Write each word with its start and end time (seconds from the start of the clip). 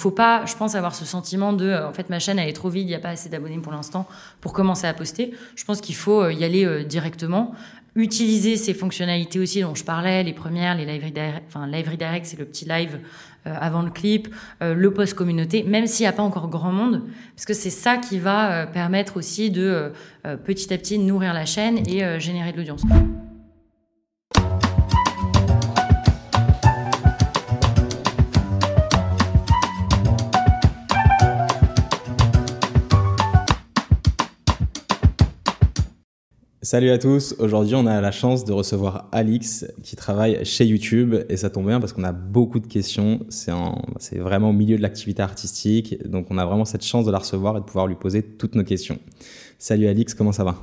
Faut 0.00 0.10
pas, 0.10 0.46
je 0.46 0.56
pense, 0.56 0.74
avoir 0.74 0.94
ce 0.94 1.04
sentiment 1.04 1.52
de, 1.52 1.72
en 1.72 1.92
fait, 1.92 2.08
ma 2.08 2.18
chaîne 2.18 2.38
elle 2.38 2.48
est 2.48 2.54
trop 2.54 2.70
vide, 2.70 2.84
il 2.84 2.88
n'y 2.88 2.94
a 2.94 3.00
pas 3.00 3.10
assez 3.10 3.28
d'abonnés 3.28 3.58
pour 3.58 3.72
l'instant 3.72 4.06
pour 4.40 4.52
commencer 4.52 4.86
à 4.86 4.94
poster. 4.94 5.34
Je 5.56 5.64
pense 5.64 5.80
qu'il 5.80 5.94
faut 5.94 6.28
y 6.30 6.42
aller 6.42 6.84
directement 6.84 7.54
utiliser 7.96 8.56
ces 8.56 8.74
fonctionnalités 8.74 9.38
aussi 9.38 9.62
dont 9.62 9.74
je 9.74 9.84
parlais, 9.84 10.22
les 10.22 10.32
premières, 10.32 10.76
les 10.76 10.84
live 10.84 11.04
redirect, 11.04 11.42
enfin 11.48 11.66
live 11.66 11.88
redirect, 11.90 12.26
c'est 12.26 12.38
le 12.38 12.44
petit 12.44 12.64
live 12.64 13.00
euh, 13.46 13.54
avant 13.58 13.82
le 13.82 13.90
clip, 13.90 14.28
euh, 14.62 14.74
le 14.74 14.92
post 14.92 15.14
communauté, 15.14 15.62
même 15.64 15.86
s'il 15.86 16.04
n'y 16.04 16.08
a 16.08 16.12
pas 16.12 16.22
encore 16.22 16.48
grand 16.48 16.72
monde, 16.72 17.02
parce 17.34 17.46
que 17.46 17.54
c'est 17.54 17.70
ça 17.70 17.96
qui 17.96 18.18
va 18.18 18.52
euh, 18.52 18.66
permettre 18.66 19.16
aussi 19.16 19.50
de 19.50 19.92
petit 20.44 20.72
à 20.72 20.78
petit 20.78 20.98
nourrir 20.98 21.32
la 21.32 21.46
chaîne 21.46 21.78
et 21.88 22.20
générer 22.20 22.52
de 22.52 22.58
l'audience. 22.58 22.82
Salut 36.72 36.90
à 36.90 36.98
tous, 36.98 37.34
aujourd'hui 37.40 37.74
on 37.74 37.84
a 37.86 38.00
la 38.00 38.12
chance 38.12 38.44
de 38.44 38.52
recevoir 38.52 39.08
Alix 39.10 39.66
qui 39.82 39.96
travaille 39.96 40.44
chez 40.44 40.64
YouTube. 40.64 41.16
Et 41.28 41.36
ça 41.36 41.50
tombe 41.50 41.66
bien 41.66 41.80
parce 41.80 41.92
qu'on 41.92 42.04
a 42.04 42.12
beaucoup 42.12 42.60
de 42.60 42.68
questions, 42.68 43.26
c'est 43.28 44.18
vraiment 44.18 44.50
au 44.50 44.52
milieu 44.52 44.76
de 44.76 44.82
l'activité 44.82 45.20
artistique. 45.20 46.00
Donc 46.08 46.28
on 46.30 46.38
a 46.38 46.46
vraiment 46.46 46.64
cette 46.64 46.84
chance 46.84 47.04
de 47.04 47.10
la 47.10 47.18
recevoir 47.18 47.56
et 47.56 47.60
de 47.60 47.64
pouvoir 47.64 47.88
lui 47.88 47.96
poser 47.96 48.22
toutes 48.22 48.54
nos 48.54 48.62
questions. 48.62 49.00
Salut 49.58 49.88
Alix, 49.88 50.14
comment 50.14 50.30
ça 50.30 50.44
va? 50.44 50.58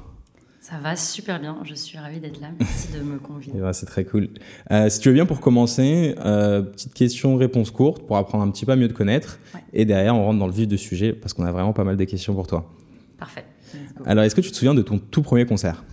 Ça 0.62 0.76
va 0.82 0.96
super 0.96 1.42
bien, 1.42 1.58
je 1.66 1.76
suis 1.76 1.98
ravie 1.98 2.22
d'être 2.22 2.40
là, 2.40 2.52
merci 2.58 2.88
de 2.94 3.02
me 3.02 3.20
convier. 3.20 3.52
Eh 3.54 3.60
ben, 3.60 3.74
c'est 3.74 3.86
très 3.86 4.06
cool. 4.06 4.30
Euh, 4.72 4.88
si 4.88 5.02
tu 5.02 5.10
veux 5.10 5.14
bien 5.14 5.26
pour 5.26 5.42
commencer, 5.42 6.16
euh, 6.24 6.62
petite 6.62 6.94
question-réponse 6.94 7.70
courte 7.72 8.08
pour 8.08 8.16
apprendre 8.16 8.46
un 8.46 8.52
petit 8.52 8.66
peu 8.66 8.72
à 8.72 8.78
mieux 8.78 8.88
te 8.88 8.94
connaître. 8.94 9.40
Et 9.74 9.84
derrière 9.84 10.16
on 10.16 10.24
rentre 10.24 10.40
dans 10.40 10.48
le 10.48 10.54
vif 10.54 10.70
du 10.70 10.78
sujet 10.78 11.12
parce 11.12 11.34
qu'on 11.34 11.44
a 11.44 11.52
vraiment 11.52 11.74
pas 11.74 11.84
mal 11.84 11.98
de 11.98 12.04
questions 12.06 12.34
pour 12.34 12.48
toi. 12.48 12.66
Parfait. 13.20 13.44
Alors, 14.06 14.24
est-ce 14.24 14.36
que 14.36 14.42
tu 14.42 14.52
te 14.52 14.56
souviens 14.56 14.74
de 14.74 14.82
ton 14.82 15.00
tout 15.00 15.22
premier 15.22 15.46
concert? 15.46 15.84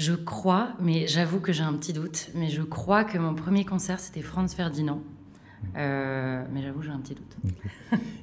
Je 0.00 0.14
crois, 0.14 0.72
mais 0.80 1.06
j'avoue 1.06 1.40
que 1.40 1.52
j'ai 1.52 1.62
un 1.62 1.74
petit 1.74 1.92
doute, 1.92 2.30
mais 2.34 2.48
je 2.48 2.62
crois 2.62 3.04
que 3.04 3.18
mon 3.18 3.34
premier 3.34 3.66
concert, 3.66 4.00
c'était 4.00 4.22
Franz 4.22 4.56
Ferdinand. 4.56 5.02
Euh, 5.76 6.42
mais 6.50 6.62
j'avoue, 6.62 6.80
j'ai 6.80 6.90
un 6.90 7.00
petit 7.00 7.14
doute. 7.14 7.36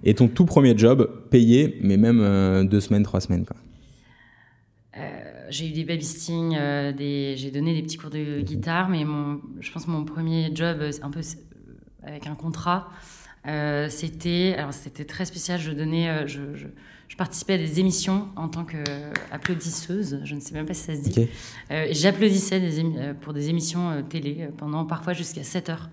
Et 0.04 0.16
ton 0.16 0.28
tout 0.28 0.46
premier 0.46 0.76
job, 0.76 1.08
payé, 1.30 1.78
mais 1.84 1.98
même 1.98 2.20
euh, 2.20 2.64
deux 2.64 2.82
semaines, 2.82 3.04
trois 3.04 3.22
semaines 3.22 3.46
quoi. 3.46 3.56
Euh, 4.98 5.46
j'ai 5.52 5.70
eu 5.70 5.72
des 5.72 5.84
babysitting, 5.84 6.54
j'ai 6.56 7.52
donné 7.52 7.76
des 7.76 7.84
petits 7.84 7.98
cours 7.98 8.10
de 8.10 8.42
guitare, 8.42 8.90
mais 8.90 9.06
mon, 9.06 9.40
je 9.60 9.72
pense 9.72 9.86
que 9.86 9.92
mon 9.92 10.04
premier 10.04 10.50
job, 10.56 10.80
un 11.04 11.12
peu 11.12 11.22
avec 12.02 12.26
un 12.26 12.34
contrat, 12.34 12.90
c'était, 13.90 14.56
alors 14.58 14.74
c'était 14.74 15.06
très 15.06 15.26
spécial. 15.26 15.60
Je 15.60 15.72
donnais, 15.72 16.28
je 16.28 16.56
je 16.56 16.66
participais 17.16 17.54
à 17.54 17.58
des 17.58 17.80
émissions 17.80 18.28
en 18.36 18.50
tant 18.50 18.66
qu'applaudisseuse, 18.66 20.22
je 20.24 20.36
ne 20.36 20.40
sais 20.40 20.54
même 20.54 20.66
pas 20.66 20.74
si 20.74 20.84
ça 20.84 20.96
se 20.96 21.02
dit. 21.02 21.28
Euh, 21.72 21.88
j'applaudissais 21.92 22.62
euh, 22.62 23.14
pour 23.14 23.34
des 23.34 23.50
émissions 23.50 23.90
euh, 23.90 24.02
télé 24.02 24.50
pendant 24.58 24.86
parfois 24.86 25.14
jusqu'à 25.14 25.44
7 25.44 25.70
heures. 25.70 25.90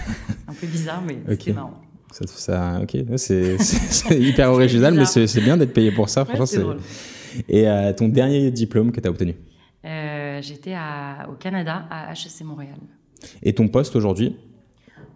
un 0.48 0.52
peu 0.52 0.66
bizarre, 0.66 1.02
mais 1.02 1.18
c'était 1.30 1.52
marrant. 1.52 1.80
Ça, 2.12 2.26
ça, 2.26 2.80
ok, 2.82 2.96
c'est 3.16 3.56
hyper 4.10 4.52
original, 4.52 4.94
mais 4.94 5.04
c'est 5.04 5.40
bien 5.40 5.56
d'être 5.56 5.72
payé 5.72 5.90
pour 5.90 6.08
ça. 6.08 6.24
franchement, 6.24 6.74
Et 7.48 7.66
ton 7.96 8.08
dernier 8.08 8.50
diplôme 8.50 8.92
que 8.92 9.00
tu 9.00 9.06
as 9.06 9.10
obtenu 9.10 9.34
J'étais 10.40 10.76
au 11.28 11.34
Canada, 11.34 11.86
à 11.90 12.12
HEC 12.12 12.44
Montréal. 12.44 12.78
Et 13.42 13.52
ton 13.52 13.68
poste 13.68 13.96
aujourd'hui? 13.96 14.36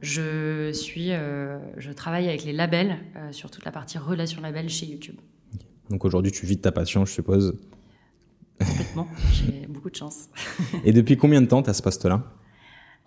Je 0.01 0.73
suis, 0.73 1.11
je 1.11 1.93
travaille 1.93 2.29
avec 2.29 2.45
les 2.45 2.53
labels 2.53 2.97
sur 3.31 3.51
toute 3.51 3.65
la 3.65 3.71
partie 3.73 3.99
relations 3.99 4.43
labels 4.43 4.69
chez 4.69 4.87
YouTube. 4.87 5.17
Donc 5.93 6.07
aujourd'hui, 6.07 6.33
tu 6.33 6.47
vis 6.47 6.57
de 6.57 6.63
ta 6.63 6.73
passion, 6.73 7.05
je 7.05 7.13
suppose. 7.13 7.55
Complètement, 8.59 9.07
j'ai 9.33 9.67
beaucoup 9.69 9.91
de 9.91 9.95
chance. 9.95 10.29
et 10.85 10.93
depuis 10.93 11.19
combien 11.19 11.43
de 11.43 11.47
temps 11.47 11.63
tu 11.63 11.69
as 11.69 11.75
ce 11.75 11.83
poste-là? 11.83 12.23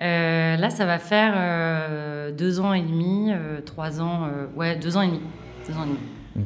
Euh, 0.01 0.55
Là, 0.55 0.69
ça 0.69 0.85
va 0.85 0.99
faire 0.99 1.33
euh, 1.35 2.31
deux 2.31 2.59
ans 2.59 2.73
et 2.73 2.81
demi, 2.81 3.31
euh, 3.31 3.61
trois 3.61 4.01
ans, 4.01 4.29
ouais, 4.55 4.77
deux 4.77 4.97
ans 4.97 5.01
et 5.01 5.07
demi. 5.07 5.19
Deux 5.67 5.73
ans 5.73 5.83
et 5.83 5.87
demi. 5.87 6.45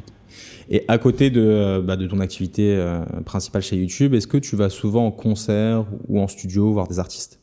Et 0.70 0.84
à 0.88 0.98
côté 0.98 1.30
de, 1.30 1.82
bah, 1.84 1.96
de 1.96 2.06
ton 2.06 2.20
activité 2.20 2.82
principale 3.26 3.60
chez 3.62 3.76
YouTube, 3.76 4.14
est-ce 4.14 4.28
que 4.28 4.38
tu 4.38 4.56
vas 4.56 4.70
souvent 4.70 5.06
en 5.06 5.10
concert 5.10 5.84
ou 6.08 6.20
en 6.20 6.28
studio 6.28 6.72
voir 6.72 6.86
des 6.86 7.00
artistes? 7.00 7.39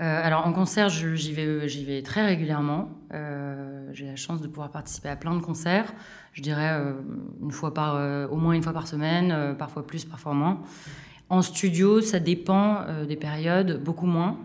Alors 0.00 0.46
en 0.46 0.52
concert, 0.52 0.88
j'y 0.88 1.32
vais, 1.32 1.68
j'y 1.68 1.84
vais 1.84 2.02
très 2.02 2.24
régulièrement. 2.24 2.88
j'ai 3.92 4.06
la 4.06 4.16
chance 4.16 4.40
de 4.40 4.48
pouvoir 4.48 4.70
participer 4.70 5.08
à 5.08 5.16
plein 5.16 5.34
de 5.34 5.40
concerts 5.40 5.92
je 6.32 6.42
dirais 6.42 6.70
euh, 6.72 6.92
une 7.42 7.50
fois 7.50 7.74
par, 7.74 7.96
euh, 7.96 8.26
au 8.28 8.36
moins 8.36 8.52
une 8.52 8.62
fois 8.62 8.72
par 8.72 8.86
semaine, 8.86 9.32
euh, 9.32 9.54
parfois 9.54 9.86
plus, 9.86 10.04
parfois 10.04 10.34
moins. 10.34 10.60
En 11.28 11.42
studio, 11.42 12.00
ça 12.00 12.18
dépend 12.18 12.84
des 13.06 13.14
périodes, 13.14 13.80
beaucoup 13.84 14.06
moins. 14.06 14.36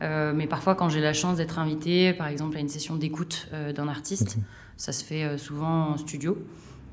mais 0.00 0.48
parfois, 0.48 0.74
quand 0.74 0.88
j'ai 0.88 1.00
la 1.00 1.12
chance 1.12 1.36
d'être 1.36 1.60
invité, 1.60 2.12
par 2.14 2.26
exemple, 2.26 2.56
à 2.56 2.60
une 2.60 2.68
session 2.68 2.96
d'écoute 2.96 3.48
d'un 3.76 3.86
artiste, 3.86 4.38
ça 4.76 4.90
se 4.90 5.04
fait 5.04 5.38
souvent 5.38 5.90
en 5.90 5.96
studio. 5.96 6.36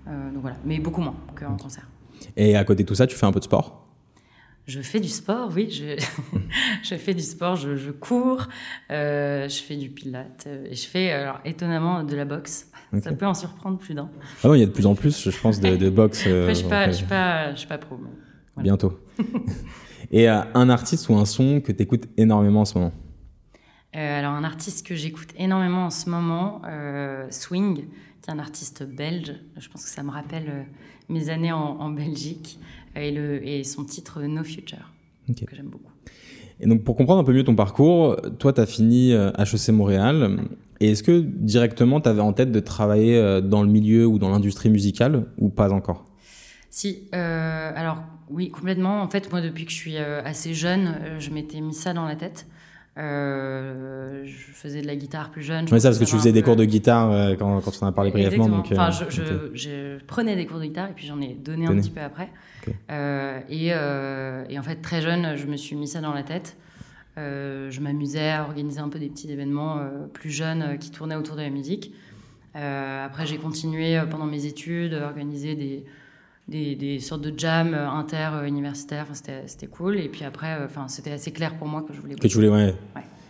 donc 0.06 0.42
voilà, 0.42 0.56
mais 0.66 0.78
beaucoup 0.78 1.02
moins 1.02 1.16
qu'en 1.34 1.58
concert. 1.58 1.88
Et 2.38 2.56
à 2.56 2.64
côté 2.64 2.84
de 2.84 2.88
tout 2.88 2.94
ça, 2.94 3.08
tu 3.08 3.16
fais 3.16 3.26
un 3.26 3.32
peu 3.32 3.40
de 3.40 3.46
sport? 3.46 3.89
Je 4.70 4.82
fais 4.82 5.00
du 5.00 5.08
sport, 5.10 5.50
oui. 5.56 5.70
Je, 5.70 6.02
je 6.84 6.96
fais 6.96 7.14
du 7.14 7.24
sport, 7.24 7.56
je, 7.56 7.76
je 7.76 7.92
cours, 7.92 8.48
euh, 8.92 9.50
je 9.50 9.62
fais 9.62 9.76
du 9.76 9.90
pilate 9.90 10.48
et 10.70 10.76
je 10.76 10.88
fais, 10.88 11.12
alors 11.12 11.40
étonnamment, 11.44 12.04
de 12.04 12.16
la 12.16 12.26
boxe. 12.26 12.72
Ça 13.02 13.12
peut 13.12 13.26
en 13.26 13.34
surprendre 13.36 13.78
plus 13.78 13.94
d'un. 13.94 14.10
Ah 14.44 14.48
non, 14.48 14.56
il 14.56 14.62
y 14.62 14.64
a 14.64 14.66
de 14.66 14.72
plus 14.72 14.88
en 14.88 14.96
plus, 14.96 15.30
je 15.30 15.40
pense, 15.40 15.60
de, 15.60 15.76
de 15.76 15.90
boxe. 15.90 16.24
Euh, 16.26 16.44
Après, 16.44 16.56
je 16.56 16.64
ne 16.64 16.92
suis, 16.94 17.06
pas, 17.06 17.56
suis 17.56 17.68
pas 17.68 17.78
pro. 17.78 18.00
Bientôt. 18.58 19.00
et 20.12 20.28
euh, 20.28 20.42
un 20.56 20.70
artiste 20.70 21.08
ou 21.10 21.16
un 21.16 21.26
son 21.26 21.62
que 21.62 21.72
tu 21.72 21.84
écoutes 21.84 22.08
énormément 22.18 22.62
en 22.62 22.66
ce 22.66 22.78
moment? 22.80 22.94
Alors, 23.94 24.34
un 24.34 24.44
artiste 24.44 24.86
que 24.86 24.96
j'écoute 24.96 25.30
énormément 25.38 25.86
en 25.86 25.90
ce 25.90 26.10
moment, 26.10 26.62
Swing, 27.32 27.88
qui 28.22 28.30
est 28.30 28.32
un 28.32 28.40
artiste 28.40 28.84
belge. 28.84 29.34
Je 29.58 29.68
pense 29.68 29.84
que 29.84 29.90
ça 29.90 30.04
me 30.04 30.12
rappelle 30.12 30.68
mes 31.10 31.30
années 31.30 31.52
en, 31.52 31.78
en 31.80 31.90
Belgique 31.90 32.60
et, 32.96 33.12
le, 33.12 33.46
et 33.46 33.64
son 33.64 33.84
titre 33.84 34.22
No 34.22 34.44
Future, 34.44 34.94
que 35.28 35.56
j'aime 35.56 35.70
beaucoup. 35.70 35.92
Et 36.60 36.68
donc, 36.68 36.84
pour 36.84 36.96
comprendre 36.96 37.22
un 37.22 37.24
peu 37.24 37.34
mieux 37.34 37.44
ton 37.44 37.56
parcours, 37.56 38.18
toi, 38.38 38.52
tu 38.52 38.62
as 38.62 38.66
fini 38.66 39.12
HEC 39.12 39.70
euh, 39.70 39.72
Montréal. 39.72 40.40
Et 40.82 40.92
est-ce 40.92 41.04
que 41.04 41.20
directement, 41.20 42.02
tu 42.02 42.10
avais 42.10 42.22
en 42.22 42.34
tête 42.34 42.52
de 42.52 42.60
travailler 42.60 43.18
euh, 43.18 43.42
dans 43.42 43.64
le 43.64 43.70
milieu 43.70 44.06
ou 44.06 44.20
dans 44.20 44.30
l'industrie 44.30 44.70
musicale 44.70 45.26
ou 45.38 45.50
pas 45.50 45.72
encore? 45.72 46.06
Si, 46.70 47.08
euh, 47.16 47.72
alors 47.76 48.04
oui, 48.30 48.50
complètement. 48.50 49.02
En 49.02 49.10
fait, 49.10 49.32
moi, 49.32 49.42
depuis 49.42 49.66
que 49.66 49.72
je 49.72 49.78
suis 49.78 49.98
assez 49.98 50.54
jeune, 50.54 50.96
je 51.18 51.32
m'étais 51.32 51.62
mis 51.62 51.74
ça 51.74 51.94
dans 51.94 52.06
la 52.06 52.16
tête. 52.16 52.46
Euh, 52.98 54.24
je 54.26 54.52
faisais 54.52 54.82
de 54.82 54.88
la 54.88 54.96
guitare 54.96 55.32
plus 55.32 55.44
jeune. 55.44 55.66
Oui, 55.72 55.80
ça, 55.80 55.90
parce 55.90 56.00
que 56.00 56.06
tu 56.06 56.16
faisais 56.16 56.32
des 56.32 56.42
cours 56.42 56.56
de 56.56 56.66
guitare 56.66 57.12
euh, 57.12 57.36
quand, 57.38 57.62
quand, 57.62 57.72
on 57.82 57.86
en 57.86 57.90
a 57.90 57.92
parlé 57.92 58.12
brièvement. 58.12 58.50
Donc, 58.50 58.68
enfin, 58.72 58.90
euh, 58.90 59.06
je, 59.10 59.52
je, 59.54 60.06
prenais 60.06 60.36
des 60.36 60.46
cours 60.46 60.60
de 60.60 60.66
guitare 60.66 60.90
et 60.90 60.94
puis 60.94 61.08
j'en 61.08 61.22
ai 61.22 61.34
donné 61.34 61.68
un 61.68 61.76
petit 61.76 61.92
peu 61.92 62.02
après. 62.02 62.30
Et, 63.50 63.68
et, 63.68 64.60
en 64.60 64.64
fait, 64.64 64.82
très 64.82 65.02
jeune, 65.02 65.36
je 65.36 65.46
me 65.46 65.56
suis 65.56 65.76
mis 65.76 65.88
ça 65.88 66.02
dans 66.02 66.14
la 66.14 66.24
tête. 66.24 66.58
je 67.16 67.80
m'amusais 67.80 68.32
à 68.32 68.44
organiser 68.44 68.80
un 68.80 68.90
peu 68.90 69.00
des 69.00 69.10
petits 69.10 69.32
événements 69.32 69.80
plus 70.14 70.32
jeunes 70.32 70.78
qui 70.80 70.92
tournaient 70.92 71.16
autour 71.16 71.36
de 71.36 71.42
la 71.42 71.50
musique. 71.50 71.94
après, 72.54 73.26
j'ai 73.26 73.38
continué 73.38 74.02
pendant 74.10 74.26
mes 74.26 74.46
études 74.46 74.96
à 74.96 75.06
organiser 75.06 75.56
des, 75.56 75.86
des, 76.50 77.00
sortes 77.00 77.22
de 77.22 77.34
jam 77.38 77.74
euh, 77.74 77.90
inter-universitaires. 77.90 79.08
c'était 79.14 79.68
cool. 79.68 80.00
Et 80.00 80.10
puis 80.10 80.24
après, 80.24 80.54
euh, 80.54 80.66
enfin, 80.66 80.88
c'était 80.88 81.12
assez 81.12 81.32
clair 81.32 81.56
pour 81.58 81.68
moi 81.68 81.84
que 81.88 81.94
je 81.94 82.02
voulais. 82.02 82.16
Que 82.16 82.28
tu 82.28 82.36
voulais, 82.36 82.50
ouais. 82.50 82.74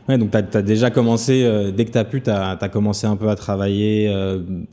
ouais. 0.07 0.18
donc, 0.18 0.31
tu 0.31 0.38
as, 0.38 0.62
déjà 0.62 0.90
commencé, 0.90 1.44
euh, 1.44 1.72
dès 1.72 1.85
que 1.85 1.91
tu 1.91 1.97
as 1.97 2.06
pu, 2.06 2.22
tu 2.22 2.30
as, 2.30 2.69
commencé 2.72 3.07
un 3.07 3.16
peu 3.16 3.30
à 3.30 3.35
travailler, 3.35 4.09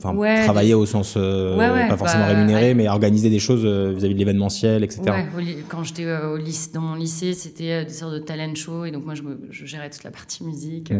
enfin, 0.01 0.15
travailler 0.43 0.73
au 0.73 0.85
sens, 0.85 1.13
pas 1.13 1.97
forcément 1.97 2.25
bah, 2.25 2.33
rémunéré, 2.33 2.73
mais 2.73 2.87
organiser 2.87 3.29
des 3.29 3.39
choses 3.39 3.65
vis-à-vis 3.65 4.13
de 4.13 4.19
l'événementiel, 4.19 4.83
etc. 4.83 5.01
quand 5.69 5.83
j'étais 5.83 6.05
au 6.05 6.37
lycée, 6.37 6.71
dans 6.73 6.81
mon 6.81 6.95
lycée, 6.95 7.33
c'était 7.33 7.85
des 7.85 7.93
sortes 7.93 8.13
de 8.13 8.19
talent 8.19 8.55
show, 8.55 8.85
et 8.85 8.91
donc 8.91 9.05
moi, 9.05 9.15
je, 9.15 9.23
je 9.51 9.65
gérais 9.65 9.89
toute 9.89 10.03
la 10.03 10.11
partie 10.11 10.43
musique. 10.43 10.93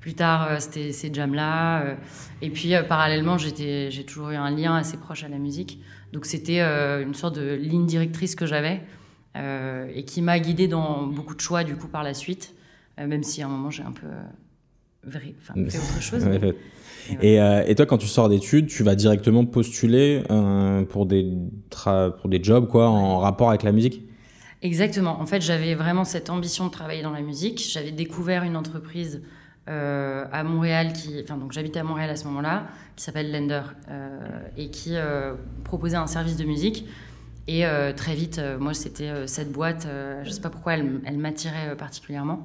Plus 0.00 0.14
tard, 0.14 0.60
c'était 0.60 0.92
ces 0.92 1.12
jams-là. 1.12 1.96
et 2.40 2.50
puis, 2.50 2.74
parallèlement, 2.88 3.38
j'ai 3.38 4.04
toujours 4.06 4.30
eu 4.30 4.36
un 4.36 4.50
lien 4.50 4.76
assez 4.76 4.96
proche 4.96 5.24
à 5.24 5.28
la 5.28 5.38
musique. 5.38 5.80
Donc 6.16 6.24
c'était 6.24 6.60
euh, 6.60 7.02
une 7.02 7.12
sorte 7.12 7.36
de 7.36 7.52
ligne 7.52 7.84
directrice 7.84 8.34
que 8.36 8.46
j'avais 8.46 8.80
euh, 9.36 9.86
et 9.94 10.06
qui 10.06 10.22
m'a 10.22 10.38
guidée 10.38 10.66
dans 10.66 11.06
beaucoup 11.06 11.34
de 11.34 11.40
choix 11.42 11.62
du 11.62 11.76
coup 11.76 11.88
par 11.88 12.02
la 12.02 12.14
suite, 12.14 12.54
euh, 12.98 13.06
même 13.06 13.22
si 13.22 13.42
à 13.42 13.44
un 13.44 13.50
moment 13.50 13.68
j'ai 13.68 13.82
un 13.82 13.92
peu 13.92 14.06
fait 15.10 15.34
autre 15.76 16.00
chose. 16.00 16.26
Et, 17.20 17.34
et, 17.36 17.74
toi, 17.74 17.84
quand 17.84 17.98
tu 17.98 18.06
sors 18.06 18.30
d'études, 18.30 18.66
tu 18.66 18.82
vas 18.82 18.94
directement 18.94 19.44
postuler 19.44 20.22
pour, 20.88 21.04
des 21.04 21.30
pour 21.68 22.30
des 22.30 22.42
jobs 22.42 22.66
quoi, 22.66 22.88
en 22.88 23.18
rapport 23.18 23.50
avec 23.50 23.62
la 23.62 23.72
musique? 23.72 24.08
Exactement. 24.62 25.20
En 25.20 25.26
fait, 25.26 25.42
j'avais 25.42 25.74
vraiment 25.74 26.04
cette 26.04 26.30
ambition 26.30 26.64
de 26.64 26.70
travailler 26.70 27.02
dans 27.02 27.12
la 27.12 27.20
musique. 27.20 27.62
J'avais 27.70 27.92
découvert 27.92 28.42
une 28.42 28.56
entreprise 28.56 29.20
à 29.66 30.42
Montréal, 30.44 30.94
qui, 30.94 31.20
enfin 31.22 31.36
donc 31.36 31.52
j'habitais 31.52 31.80
à 31.80 31.84
Montréal 31.84 32.08
à 32.08 32.16
ce 32.16 32.24
moment-là, 32.24 32.68
qui 32.96 33.04
s'appelle 33.04 33.30
Lender 33.30 33.62
et 34.56 34.70
qui 34.70 34.94
proposait 35.64 35.96
un 35.96 36.06
service 36.06 36.36
de 36.36 36.44
musique. 36.44 36.86
Et 37.46 37.64
très 37.96 38.14
vite, 38.14 38.40
moi 38.58 38.74
c'était 38.74 39.26
cette 39.26 39.52
boîte, 39.52 39.86
je 40.24 40.30
sais 40.30 40.40
pas 40.40 40.50
pourquoi 40.50 40.74
elle, 40.74 41.00
elle 41.04 41.18
m'attirait 41.18 41.76
particulièrement. 41.76 42.44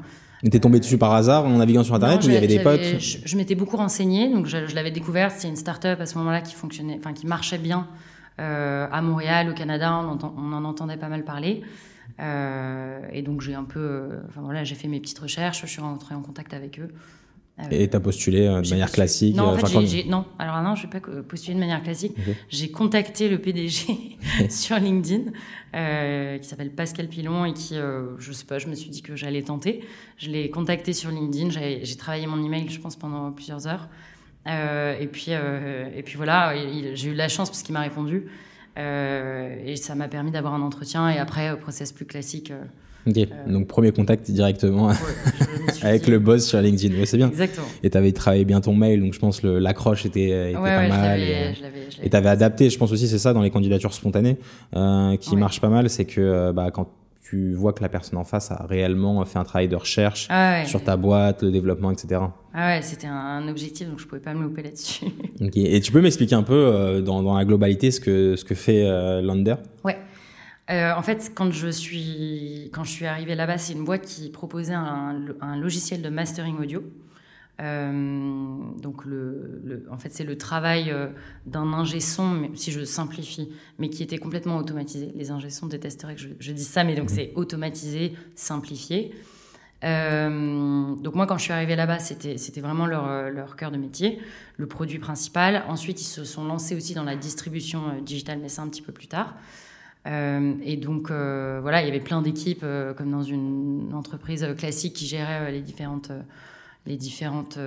T'es 0.50 0.59
tombé 0.59 0.80
dessus 0.80 0.98
par 0.98 1.13
hasard 1.13 1.45
en 1.45 1.57
naviguant 1.57 1.83
sur 1.83 1.94
Internet 1.94 2.24
ou 2.24 2.27
il 2.27 2.33
y 2.33 2.38
avait 2.38 2.48
des 2.48 2.59
potes 2.59 3.00
Je, 3.00 3.38
m'étais 3.38 3.53
beaucoup 3.53 3.77
renseignée, 3.77 4.27
donc 4.27 4.48
je, 4.48 4.65
je 4.65 4.74
l'avais 4.74 4.89
découverte. 4.89 5.36
C'est 5.38 5.48
une 5.48 5.56
start-up 5.56 6.01
à 6.01 6.07
ce 6.07 6.18
moment-là 6.18 6.42
qui 6.42 6.56
fonctionnait, 6.56 6.98
enfin 6.98 7.13
qui 7.13 7.27
marchait 7.27 7.59
bien 7.59 7.88
euh, 8.39 8.88
à 8.92 9.01
Montréal, 9.03 9.50
au 9.50 9.53
Canada. 9.53 9.94
On, 9.94 10.18
on, 10.24 10.53
en 10.53 10.65
entendait 10.65 10.98
pas 10.98 11.09
mal 11.09 11.24
parler. 11.24 11.62
Euh, 12.19 13.00
et 13.12 13.21
donc 13.21 13.42
j'ai 13.42 13.53
un 13.53 13.63
peu, 13.63 13.80
euh, 13.80 14.19
enfin 14.30 14.42
voilà, 14.42 14.63
j'ai 14.63 14.75
fait 14.75 14.88
mes 14.88 15.00
petites 15.00 15.19
recherches. 15.19 15.62
Je 15.62 15.68
suis 15.68 15.81
rentrée 15.81 16.15
en 16.15 16.21
contact 16.21 16.56
avec 16.56 16.80
eux. 16.80 16.89
Euh, 17.59 17.63
et 17.71 17.89
tu 17.89 17.95
as 17.95 18.00
postulé 18.00 18.48
euh, 18.48 18.62
de 18.62 18.69
manière 18.69 18.92
classique 18.92 19.36
Non, 19.36 19.50
en 19.50 19.57
fait, 19.57 20.06
non. 20.06 20.25
Alors 20.39 20.62
non, 20.62 20.75
je 20.75 20.83
vais 20.83 21.00
pas 21.00 21.00
postuler 21.27 21.56
de 21.56 21.59
manière 21.59 21.83
classique. 21.83 22.15
J'ai 22.50 22.71
contacté 22.71 23.30
le 23.30 23.39
PDG 23.39 24.18
sur 24.50 24.77
LinkedIn, 24.77 25.31
euh, 25.75 26.38
qui 26.38 26.48
s'appelle 26.48 26.71
Pascal 26.71 27.07
Pilon 27.07 27.45
et 27.45 27.53
qui, 27.53 27.77
euh, 27.77 28.18
je 28.19 28.31
sais 28.31 28.45
pas, 28.45 28.59
je 28.59 28.68
me 28.68 28.75
suis 28.75 28.89
dit 28.89 29.01
que 29.01 29.15
j'allais 29.15 29.42
tenter. 29.42 29.83
Je 30.18 30.30
l'ai 30.30 30.50
contacté 30.50 30.94
sur 30.94 31.12
LinkedIn. 31.12 31.50
J'ai 31.50 31.95
travaillé 31.98 32.27
mon 32.27 32.44
email, 32.44 32.69
je 32.69 32.80
pense, 32.80 32.95
pendant 32.95 33.31
plusieurs 33.31 33.68
heures. 33.68 33.89
Euh, 34.48 34.98
et 35.00 35.07
puis, 35.07 35.31
et 35.31 36.03
puis 36.03 36.15
voilà, 36.18 36.53
j'ai 36.95 37.09
eu 37.09 37.13
la 37.13 37.27
chance 37.27 37.50
parce 37.50 37.63
qu'il 37.63 37.74
m'a 37.74 37.81
répondu. 37.81 38.27
et 38.77 39.75
ça 39.75 39.95
m'a 39.95 40.07
permis 40.07 40.31
d'avoir 40.31 40.53
un 40.53 40.62
entretien. 40.62 41.09
Et 41.09 41.18
après, 41.18 41.57
process 41.59 41.92
plus 41.92 42.06
classique. 42.06 42.51
Ok, 43.07 43.18
euh, 43.18 43.25
donc 43.48 43.68
premier 43.68 43.92
contact 43.92 44.30
directement 44.30 44.92
avec 45.81 46.07
le 46.07 46.19
boss 46.19 46.45
sur 46.45 46.62
LinkedIn. 46.62 46.95
Ouais, 47.00 47.06
c'est 47.06 47.18
bien. 47.18 47.30
Exactement. 47.30 47.65
Et 47.83 47.89
tu 47.89 47.98
avais 47.98 48.12
travaillé 48.12 48.45
bien 48.45 48.62
ton 48.62 48.74
mail, 48.74 49.01
donc 49.01 49.13
je 49.13 49.19
pense 49.19 49.39
que 49.39 49.48
l'accroche 49.48 50.06
était, 50.06 50.51
était 50.51 50.53
pas 50.53 50.88
mal. 50.88 51.19
et 51.19 52.09
tu 52.09 52.15
avais 52.15 52.30
adapté, 52.30 52.69
je 52.69 52.77
pense 52.77 52.92
aussi, 52.92 53.07
c'est 53.07 53.18
ça 53.18 53.33
dans 53.33 53.42
les 53.42 53.50
candidatures 53.50 53.94
spontanées 53.94 54.38
euh, 54.75 55.18
qui 55.18 55.36
marche 55.36 55.62
pas 55.62 55.69
mal, 55.69 55.89
c'est 55.89 56.06
que 56.06 56.21
euh, 56.21 56.53
bah, 56.53 56.69
quand 56.71 56.89
tu 57.24 57.53
vois 57.53 57.71
que 57.71 57.81
la 57.81 57.88
personne 57.88 58.19
en 58.19 58.25
face 58.25 58.51
a 58.51 58.65
réellement 58.68 59.24
fait 59.24 59.39
un 59.39 59.45
travail 59.45 59.69
de 59.69 59.75
recherche 59.77 60.27
ah 60.30 60.65
sur 60.65 60.83
ta 60.83 60.98
boîte, 60.98 61.44
le 61.44 61.51
développement, 61.51 61.89
etc. 61.89 62.21
Ah 62.53 62.68
ouais, 62.68 62.81
c'était 62.81 63.07
un 63.07 63.48
objectif, 63.48 63.88
donc 63.88 64.00
je 64.00 64.06
pouvais 64.06 64.19
pas 64.19 64.33
me 64.33 64.44
louper 64.44 64.63
là-dessus. 64.63 65.06
Et 65.56 65.80
tu 65.80 65.94
peux 65.94 66.01
m'expliquer 66.01 66.36
un 66.36 66.44
peu 66.44 66.53
euh, 66.53 67.01
dans, 67.01 67.24
dans, 67.24 67.38
la 67.38 67.45
globalité 67.45 67.89
ce 67.89 68.01
que, 68.01 68.36
ce 68.36 68.44
que 68.44 68.53
fait 68.53 68.83
Lander? 69.21 69.56
Ouais. 69.86 69.98
Euh, 70.71 70.94
en 70.95 71.01
fait, 71.01 71.31
quand 71.35 71.51
je 71.51 71.68
suis, 71.68 72.69
quand 72.73 72.83
je 72.83 72.91
suis 72.91 73.06
arrivée 73.06 73.35
là-bas, 73.35 73.57
c'est 73.57 73.73
une 73.73 73.83
boîte 73.83 74.06
qui 74.06 74.29
proposait 74.29 74.73
un, 74.73 75.57
logiciel 75.57 76.01
de 76.01 76.09
mastering 76.09 76.57
audio. 76.59 76.83
Euh, 77.62 78.57
donc, 78.81 79.03
le, 79.06 79.85
en 79.91 79.97
fait, 79.97 80.12
c'est 80.13 80.23
le 80.23 80.38
travail 80.38 80.89
euh, 80.89 81.07
d'un 81.45 81.73
ingé 81.73 82.00
son, 82.00 82.50
si 82.56 82.71
je 82.71 82.85
simplifie, 82.85 83.50
mais 83.79 83.89
qui 83.89 84.01
était 84.01 84.18
complètement 84.18 84.57
automatisé. 84.57 85.12
Les 85.15 85.29
ingé 85.29 85.50
sons 85.50 85.68
détesteraient 85.68 86.15
que 86.15 86.21
je, 86.21 86.29
je 86.39 86.51
dise 86.53 86.68
ça, 86.68 86.83
mais 86.83 86.95
donc 86.95 87.12
mmh. 87.12 87.15
c'est 87.15 87.31
automatisé, 87.35 88.13
simplifié. 88.35 89.12
donc 89.83 91.15
moi, 91.15 91.27
quand 91.27 91.38
je 91.38 91.44
suis 91.44 91.53
arrivée 91.53 91.75
là-bas, 91.75 92.00
c'était, 92.00 92.38
c'était 92.38 92.62
vraiment 92.62 92.85
leur, 92.85 93.29
leur 93.29 93.57
cœur 93.57 93.71
de 93.71 93.77
métier, 93.77 94.19
le 94.56 94.67
produit 94.67 95.00
principal. 95.00 95.63
Ensuite, 95.67 96.01
ils 96.01 96.06
se 96.06 96.24
sont 96.24 96.45
lancés 96.45 96.75
aussi 96.75 96.94
dans 96.94 97.03
la 97.03 97.17
distribution 97.17 98.00
digitale, 98.01 98.39
mais 98.41 98.50
ça 98.50 98.62
un 98.62 98.69
petit 98.69 98.81
peu 98.81 98.94
plus 98.94 99.07
tard. 99.07 99.35
Euh, 100.07 100.53
et 100.63 100.77
donc, 100.77 101.12
euh, 101.12 101.59
voilà, 101.62 101.81
il 101.81 101.86
y 101.86 101.89
avait 101.89 102.00
plein 102.00 102.21
d'équipes, 102.21 102.63
euh, 102.63 102.94
comme 102.94 103.12
dans 103.12 103.24
une 103.24 103.92
entreprise 103.94 104.48
classique, 104.57 104.94
qui 104.94 105.06
gérait 105.06 105.51
les 105.51 105.62
différentes, 105.62 106.12
les 106.88 106.98
différentes, 106.98 107.59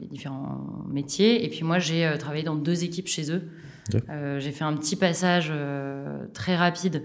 les 0.00 0.06
différents 0.06 0.84
métiers. 0.88 1.44
Et 1.44 1.48
puis 1.48 1.64
moi, 1.64 1.78
j'ai 1.78 2.14
travaillé 2.18 2.42
dans 2.42 2.56
deux 2.56 2.84
équipes 2.84 3.08
chez 3.08 3.32
eux. 3.32 3.42
j'ai 4.38 4.52
fait 4.52 4.64
un 4.64 4.74
petit 4.74 4.96
passage 4.96 5.50
très 6.34 6.56
rapide 6.56 7.02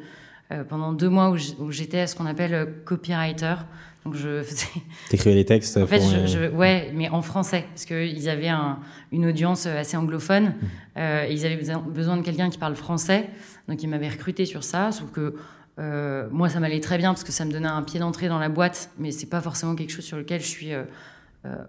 pendant 0.68 0.92
deux 0.92 1.10
mois 1.10 1.30
où 1.30 1.72
j'étais 1.72 2.00
à 2.00 2.08
ce 2.08 2.16
qu'on 2.16 2.26
appelle 2.26 2.82
copywriter. 2.84 3.56
Donc 4.06 4.16
je 4.16 4.44
faisais. 4.44 4.68
T'écrivais 5.10 5.36
les 5.36 5.46
textes. 5.46 5.78
En 5.78 5.88
fait, 5.88 6.02
je, 6.02 6.50
ouais, 6.50 6.92
mais 6.94 7.10
en 7.10 7.22
français, 7.22 7.66
parce 7.70 7.86
qu'ils 7.86 8.30
avaient 8.30 8.48
un, 8.48 8.80
une 9.12 9.26
audience 9.26 9.66
assez 9.66 9.98
anglophone. 9.98 10.56
Mmh. 10.96 11.00
ils 11.30 11.46
avaient 11.46 11.60
besoin 11.88 12.18
de 12.18 12.22
quelqu'un 12.22 12.50
qui 12.50 12.58
parle 12.58 12.76
français. 12.76 13.30
Donc, 13.68 13.84
il 13.84 13.88
m'avait 13.88 14.10
recruté 14.10 14.46
sur 14.46 14.64
ça, 14.64 14.92
sauf 14.92 15.12
que 15.12 15.36
euh, 15.80 16.28
moi, 16.32 16.50
ça 16.50 16.60
m'allait 16.60 16.82
très 16.82 16.98
bien 16.98 17.14
parce 17.14 17.24
que 17.24 17.32
ça 17.32 17.46
me 17.46 17.52
donnait 17.52 17.68
un 17.68 17.82
pied 17.84 18.00
d'entrée 18.00 18.28
dans 18.28 18.40
la 18.40 18.50
boîte, 18.50 18.92
mais 18.98 19.12
c'est 19.12 19.30
pas 19.30 19.42
forcément 19.42 19.76
quelque 19.76 19.92
chose 19.92 20.04
sur 20.04 20.18
lequel 20.18 20.42
je 20.42 20.48
suis 20.48 20.74
euh, 20.74 20.84
euh, 20.84 20.86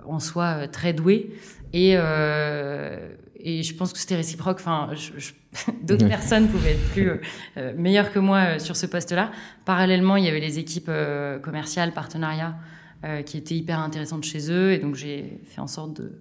en 0.07 0.21
soi 0.21 0.69
très 0.69 0.93
douée. 0.93 1.31
Et, 1.73 1.93
et 1.93 3.63
je 3.63 3.75
pense 3.75 3.93
que 3.93 3.99
c'était 3.99 4.17
réciproque. 4.17 4.59
Enfin, 4.61 4.91
d'autres 5.83 6.09
personnes 6.09 6.49
pouvaient 6.49 6.73
être 6.73 6.91
plus 6.93 7.21
meilleures 7.77 8.13
que 8.13 8.19
moi 8.19 8.59
sur 8.59 8.77
ce 8.77 8.87
poste-là. 8.87 9.31
Parallèlement, 9.65 10.17
il 10.17 10.25
y 10.25 10.29
avait 10.29 10.41
les 10.41 10.59
équipes 10.59 10.91
commerciales, 11.43 11.93
partenariats, 11.93 12.57
qui 13.27 13.37
étaient 13.39 13.57
hyper 13.57 13.79
intéressantes 13.79 14.25
chez 14.25 14.51
eux, 14.51 14.73
et 14.73 14.79
donc 14.79 14.95
j'ai 14.95 15.41
fait 15.45 15.61
en 15.61 15.67
sorte 15.67 16.01
de 16.01 16.21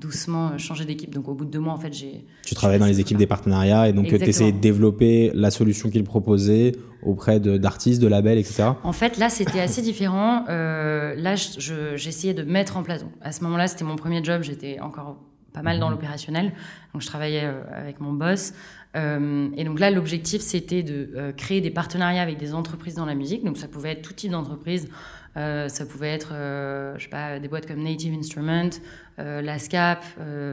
doucement 0.00 0.48
euh, 0.48 0.58
changer 0.58 0.84
d'équipe. 0.84 1.14
Donc 1.14 1.28
au 1.28 1.34
bout 1.34 1.44
de 1.44 1.50
deux 1.50 1.60
mois, 1.60 1.72
en 1.72 1.78
fait, 1.78 1.92
j'ai... 1.92 2.24
Tu 2.44 2.54
travailles 2.54 2.78
dans 2.78 2.86
les 2.86 3.00
équipes 3.00 3.18
des 3.18 3.26
partenariats 3.26 3.88
et 3.88 3.92
donc 3.92 4.06
tu 4.06 4.14
essayais 4.16 4.52
de 4.52 4.58
développer 4.58 5.30
la 5.34 5.50
solution 5.50 5.90
qu'ils 5.90 6.04
proposaient 6.04 6.72
auprès 7.02 7.40
d'artistes, 7.40 8.02
de, 8.02 8.08
labels, 8.08 8.38
etc. 8.38 8.70
En 8.82 8.92
fait, 8.92 9.16
là, 9.18 9.28
c'était 9.28 9.60
assez 9.60 9.82
différent. 9.82 10.44
Euh, 10.48 11.14
là, 11.14 11.34
j'essayais 11.36 12.34
de 12.34 12.42
mettre 12.42 12.76
en 12.76 12.82
place... 12.82 13.04
À 13.20 13.32
ce 13.32 13.44
moment-là, 13.44 13.68
c'était 13.68 13.84
mon 13.84 13.96
premier 13.96 14.24
job, 14.24 14.42
j'étais 14.42 14.80
encore 14.80 15.16
pas 15.52 15.62
mal 15.62 15.80
dans 15.80 15.86
mhm. 15.86 15.94
l'opérationnel. 15.94 16.52
Donc 16.92 17.02
je 17.02 17.06
travaillais 17.06 17.44
euh, 17.44 17.62
avec 17.74 18.00
mon 18.00 18.12
boss. 18.12 18.52
et 18.94 19.64
donc 19.64 19.78
là, 19.78 19.90
l'objectif, 19.90 20.42
c'était 20.42 20.82
de 20.82 21.32
créer 21.36 21.60
des 21.60 21.70
partenariats 21.70 22.22
avec 22.22 22.38
des 22.38 22.54
entreprises 22.54 22.94
dans 22.94 23.06
la 23.06 23.14
musique. 23.14 23.44
Donc 23.44 23.56
ça 23.56 23.68
pouvait 23.68 23.92
être 23.92 24.02
tout 24.02 24.14
type 24.14 24.32
d'entreprise. 24.32 24.88
Euh, 25.36 25.68
ça 25.68 25.86
pouvait 25.86 26.08
être, 26.08 26.30
euh, 26.32 26.94
je 26.98 27.04
sais 27.04 27.10
pas, 27.10 27.38
des 27.38 27.48
boîtes 27.48 27.66
comme 27.66 27.82
Native 27.82 28.14
Instrument, 28.18 28.70
euh, 29.18 29.40
l'ASCAP, 29.42 30.04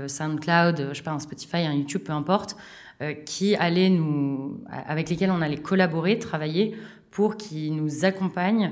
SoundCloud, 0.08 0.90
je 0.90 0.94
sais 0.94 1.04
pas, 1.04 1.12
un 1.12 1.20
Spotify, 1.20 1.58
un 1.58 1.74
YouTube, 1.74 2.04
peu 2.04 2.14
importe, 2.14 2.56
qui 3.26 3.56
allaient 3.56 3.90
nous, 3.90 4.60
avec 4.88 5.10
lesquels 5.10 5.30
on 5.30 5.42
allait 5.44 5.58
collaborer, 5.58 6.18
travailler 6.18 6.76
pour 7.12 7.38
qu'ils 7.38 7.76
nous 7.76 8.06
accompagnent 8.06 8.72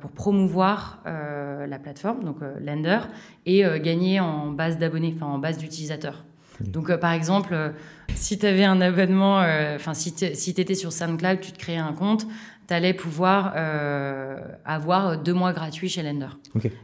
pour 0.00 0.12
promouvoir 0.12 1.02
la 1.04 1.78
plateforme, 1.78 2.24
donc 2.24 2.38
Lender, 2.58 3.00
et 3.44 3.62
gagner 3.80 4.18
en 4.18 4.50
base 4.50 4.78
d'abonnés, 4.78 5.12
enfin 5.14 5.26
en 5.26 5.38
base 5.38 5.58
d'utilisateurs. 5.58 6.24
Donc, 6.60 6.90
par 6.96 7.12
exemple, 7.12 7.74
si 8.14 8.38
tu 8.38 8.46
avais 8.46 8.64
un 8.64 8.80
abonnement, 8.80 9.42
enfin, 9.74 9.92
si 9.92 10.14
tu 10.14 10.24
étais 10.24 10.74
sur 10.74 10.90
SoundCloud, 10.90 11.40
tu 11.40 11.52
te 11.52 11.58
créais 11.58 11.76
un 11.76 11.92
compte, 11.92 12.26
tu 12.70 12.74
allais 12.76 12.94
pouvoir 12.94 13.54
euh, 13.56 14.36
avoir 14.64 15.20
deux 15.20 15.34
mois 15.34 15.52
gratuits 15.52 15.88
chez 15.88 16.04
Lender. 16.04 16.28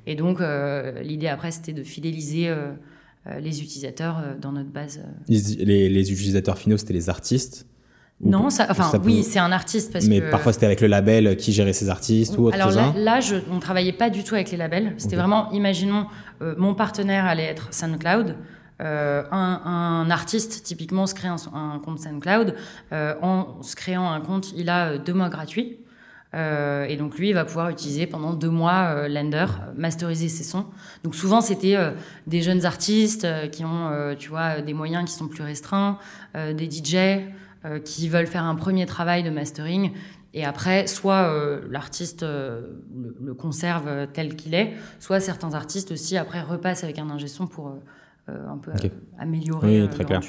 Et 0.04 0.16
donc, 0.16 0.40
euh, 0.40 1.00
l'idée 1.00 1.28
après, 1.28 1.52
c'était 1.52 1.72
de 1.72 1.84
fidéliser 1.84 2.48
euh, 2.48 2.72
les 3.38 3.62
utilisateurs 3.62 4.20
dans 4.40 4.50
notre 4.50 4.70
base. 4.70 5.00
Les, 5.28 6.12
utilisateurs 6.12 6.58
finaux, 6.58 6.76
c'était 6.76 6.92
les 6.92 7.08
artistes? 7.08 7.68
Non, 8.20 8.50
ça, 8.50 8.66
enfin 8.68 8.90
oui, 9.04 9.22
c'est 9.22 9.38
un 9.38 9.52
artiste 9.52 9.92
parce 9.92 10.06
mais 10.06 10.22
parfois 10.22 10.54
c'était 10.54 10.64
avec 10.64 10.80
le 10.80 10.86
label 10.86 11.36
qui 11.36 11.52
gérait 11.52 11.74
ces 11.74 11.90
artistes 11.90 12.38
ou 12.38 12.46
autre 12.46 12.54
Alors 12.54 12.70
là, 12.70 12.94
là 12.96 13.20
je, 13.20 13.36
on 13.52 13.58
travaillait 13.58 13.92
pas 13.92 14.08
du 14.08 14.24
tout 14.24 14.34
avec 14.34 14.50
les 14.50 14.56
labels. 14.56 14.94
C'était 14.96 15.16
vraiment, 15.16 15.52
imaginons, 15.52 16.06
mon 16.40 16.74
partenaire 16.74 17.26
allait 17.26 17.44
être 17.44 17.68
SoundCloud. 17.74 18.34
Euh, 18.82 19.22
un, 19.30 19.62
un, 19.64 20.10
artiste, 20.10 20.62
typiquement, 20.62 21.06
se 21.06 21.14
crée 21.14 21.28
un, 21.28 21.36
un 21.54 21.78
compte 21.78 21.98
SoundCloud. 21.98 22.54
Euh, 22.92 23.14
en 23.22 23.62
se 23.62 23.74
créant 23.76 24.10
un 24.10 24.20
compte, 24.20 24.52
il 24.56 24.68
a 24.68 24.88
euh, 24.88 24.98
deux 24.98 25.14
mois 25.14 25.28
gratuits. 25.28 25.78
Euh, 26.34 26.84
et 26.84 26.96
donc 26.96 27.16
lui, 27.16 27.30
il 27.30 27.34
va 27.34 27.44
pouvoir 27.44 27.70
utiliser 27.70 28.06
pendant 28.06 28.34
deux 28.34 28.50
mois 28.50 28.90
euh, 28.90 29.08
Lender, 29.08 29.46
masteriser 29.76 30.28
ses 30.28 30.44
sons. 30.44 30.66
Donc 31.02 31.14
souvent, 31.14 31.40
c'était 31.40 31.76
des 32.26 32.42
jeunes 32.42 32.66
artistes 32.66 33.26
qui 33.50 33.64
ont, 33.64 34.14
tu 34.18 34.28
vois, 34.28 34.60
des 34.60 34.74
moyens 34.74 35.08
qui 35.08 35.16
sont 35.16 35.28
plus 35.28 35.44
restreints, 35.44 35.98
des 36.34 36.70
DJ 36.70 37.22
qui 37.84 38.08
veulent 38.08 38.26
faire 38.26 38.44
un 38.44 38.54
premier 38.54 38.86
travail 38.86 39.22
de 39.22 39.30
mastering. 39.30 39.92
Et 40.34 40.44
après, 40.44 40.86
soit 40.86 41.32
l'artiste 41.70 42.22
le, 42.22 42.78
le, 43.22 43.32
conserve 43.32 44.08
tel 44.12 44.36
qu'il 44.36 44.54
est, 44.54 44.74
soit 45.00 45.20
certains 45.20 45.54
artistes 45.54 45.92
aussi 45.92 46.18
après 46.18 46.42
repassent 46.42 46.84
avec 46.84 46.98
un 46.98 47.08
ingé 47.08 47.26
son 47.26 47.46
pour 47.46 47.68
euh, 47.68 47.80
un 48.28 48.58
peu 48.58 48.70
euh, 48.70 48.88
améliorer. 49.18 49.66
Oui, 49.68 49.80
euh, 49.80 49.86
très 49.86 50.04
clair. 50.04 50.20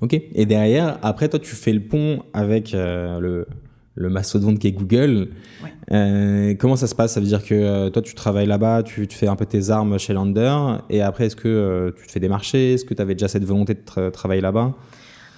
Ok. 0.00 0.14
Et 0.14 0.46
derrière, 0.46 0.98
après, 1.02 1.28
toi, 1.28 1.38
tu 1.38 1.54
fais 1.54 1.72
le 1.72 1.80
pont 1.80 2.22
avec 2.32 2.72
le, 2.72 3.46
le 3.94 4.08
mastodonte 4.08 4.58
qui 4.58 4.68
est 4.68 4.72
Google. 4.72 5.28
comment 5.88 6.76
ça 6.76 6.86
se 6.86 6.94
passe? 6.94 7.14
Ça 7.14 7.20
veut 7.20 7.26
dire 7.26 7.44
que 7.44 7.88
toi, 7.88 8.02
tu 8.02 8.14
travailles 8.14 8.46
là-bas, 8.46 8.82
tu, 8.82 9.06
tu, 9.06 9.16
fais 9.16 9.28
un 9.28 9.36
peu 9.36 9.46
tes 9.46 9.70
armes 9.70 9.98
chez 9.98 10.12
Lander, 10.12 10.78
et 10.90 11.02
après, 11.02 11.26
est-ce 11.26 11.36
que 11.36 11.94
tu 11.96 12.06
te 12.06 12.12
fais 12.12 12.20
des 12.20 12.28
marchés? 12.28 12.74
Est-ce 12.74 12.84
que 12.84 12.94
tu 12.94 13.02
avais 13.02 13.14
déjà 13.14 13.28
cette 13.28 13.44
volonté 13.44 13.74
de 13.74 14.10
travailler 14.10 14.40
là-bas? 14.40 14.74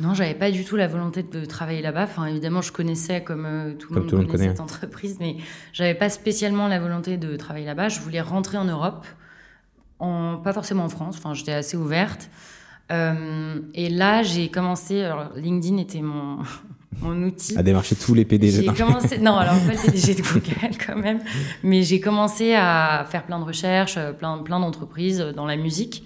Non, 0.01 0.13
j'avais 0.13 0.35
pas 0.35 0.51
du 0.51 0.63
tout 0.65 0.77
la 0.77 0.89
volonté 0.89 1.23
de 1.23 1.45
travailler 1.47 1.81
là-bas. 1.81 2.05
Enfin, 2.05 2.27
évidemment, 2.27 2.61
je 2.61 2.73
connaissais 2.73 3.23
comme 3.23 3.77
tout 3.79 3.95
le 3.95 4.03
monde, 4.03 4.27
connaît, 4.27 4.49
cette 4.49 4.61
entreprise, 4.61 5.17
mais 5.21 5.37
j'avais 5.73 5.95
pas 5.95 6.11
spécialement 6.11 6.69
la 6.69 6.79
volonté 6.79 7.17
de 7.17 7.37
travailler 7.37 7.67
là-bas. 7.67 7.89
Je 7.89 8.01
voulais 8.01 8.21
rentrer 8.21 8.59
en 8.59 8.65
Europe 8.65 9.07
en, 9.99 10.37
pas 10.37 10.53
forcément 10.53 10.85
en 10.85 10.89
France. 10.89 11.17
Enfin, 11.19 11.35
j'étais 11.35 11.53
assez 11.53 11.77
ouverte. 11.77 12.31
et 12.91 13.89
là, 13.91 14.23
j'ai 14.23 14.49
commencé. 14.49 15.03
Alors, 15.03 15.33
LinkedIn 15.37 15.79
était 15.79 16.03
mon, 16.03 16.39
mon 17.01 17.23
outil. 17.23 17.57
À 17.57 17.63
démarcher 17.63 17.97
tous 17.97 18.15
les 18.15 18.25
PDG. 18.25 18.63
J'ai 18.63 18.85
commencé, 18.85 19.19
non, 19.19 19.37
alors 19.37 19.57
pas 19.61 19.73
PDG 19.73 20.15
de 20.15 20.23
Google 20.23 20.77
quand 20.87 20.97
même, 20.97 21.21
mais 21.63 21.83
j'ai 21.83 22.01
commencé 22.01 22.55
à 22.55 23.07
faire 23.09 23.25
plein 23.25 23.39
de 23.39 23.45
recherches, 23.45 23.99
plein, 24.19 24.39
plein 24.39 24.61
d'entreprises 24.61 25.19
dans 25.35 25.47
la 25.47 25.57
musique. 25.57 26.05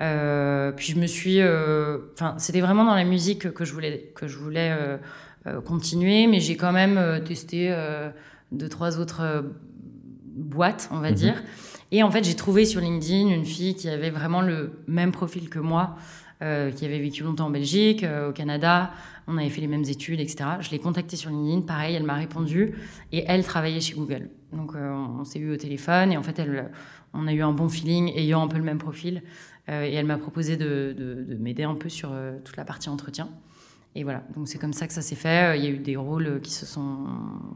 Euh, 0.00 0.72
puis 0.72 0.92
je 0.92 0.98
me 0.98 1.06
suis, 1.06 1.40
euh, 1.40 1.98
enfin, 2.14 2.34
c'était 2.38 2.60
vraiment 2.60 2.84
dans 2.84 2.94
la 2.94 3.04
musique 3.04 3.52
que 3.52 3.64
je 3.64 3.72
voulais, 3.72 4.12
que 4.14 4.26
je 4.26 4.38
voulais 4.38 4.74
euh, 5.46 5.60
continuer, 5.60 6.26
mais 6.26 6.40
j'ai 6.40 6.56
quand 6.56 6.72
même 6.72 7.22
testé 7.24 7.74
deux, 8.52 8.68
trois 8.68 8.98
autres 8.98 9.44
boîtes, 10.24 10.88
on 10.92 10.98
va 10.98 11.10
mhm. 11.10 11.16
dire. 11.16 11.42
Et 11.92 12.02
en 12.02 12.10
fait, 12.10 12.24
j'ai 12.24 12.36
trouvé 12.36 12.64
sur 12.64 12.80
LinkedIn 12.80 13.28
une 13.28 13.44
fille 13.44 13.74
qui 13.74 13.88
avait 13.88 14.10
vraiment 14.10 14.42
le 14.42 14.82
même 14.86 15.12
profil 15.12 15.48
que 15.48 15.58
moi, 15.58 15.96
qui 16.40 16.84
avait 16.84 17.00
vécu 17.00 17.22
longtemps 17.22 17.46
en 17.46 17.50
Belgique, 17.50 18.06
au 18.28 18.32
Canada, 18.32 18.92
on 19.30 19.38
avait 19.38 19.48
fait 19.48 19.60
les 19.60 19.66
mêmes 19.66 19.84
études, 19.84 20.20
etc. 20.20 20.50
Je 20.60 20.70
l'ai 20.70 20.78
contactée 20.78 21.16
sur 21.16 21.30
LinkedIn, 21.30 21.62
pareil, 21.62 21.94
elle 21.94 22.02
m'a 22.02 22.14
répondu 22.14 22.74
et 23.12 23.24
elle 23.26 23.44
travaillait 23.44 23.80
chez 23.80 23.94
Google. 23.94 24.28
Donc 24.52 24.74
euh, 24.74 24.90
on 24.90 25.24
s'est 25.24 25.38
eu 25.38 25.52
au 25.52 25.56
téléphone 25.56 26.12
et 26.12 26.16
en 26.16 26.22
fait, 26.22 26.38
elle, 26.38 26.70
on 27.14 27.26
a 27.26 27.32
eu 27.32 27.42
un 27.42 27.52
bon 27.52 27.68
feeling 27.68 28.12
ayant 28.16 28.42
un 28.42 28.48
peu 28.48 28.58
le 28.58 28.64
même 28.64 28.78
profil 28.78 29.22
euh, 29.68 29.84
et 29.84 29.92
elle 29.92 30.06
m'a 30.06 30.18
proposé 30.18 30.56
de, 30.56 31.26
m'aider 31.38 31.62
un 31.62 31.74
peu 31.74 31.88
sur 31.88 32.10
euh, 32.12 32.38
toute 32.44 32.56
la 32.56 32.64
partie 32.64 32.88
entretien. 32.88 33.28
Et 34.00 34.02
voilà, 34.02 34.22
donc 34.34 34.48
c'est 34.48 34.56
comme 34.56 34.72
ça 34.72 34.86
que 34.86 34.94
ça 34.94 35.02
s'est 35.02 35.14
fait. 35.14 35.58
Il 35.58 35.62
y 35.62 35.66
a 35.66 35.70
eu 35.70 35.76
des 35.76 35.94
rôles 35.94 36.40
qui 36.42 36.52
se 36.52 36.64
sont, 36.64 37.00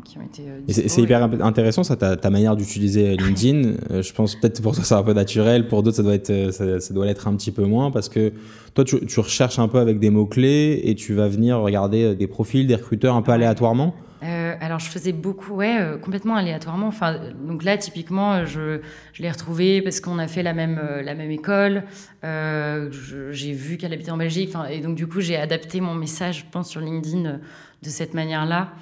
qui 0.04 0.18
ont 0.18 0.20
été. 0.20 0.42
c'est 0.68 1.00
hyper 1.00 1.22
intéressant 1.42 1.84
ça, 1.84 1.96
ta, 1.96 2.18
ta 2.18 2.28
manière 2.28 2.54
d'utiliser 2.54 3.16
LinkedIn. 3.16 4.02
je 4.02 4.12
pense 4.12 4.36
peut-être 4.36 4.60
pour 4.60 4.74
toi 4.74 4.84
c'est 4.84 4.94
un 4.94 5.02
peu 5.02 5.14
naturel, 5.14 5.68
pour 5.68 5.82
d'autres 5.82 5.96
ça 5.96 6.02
doit 6.02 6.12
être, 6.12 6.52
ça, 6.52 6.92
doit 6.92 7.06
l'être 7.06 7.28
un 7.28 7.34
petit 7.34 7.50
peu 7.50 7.64
moins 7.64 7.90
parce 7.90 8.10
que 8.10 8.34
toi 8.74 8.84
tu, 8.84 9.06
tu, 9.06 9.20
recherches 9.20 9.58
un 9.58 9.68
peu 9.68 9.78
avec 9.78 10.00
des 10.00 10.10
mots 10.10 10.26
clés 10.26 10.82
et 10.84 10.94
tu 10.94 11.14
vas 11.14 11.28
venir 11.28 11.60
regarder 11.60 12.14
des 12.14 12.26
profils, 12.26 12.66
des 12.66 12.74
recruteurs 12.74 13.16
un 13.16 13.22
peu 13.22 13.32
aléatoirement. 13.32 13.94
Euh, 14.24 14.54
alors 14.60 14.78
je 14.78 14.88
faisais 14.88 15.12
beaucoup, 15.12 15.54
ouais, 15.54 15.78
euh, 15.78 15.98
complètement 15.98 16.36
aléatoirement. 16.36 16.86
Enfin, 16.86 17.20
donc 17.46 17.62
là 17.62 17.76
typiquement, 17.76 18.32
euh, 18.32 18.46
je, 18.46 18.80
je 19.12 19.22
l'ai 19.22 19.30
retrouvée 19.30 19.82
parce 19.82 20.00
qu'on 20.00 20.18
a 20.18 20.28
fait 20.28 20.42
la 20.42 20.54
même 20.54 20.80
la 21.02 21.14
même 21.14 21.30
école. 21.30 21.84
j'ai 22.22 23.52
vu 23.52 23.76
qu'elle 23.76 23.92
habitait 23.92 24.10
en 24.10 24.16
Belgique. 24.16 24.50
Enfin, 24.54 24.66
et 24.66 24.80
donc 24.80 24.94
du 24.94 25.06
coup, 25.06 25.20
j'ai 25.20 25.36
adapté 25.36 25.80
mon 25.80 25.94
message, 25.94 26.40
je 26.40 26.44
pense, 26.50 26.70
sur 26.70 26.80
LinkedIn 26.80 27.40
de 27.82 27.88
cette 27.90 28.14
manière-là 28.14 28.72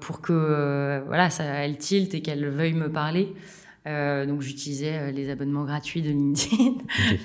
pour 0.00 0.20
que 0.22 1.02
voilà, 1.06 1.30
ça 1.30 1.44
elle 1.44 1.76
tilte 1.76 2.14
et 2.14 2.22
qu'elle 2.22 2.48
veuille 2.48 2.72
me 2.72 2.90
parler. 2.90 3.34
Euh, 3.84 4.26
donc 4.26 4.42
j'utilisais 4.42 4.92
euh, 4.92 5.10
les 5.10 5.28
abonnements 5.28 5.64
gratuits 5.64 6.02
de 6.02 6.10
LinkedIn, 6.10 6.74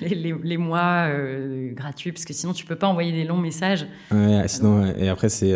les, 0.00 0.56
mois 0.56 1.06
euh, 1.08 1.72
gratuits, 1.72 2.10
parce 2.10 2.24
que 2.24 2.32
sinon 2.32 2.52
tu 2.52 2.64
peux 2.64 2.74
pas 2.74 2.88
envoyer 2.88 3.12
des 3.12 3.22
longs 3.22 3.36
messages. 3.36 3.86
Ouais, 4.10 4.42
sinon, 4.48 4.92
et 4.96 5.08
après 5.08 5.28
c'est 5.28 5.54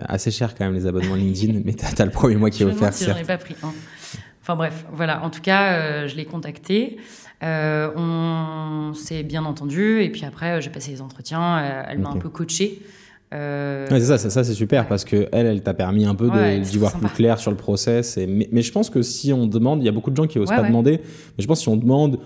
assez 0.00 0.30
cher 0.30 0.54
quand 0.54 0.66
même 0.66 0.74
les 0.74 0.86
abonnements 0.86 1.14
LinkedIn, 1.14 1.60
mais 1.64 1.72
tu 1.72 1.84
as, 1.84 2.04
le 2.04 2.10
premier 2.10 2.36
mois 2.36 2.50
qui 2.50 2.62
est 2.62 2.66
offert. 2.66 2.92
Si 2.92 3.04
j'en 3.04 3.16
ai 3.16 3.24
pas 3.24 3.38
pris 3.38 3.56
Enfin 4.42 4.54
bref, 4.54 4.84
voilà. 4.92 5.24
En 5.24 5.30
tout 5.30 5.40
cas, 5.40 6.06
je 6.06 6.14
l'ai 6.14 6.26
contacté. 6.26 6.98
on 7.42 8.92
s'est 8.94 9.22
bien 9.22 9.44
entendu, 9.46 10.02
et 10.02 10.10
puis 10.10 10.24
après 10.26 10.60
j'ai 10.60 10.70
passé 10.70 10.90
les 10.90 11.00
entretiens. 11.00 11.84
elle 11.88 11.98
m'a 11.98 12.10
un 12.10 12.18
peu 12.18 12.28
coaché. 12.28 12.82
Euh... 13.36 13.86
c'est 13.88 14.00
ça, 14.00 14.18
ça, 14.18 14.44
c'est 14.44 14.54
super 14.54 14.88
parce 14.88 15.04
que 15.04 15.28
elle, 15.32 15.46
elle 15.46 15.62
t'a 15.62 15.74
permis 15.74 16.04
un 16.04 16.14
peu 16.14 16.30
d'y 16.60 16.78
voir 16.78 16.92
plus 16.92 17.08
clair 17.08 17.38
sur 17.38 17.50
le 17.50 17.56
process. 17.56 18.16
Et, 18.16 18.26
mais, 18.26 18.62
je 18.62 18.72
pense 18.72 18.90
que 18.90 19.02
si 19.02 19.32
on 19.32 19.46
demande, 19.46 19.82
il 19.82 19.86
y 19.86 19.88
a 19.88 19.92
beaucoup 19.92 20.10
de 20.10 20.16
gens 20.16 20.26
qui 20.26 20.38
osent 20.38 20.48
pas 20.48 20.62
demander, 20.62 21.00
mais 21.02 21.42
je 21.42 21.46
pense 21.46 21.58
que 21.58 21.62
si 21.62 21.68
on 21.68 21.76
demande, 21.76 22.18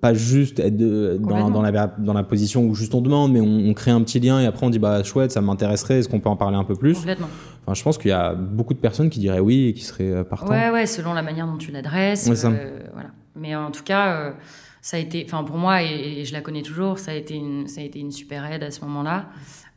pas 0.00 0.14
juste 0.14 0.60
être 0.60 0.76
dans, 0.76 1.50
dans, 1.50 1.62
la, 1.62 1.86
dans 1.86 2.12
la 2.12 2.22
position 2.22 2.64
où 2.64 2.74
juste 2.74 2.94
on 2.94 3.00
demande, 3.00 3.32
mais 3.32 3.40
on, 3.40 3.72
crée 3.74 3.90
un 3.90 4.02
petit 4.02 4.20
lien 4.20 4.40
et 4.40 4.46
après 4.46 4.66
on 4.66 4.70
dit 4.70 4.78
bah 4.78 5.02
chouette, 5.02 5.32
ça 5.32 5.40
m'intéresserait, 5.40 5.98
est-ce 5.98 6.08
qu'on 6.08 6.20
peut 6.20 6.28
en 6.28 6.36
parler 6.36 6.56
un 6.56 6.64
peu 6.64 6.74
plus? 6.74 6.98
Enfin, 6.98 7.74
je 7.74 7.82
pense 7.82 7.98
qu'il 7.98 8.10
y 8.10 8.14
a 8.14 8.34
beaucoup 8.34 8.74
de 8.74 8.78
personnes 8.78 9.10
qui 9.10 9.18
diraient 9.18 9.40
oui 9.40 9.68
et 9.68 9.74
qui 9.74 9.84
seraient 9.84 10.12
euh, 10.12 10.24
partants. 10.24 10.50
Ouais, 10.50 10.70
ouais, 10.70 10.86
selon 10.86 11.12
la 11.14 11.22
manière 11.22 11.46
dont 11.46 11.56
tu 11.56 11.70
l'adresses. 11.70 12.28
Euh, 12.28 12.80
voilà. 12.92 13.10
Mais 13.36 13.54
en 13.54 13.70
tout 13.70 13.82
cas, 13.82 14.14
euh, 14.14 14.32
ça 14.80 14.96
a 14.96 15.00
été, 15.00 15.24
enfin 15.26 15.44
pour 15.44 15.56
moi 15.56 15.82
et, 15.82 16.20
et, 16.20 16.24
je 16.24 16.32
la 16.32 16.40
connais 16.40 16.62
toujours, 16.62 16.98
ça 16.98 17.12
a 17.12 17.14
été 17.14 17.34
une, 17.34 17.66
ça 17.68 17.80
a 17.80 17.84
été 17.84 17.98
une 17.98 18.10
super 18.12 18.50
aide 18.50 18.62
à 18.62 18.70
ce 18.70 18.80
moment-là. 18.82 19.26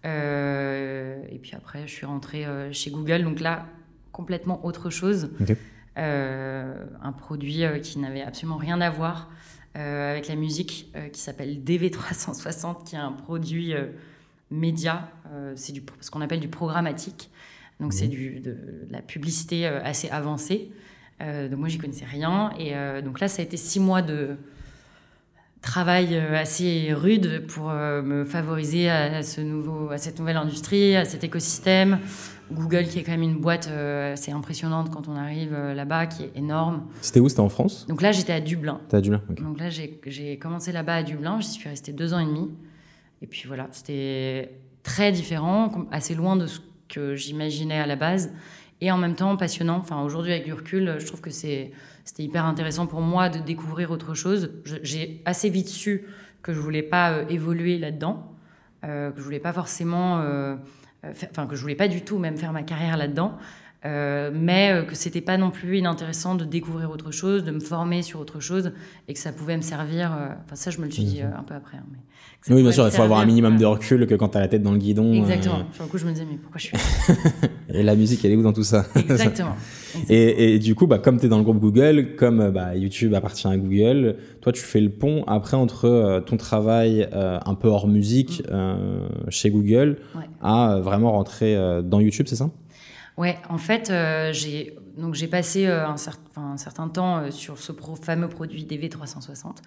Euh, 0.06 1.22
et 1.30 1.38
puis 1.38 1.54
après, 1.56 1.88
je 1.88 1.92
suis 1.92 2.06
rentrée 2.06 2.46
euh, 2.46 2.72
chez 2.72 2.92
Google. 2.92 3.24
Donc 3.24 3.40
là, 3.40 3.68
complètement 4.12 4.66
autre 4.66 4.90
chose. 4.90 5.30
Euh, 5.98 6.86
un 7.02 7.12
produit 7.12 7.64
qui 7.84 8.00
n'avait 8.00 8.22
absolument 8.22 8.58
rien 8.58 8.80
à 8.82 8.90
voir 8.90 9.30
avec 9.74 10.28
la 10.28 10.36
musique, 10.36 10.94
qui 11.14 11.22
s'appelle 11.22 11.64
DV360, 11.64 12.84
qui 12.84 12.96
est 12.96 13.00
un 13.00 13.14
produit 13.14 13.74
média. 14.50 15.10
c'est 15.56 15.74
ce 16.02 16.12
qu'on 16.12 16.20
appelle 16.20 16.42
du 16.42 16.50
programmatique. 16.50 17.30
Donc 17.80 17.94
c'est 17.94 18.08
mhm. 18.08 18.42
de, 18.42 18.58
la 18.90 19.02
publicité 19.02 19.66
assez 19.66 20.10
avancée. 20.10 20.74
donc 21.22 21.58
moi, 21.58 21.70
j'y 21.70 21.78
connaissais 21.78 22.04
rien. 22.04 22.52
Et 22.60 22.74
donc 23.02 23.22
là, 23.22 23.30
ça 23.30 23.42
a 23.42 23.46
été 23.46 23.56
six 23.56 23.80
mois 23.80 24.02
de 24.02 24.36
travail 25.62 26.16
euh, 26.16 26.36
assez 26.36 26.92
rude 26.94 27.46
pour 27.48 27.70
euh, 27.70 28.02
me 28.02 28.26
favoriser 28.26 28.90
à, 28.90 29.24
ce 29.24 29.42
nouveau, 29.42 29.90
à 29.90 29.98
cette 29.98 30.20
nouvelle 30.20 30.38
industrie, 30.38 30.96
à 30.96 31.06
cet 31.06 31.24
écosystème. 31.24 32.00
Google, 32.52 32.84
qui 32.84 33.00
est 33.00 33.04
quand 33.04 33.12
même 33.12 33.22
une 33.22 33.40
boîte 33.40 33.70
euh, 33.72 34.14
assez 34.14 34.32
impressionnante 34.32 34.90
quand 34.90 35.08
on 35.08 35.16
arrive 35.16 35.54
là-bas, 35.54 36.08
qui 36.08 36.24
est 36.24 36.32
énorme. 36.36 36.86
C'était 37.02 37.22
où? 37.22 37.30
C'était 37.30 37.40
en 37.40 37.48
France? 37.48 37.86
Donc 37.88 38.02
là, 38.02 38.12
j'étais 38.12 38.34
à 38.34 38.42
Dublin. 38.42 38.82
T'es 38.90 38.98
à 38.98 39.02
Dublin 39.02 39.22
Donc 39.30 39.58
là, 39.58 39.70
j'ai 39.70 40.38
commencé 40.38 40.74
là-bas 40.74 40.96
à 40.96 41.04
Dublin. 41.04 41.40
J'y 41.40 41.50
suis 41.50 41.70
restée 41.70 41.94
deux 41.94 42.14
ans 42.14 42.20
et 42.20 42.26
demi. 42.26 42.50
Et 43.22 43.28
puis 43.28 43.44
voilà, 43.48 43.68
c'était 43.72 44.52
très 44.84 45.12
différent, 45.12 45.72
assez 45.92 46.16
loin 46.16 46.36
de 46.36 46.48
ce 46.48 46.60
que 46.90 47.16
j'imaginais 47.16 47.80
à 47.80 47.86
la 47.86 47.96
base. 47.96 48.34
Et 48.82 48.92
en 48.92 48.98
même 48.98 49.16
temps, 49.16 49.38
passionnant. 49.38 49.78
Enfin, 49.78 50.02
aujourd'hui, 50.02 50.34
avec 50.34 50.44
du 50.44 50.54
recul, 50.54 50.96
je 51.00 51.06
trouve 51.06 51.22
que 51.22 51.30
c'est 51.30 51.72
c'était 52.06 52.24
hyper 52.24 52.46
intéressant 52.46 52.88
pour 52.88 53.02
moi 53.02 53.30
de 53.30 53.40
découvrir 53.40 53.92
autre 53.92 54.14
chose. 54.14 54.52
J'ai 54.84 55.22
assez 55.26 55.50
vite 55.50 55.68
su 55.68 56.06
que 56.42 56.54
je 56.54 56.60
voulais 56.60 56.84
pas 56.84 57.12
euh, 57.12 57.26
évoluer 57.30 57.78
là-dedans, 57.78 58.32
euh, 58.84 59.12
que 59.12 59.20
je 59.20 59.24
voulais 59.24 59.40
pas 59.40 59.54
forcément, 59.54 60.20
euh, 60.22 60.56
enfin 61.04 61.46
que 61.48 61.56
je 61.56 61.62
voulais 61.62 61.76
pas 61.76 61.88
du 61.88 62.02
tout 62.02 62.18
même 62.18 62.38
faire 62.38 62.52
ma 62.52 62.64
carrière 62.64 62.98
là-dedans, 62.98 63.38
mais 63.84 64.86
que 64.88 64.94
c'était 64.94 65.22
pas 65.22 65.38
non 65.38 65.50
plus 65.50 65.80
inintéressant 65.80 66.36
de 66.36 66.46
découvrir 66.46 66.92
autre 66.92 67.12
chose, 67.12 67.44
de 67.44 67.52
me 67.52 67.60
former 67.60 68.04
sur 68.04 68.20
autre 68.20 68.40
chose, 68.40 68.74
et 69.08 69.14
que 69.14 69.20
ça 69.20 69.32
pouvait 69.32 69.58
me 69.58 69.64
servir. 69.64 70.12
Enfin 70.46 70.56
ça, 70.56 70.70
je 70.70 70.78
me 70.80 70.86
le 70.86 70.92
suis 70.92 71.04
dit 71.04 71.22
un 71.22 71.42
peu 71.42 71.56
après. 71.56 71.78
Hein, 71.78 71.86
oui, 72.50 72.62
bien 72.62 72.72
sûr, 72.72 72.86
il 72.86 72.92
faut 72.92 73.02
avoir 73.02 73.20
un 73.20 73.26
minimum 73.26 73.58
de 73.58 73.66
recul 73.66 74.08
que 74.08 74.16
quand 74.16 74.30
tu 74.30 74.38
as 74.38 74.42
la 74.42 74.48
tête 74.48 74.64
dans 74.64 74.72
le 74.72 74.78
guidon. 74.78 75.14
Exactement. 75.14 75.66
Sur 75.74 75.84
le 75.84 75.90
coup, 75.90 75.98
je 75.98 76.06
me 76.06 76.12
disais, 76.12 76.26
mais 76.30 76.38
pourquoi 76.38 76.60
je 76.60 76.68
suis 76.68 76.78
Et 77.74 77.84
la 77.84 77.96
musique, 77.96 78.24
elle 78.26 78.32
est 78.32 78.36
où 78.36 78.44
dans 78.44 78.54
tout 78.54 78.64
ça 78.64 78.86
Exactement. 78.96 79.56
Et, 80.10 80.56
et, 80.56 80.60
du 80.60 80.76
coup, 80.76 80.88
bah, 80.88 81.00
comme 81.00 81.20
tu 81.20 81.26
es 81.26 81.30
dans 81.30 81.38
le 81.38 81.44
groupe 81.44 81.60
Google, 81.60 82.16
comme 82.18 82.50
bah, 82.52 82.76
YouTube 82.76 83.14
appartient 83.14 83.48
à 83.48 83.58
Google, 83.58 84.18
toi, 84.42 84.52
tu 84.52 84.62
fais 84.62 84.82
le 84.82 84.90
pont 84.90 85.24
après 85.28 85.58
entre 85.58 85.86
euh, 85.86 86.20
ton 86.22 86.38
travail 86.38 87.08
euh, 87.14 87.40
un 87.46 87.56
peu 87.56 87.68
hors 87.68 87.88
musique 87.88 88.42
mm. 88.42 88.52
euh, 88.52 89.10
chez 89.30 89.50
Google 89.50 89.98
à 90.42 90.80
vraiment 90.82 91.12
rentrer 91.12 91.58
dans 91.84 92.00
YouTube, 92.00 92.28
c'est 92.28 92.36
ça? 92.36 92.50
Ouais, 93.18 93.38
en 93.50 93.58
fait, 93.58 93.92
j'ai 94.32 94.76
donc 94.98 95.14
j'ai 95.16 95.28
passé 95.28 95.68
un, 95.68 95.96
un, 96.36 96.58
certain 96.58 96.88
temps 96.88 97.30
sur 97.32 97.58
ce 97.60 97.72
fameux 98.02 98.28
produit 98.28 98.66
DV360. 98.66 99.58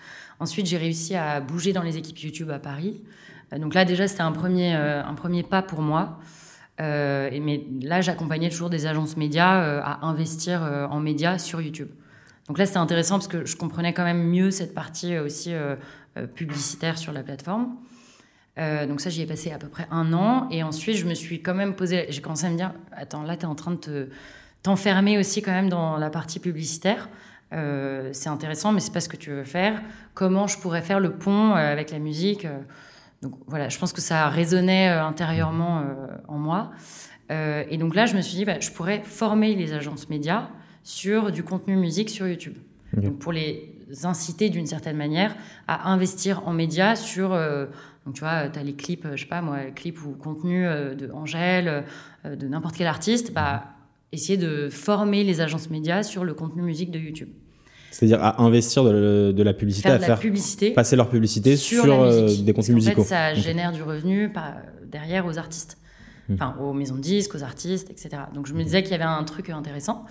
Ensuite, 0.40 0.66
j'ai 0.66 0.76
réussi 0.76 1.14
à 1.14 1.40
bouger 1.40 1.72
dans 1.72 1.82
les 1.82 1.96
équipes 1.96 2.18
YouTube 2.18 2.50
à 2.50 2.58
Paris. 2.58 3.02
donc 3.56 3.74
là, 3.74 3.84
déjà, 3.84 4.08
c'était 4.08 4.22
un 4.22 4.32
premier, 4.32 4.74
un 4.74 5.14
premier 5.14 5.42
pas 5.42 5.62
pour 5.62 5.80
moi. 5.80 6.18
Euh, 6.80 7.30
mais 7.40 7.64
là, 7.82 8.00
j'accompagnais 8.00 8.50
toujours 8.50 8.70
des 8.70 8.86
agences 8.86 9.16
médias 9.16 9.62
euh, 9.62 9.80
à 9.82 10.06
investir 10.06 10.62
euh, 10.64 10.86
en 10.86 11.00
médias 11.00 11.38
sur 11.38 11.60
YouTube. 11.60 11.88
Donc 12.48 12.58
là, 12.58 12.66
c'était 12.66 12.78
intéressant 12.78 13.16
parce 13.16 13.28
que 13.28 13.46
je 13.46 13.56
comprenais 13.56 13.92
quand 13.92 14.04
même 14.04 14.24
mieux 14.24 14.50
cette 14.50 14.74
partie 14.74 15.16
aussi 15.18 15.54
publicitaire 16.34 16.98
sur 16.98 17.10
la 17.14 17.22
plateforme. 17.22 17.74
donc 18.58 19.00
ça, 19.00 19.08
j'y 19.08 19.22
ai 19.22 19.26
passé 19.26 19.50
à 19.50 19.56
peu 19.56 19.68
près 19.68 19.86
un 19.90 20.12
an. 20.12 20.46
Et 20.50 20.62
ensuite, 20.62 20.96
je 20.98 21.06
me 21.06 21.14
suis 21.14 21.40
quand 21.40 21.54
même 21.54 21.74
posé... 21.74 22.04
J'ai 22.10 22.20
commencé 22.20 22.44
à 22.44 22.50
me 22.50 22.56
dire, 22.58 22.74
attends, 22.92 23.22
là, 23.22 23.38
tu 23.38 23.44
es 23.44 23.46
en 23.46 23.54
train 23.54 23.78
de 23.86 24.10
t'enfermer 24.62 25.16
aussi 25.16 25.40
quand 25.40 25.52
même 25.52 25.70
dans 25.70 25.96
la 25.96 26.10
partie 26.10 26.38
publicitaire. 26.38 27.08
c'est 27.50 28.28
intéressant, 28.28 28.72
mais 28.72 28.80
c'est 28.80 28.92
pas 28.92 29.00
ce 29.00 29.08
que 29.08 29.16
tu 29.16 29.30
veux 29.30 29.44
faire. 29.44 29.80
Comment 30.12 30.46
je 30.46 30.58
pourrais 30.58 30.82
faire 30.82 31.00
le 31.00 31.14
pont 31.14 31.54
avec 31.54 31.92
la 31.92 31.98
musique 31.98 32.46
donc 33.24 33.38
voilà, 33.46 33.70
je 33.70 33.78
pense 33.78 33.92
que 33.94 34.02
ça 34.02 34.28
résonnait 34.28 34.90
euh, 34.90 35.02
intérieurement 35.02 35.80
euh, 35.80 36.06
en 36.28 36.36
moi. 36.36 36.72
Euh, 37.32 37.64
et 37.70 37.78
donc 37.78 37.94
là, 37.94 38.04
je 38.04 38.14
me 38.14 38.20
suis 38.20 38.36
dit, 38.36 38.44
bah, 38.44 38.60
je 38.60 38.70
pourrais 38.70 39.00
former 39.02 39.54
les 39.54 39.72
agences 39.72 40.10
médias 40.10 40.50
sur 40.82 41.32
du 41.32 41.42
contenu 41.42 41.74
musique 41.76 42.10
sur 42.10 42.28
YouTube. 42.28 42.56
Donc 42.92 43.18
pour 43.18 43.32
les 43.32 43.72
inciter 44.04 44.50
d'une 44.50 44.66
certaine 44.66 44.96
manière 44.96 45.34
à 45.66 45.90
investir 45.90 46.46
en 46.46 46.52
médias 46.52 46.94
sur. 46.94 47.30
donc 47.30 48.14
tu 48.14 48.20
vois, 48.20 48.48
tu 48.48 48.58
as 48.58 48.62
les 48.62 48.74
clips, 48.74 49.08
je 49.16 49.22
sais 49.22 49.28
pas 49.28 49.40
moi, 49.40 49.58
clips 49.74 50.04
ou 50.04 50.10
contenu 50.10 50.62
de 50.62 51.10
Angèle, 51.10 51.84
de 52.24 52.46
n'importe 52.46 52.76
quel 52.76 52.86
artiste, 52.86 53.32
bah, 53.32 53.64
essayer 54.12 54.38
de 54.38 54.68
former 54.68 55.24
les 55.24 55.40
agences 55.40 55.70
médias 55.70 56.04
sur 56.04 56.22
le 56.22 56.34
contenu 56.34 56.62
musique 56.62 56.92
de 56.92 57.00
YouTube. 57.00 57.30
C'est-à-dire 57.94 58.22
à 58.22 58.42
investir 58.42 58.82
de, 58.82 59.42
la 59.42 59.54
publicité, 59.54 59.88
faire 59.88 60.02
à 60.02 60.04
faire 60.04 60.18
publicité 60.18 60.72
passer 60.72 60.96
leur 60.96 61.08
publicité 61.08 61.56
sur, 61.56 61.84
des 62.42 62.52
contenus 62.52 62.74
musicaux. 62.74 63.02
En 63.02 63.04
fait, 63.04 63.10
ça 63.10 63.34
génère 63.34 63.70
du 63.70 63.82
revenu 63.82 64.32
derrière 64.90 65.26
aux 65.26 65.38
artistes, 65.38 65.78
hmm. 66.28 66.34
enfin 66.34 66.56
aux 66.60 66.72
maisons 66.72 66.96
de 66.96 67.00
disques, 67.00 67.36
aux 67.36 67.44
artistes, 67.44 67.90
etc. 67.90 68.22
Donc 68.34 68.48
je 68.48 68.54
me 68.54 68.64
disais 68.64 68.82
qu'il 68.82 68.90
y 68.90 68.94
avait 68.96 69.04
un 69.04 69.22
truc 69.22 69.48
intéressant. 69.50 70.06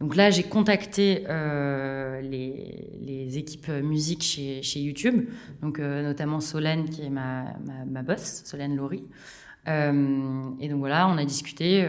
Donc 0.00 0.14
là, 0.14 0.30
j'ai 0.30 0.42
contacté 0.42 1.24
euh, 1.30 2.20
les, 2.20 3.38
équipes 3.38 3.70
musique 3.82 4.22
chez, 4.22 4.60
chez 4.62 4.80
YouTube, 4.80 5.26
donc 5.62 5.78
euh, 5.78 6.02
notamment 6.02 6.40
Solène 6.40 6.90
qui 6.90 7.02
est 7.02 7.08
ma, 7.08 7.44
ma, 7.88 8.02
boss, 8.02 8.42
Solène 8.44 8.76
Laurie. 8.76 9.04
Euh, 9.68 10.50
et 10.60 10.68
donc 10.68 10.80
voilà, 10.80 11.06
on 11.08 11.16
a 11.18 11.24
discuté 11.24 11.86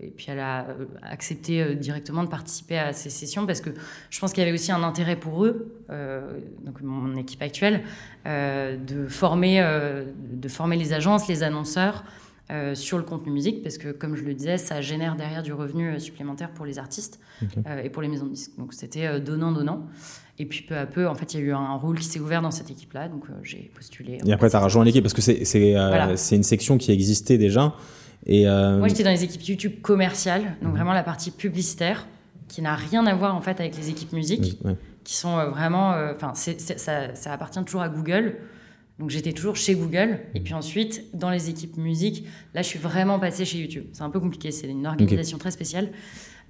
et 0.00 0.10
puis 0.10 0.26
elle 0.28 0.40
a 0.40 0.66
accepté 1.02 1.76
directement 1.76 2.24
de 2.24 2.28
participer 2.28 2.78
à 2.78 2.92
ces 2.92 3.10
sessions 3.10 3.46
parce 3.46 3.60
que 3.60 3.70
je 4.10 4.18
pense 4.18 4.32
qu'il 4.32 4.42
y 4.42 4.46
avait 4.46 4.54
aussi 4.54 4.72
un 4.72 4.82
intérêt 4.82 5.16
pour 5.16 5.44
eux, 5.44 5.72
donc 6.64 6.80
mon 6.82 7.16
équipe 7.16 7.42
actuelle, 7.42 7.84
de 8.24 9.06
former, 9.08 9.64
de 10.16 10.48
former 10.48 10.76
les 10.76 10.92
agences, 10.92 11.28
les 11.28 11.44
annonceurs 11.44 12.02
euh, 12.50 12.74
sur 12.74 12.98
le 12.98 13.04
contenu 13.04 13.30
musique, 13.30 13.62
parce 13.62 13.78
que 13.78 13.92
comme 13.92 14.16
je 14.16 14.24
le 14.24 14.34
disais, 14.34 14.58
ça 14.58 14.80
génère 14.80 15.14
derrière 15.14 15.44
du 15.44 15.52
revenu 15.52 15.88
euh, 15.88 15.98
supplémentaire 16.00 16.50
pour 16.50 16.66
les 16.66 16.80
artistes 16.80 17.20
euh, 17.66 17.82
et 17.82 17.90
pour 17.90 18.02
les 18.02 18.08
maisons 18.08 18.26
de 18.26 18.32
disques. 18.32 18.52
Donc 18.58 18.74
c'était 18.74 19.20
donnant-donnant. 19.20 19.86
Et 20.40 20.46
puis 20.46 20.62
peu 20.62 20.76
à 20.76 20.86
peu, 20.86 21.06
en 21.06 21.14
fait, 21.14 21.32
il 21.32 21.40
y 21.40 21.42
a 21.44 21.46
eu 21.46 21.52
un 21.52 21.76
rôle 21.76 21.98
qui 21.98 22.06
s'est 22.06 22.18
ouvert 22.18 22.42
dans 22.42 22.50
cette 22.50 22.68
équipe-là, 22.68 23.08
donc 23.08 23.24
j'ai 23.44 23.70
postulé. 23.72 24.18
Et 24.26 24.32
après, 24.32 24.50
tu 24.50 24.56
as 24.56 24.60
rejoint 24.60 24.84
l'équipe, 24.84 25.02
parce 25.02 25.14
que 25.14 25.20
c'est 25.20 25.44
c'est 25.44 26.36
une 26.36 26.42
section 26.42 26.76
qui 26.76 26.90
existait 26.90 27.38
déjà. 27.38 27.74
Et 28.26 28.46
Moi, 28.46 28.88
j'étais 28.88 29.04
dans 29.04 29.10
les 29.10 29.22
équipes 29.22 29.42
YouTube 29.42 29.80
commerciales, 29.80 30.56
donc 30.60 30.70
mhm. 30.70 30.76
vraiment 30.76 30.92
la 30.92 31.04
partie 31.04 31.30
publicitaire, 31.30 32.08
qui 32.48 32.62
n'a 32.62 32.74
rien 32.74 33.06
à 33.06 33.14
voir 33.14 33.36
en 33.36 33.42
fait 33.42 33.60
avec 33.60 33.76
les 33.76 33.90
équipes 33.90 34.12
musique, 34.12 34.58
qui 35.04 35.14
sont 35.14 35.50
vraiment... 35.50 35.94
Enfin, 36.16 36.32
ça, 36.34 37.14
ça 37.14 37.32
appartient 37.32 37.62
toujours 37.64 37.82
à 37.82 37.88
Google. 37.88 38.38
Donc 39.00 39.08
j'étais 39.08 39.32
toujours 39.32 39.56
chez 39.56 39.74
Google. 39.74 40.18
Et 40.34 40.40
puis 40.40 40.52
ensuite, 40.52 41.06
dans 41.14 41.30
les 41.30 41.48
équipes 41.48 41.78
musique, 41.78 42.26
là, 42.54 42.60
je 42.60 42.68
suis 42.68 42.78
vraiment 42.78 43.18
passée 43.18 43.46
chez 43.46 43.58
YouTube. 43.58 43.86
C'est 43.92 44.02
un 44.02 44.10
peu 44.10 44.20
compliqué, 44.20 44.50
c'est 44.50 44.68
une 44.68 44.86
organisation 44.86 45.38
très 45.38 45.50
spéciale. 45.50 45.88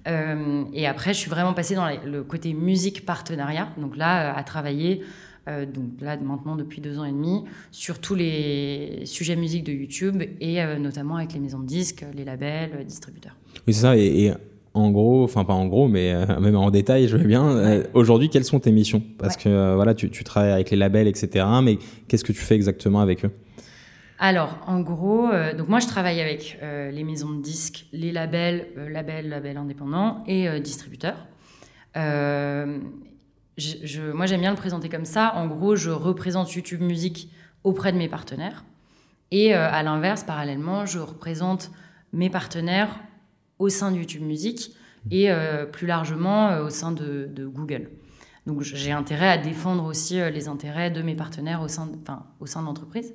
Euh, 0.07 0.65
et 0.73 0.85
après, 0.85 1.13
je 1.13 1.19
suis 1.19 1.29
vraiment 1.29 1.53
passée 1.53 1.75
dans 1.75 1.87
le 1.87 2.23
côté 2.23 2.53
musique 2.53 3.05
partenariat. 3.05 3.69
Donc 3.77 3.95
là, 3.95 4.33
euh, 4.33 4.37
à 4.37 4.43
travailler, 4.43 5.01
euh, 5.47 5.65
donc 5.65 6.01
là, 6.01 6.17
maintenant 6.17 6.57
depuis 6.57 6.81
deux 6.81 6.99
ans 6.99 7.05
et 7.05 7.11
demi, 7.13 7.45
sur 7.71 7.99
tous 7.99 8.15
les 8.15 9.03
sujets 9.05 9.37
musique 9.37 9.63
de 9.63 9.71
YouTube 9.71 10.21
et 10.41 10.61
notamment 10.77 11.15
avec 11.15 11.31
les 11.31 11.39
maisons 11.39 11.59
de 11.59 11.67
disques, 11.67 12.05
les 12.13 12.25
labels, 12.25 12.83
distributeurs. 12.85 13.37
Oui, 13.65 13.73
c'est 13.73 13.81
ça. 13.81 13.95
et 13.95 14.33
en 14.73 14.89
gros, 14.89 15.23
enfin 15.23 15.43
pas 15.43 15.53
en 15.53 15.67
gros, 15.67 15.87
mais 15.87 16.13
euh, 16.13 16.25
même 16.39 16.55
en 16.55 16.71
détail, 16.71 17.07
je 17.07 17.17
veux 17.17 17.27
bien. 17.27 17.45
Euh, 17.45 17.83
aujourd'hui, 17.93 18.29
quelles 18.29 18.45
sont 18.45 18.59
tes 18.59 18.71
missions? 18.71 19.03
Parce 19.17 19.37
que 19.37 19.49
euh, 19.49 19.75
voilà, 19.75 19.93
tu, 19.93 20.09
travailles 20.23 20.51
avec 20.51 20.71
les 20.71 20.77
labels, 20.77 21.07
etc. 21.07 21.45
Mais 21.63 21.77
qu'est-ce 22.07 22.23
que 22.23 22.31
tu 22.31 22.41
fais 22.41 22.55
exactement 22.55 23.01
avec 23.01 23.25
eux? 23.25 23.31
Alors, 24.19 24.59
en 24.67 24.81
gros, 24.81 25.29
donc 25.57 25.67
moi 25.67 25.79
je 25.79 25.87
travaille 25.87 26.21
avec 26.21 26.59
les 26.61 27.03
maisons 27.03 27.31
de 27.31 27.41
disques, 27.41 27.87
les 27.91 28.11
labels, 28.11 28.67
labels, 28.91 29.27
labels 29.27 29.57
indépendants 29.57 30.23
et 30.27 30.59
distributeurs. 30.59 31.25
Je, 31.95 32.77
moi 34.11 34.27
j'aime 34.27 34.41
bien 34.41 34.51
le 34.51 34.57
présenter 34.57 34.89
comme 34.89 35.05
ça. 35.05 35.33
En 35.35 35.47
gros, 35.47 35.75
je 35.75 35.89
représente 35.89 36.53
YouTube 36.53 36.81
Musique 36.81 37.31
auprès 37.63 37.91
de 37.91 37.97
mes 37.97 38.07
partenaires. 38.07 38.63
Et 39.31 39.55
à 39.55 39.81
l'inverse, 39.81 40.23
parallèlement, 40.23 40.85
je 40.85 40.99
représente 40.99 41.71
mes 42.13 42.29
partenaires 42.29 42.99
au 43.61 43.69
sein 43.69 43.91
de 43.91 43.97
YouTube 43.97 44.23
Music 44.23 44.75
et 45.11 45.31
euh, 45.31 45.65
plus 45.65 45.87
largement 45.87 46.49
euh, 46.49 46.65
au 46.65 46.69
sein 46.69 46.91
de, 46.91 47.29
Google. 47.45 47.89
Donc 48.47 48.63
j'ai 48.63 48.91
intérêt 48.91 49.29
à 49.29 49.37
défendre 49.37 49.85
aussi 49.85 50.19
euh, 50.19 50.31
les 50.31 50.47
intérêts 50.47 50.89
de 50.89 51.01
mes 51.03 51.15
partenaires 51.15 51.61
au 51.61 51.67
sein 51.67 51.85
de, 51.85 51.95
enfin, 52.01 52.25
au 52.39 52.47
sein 52.47 52.61
de 52.61 52.65
l'entreprise. 52.65 53.13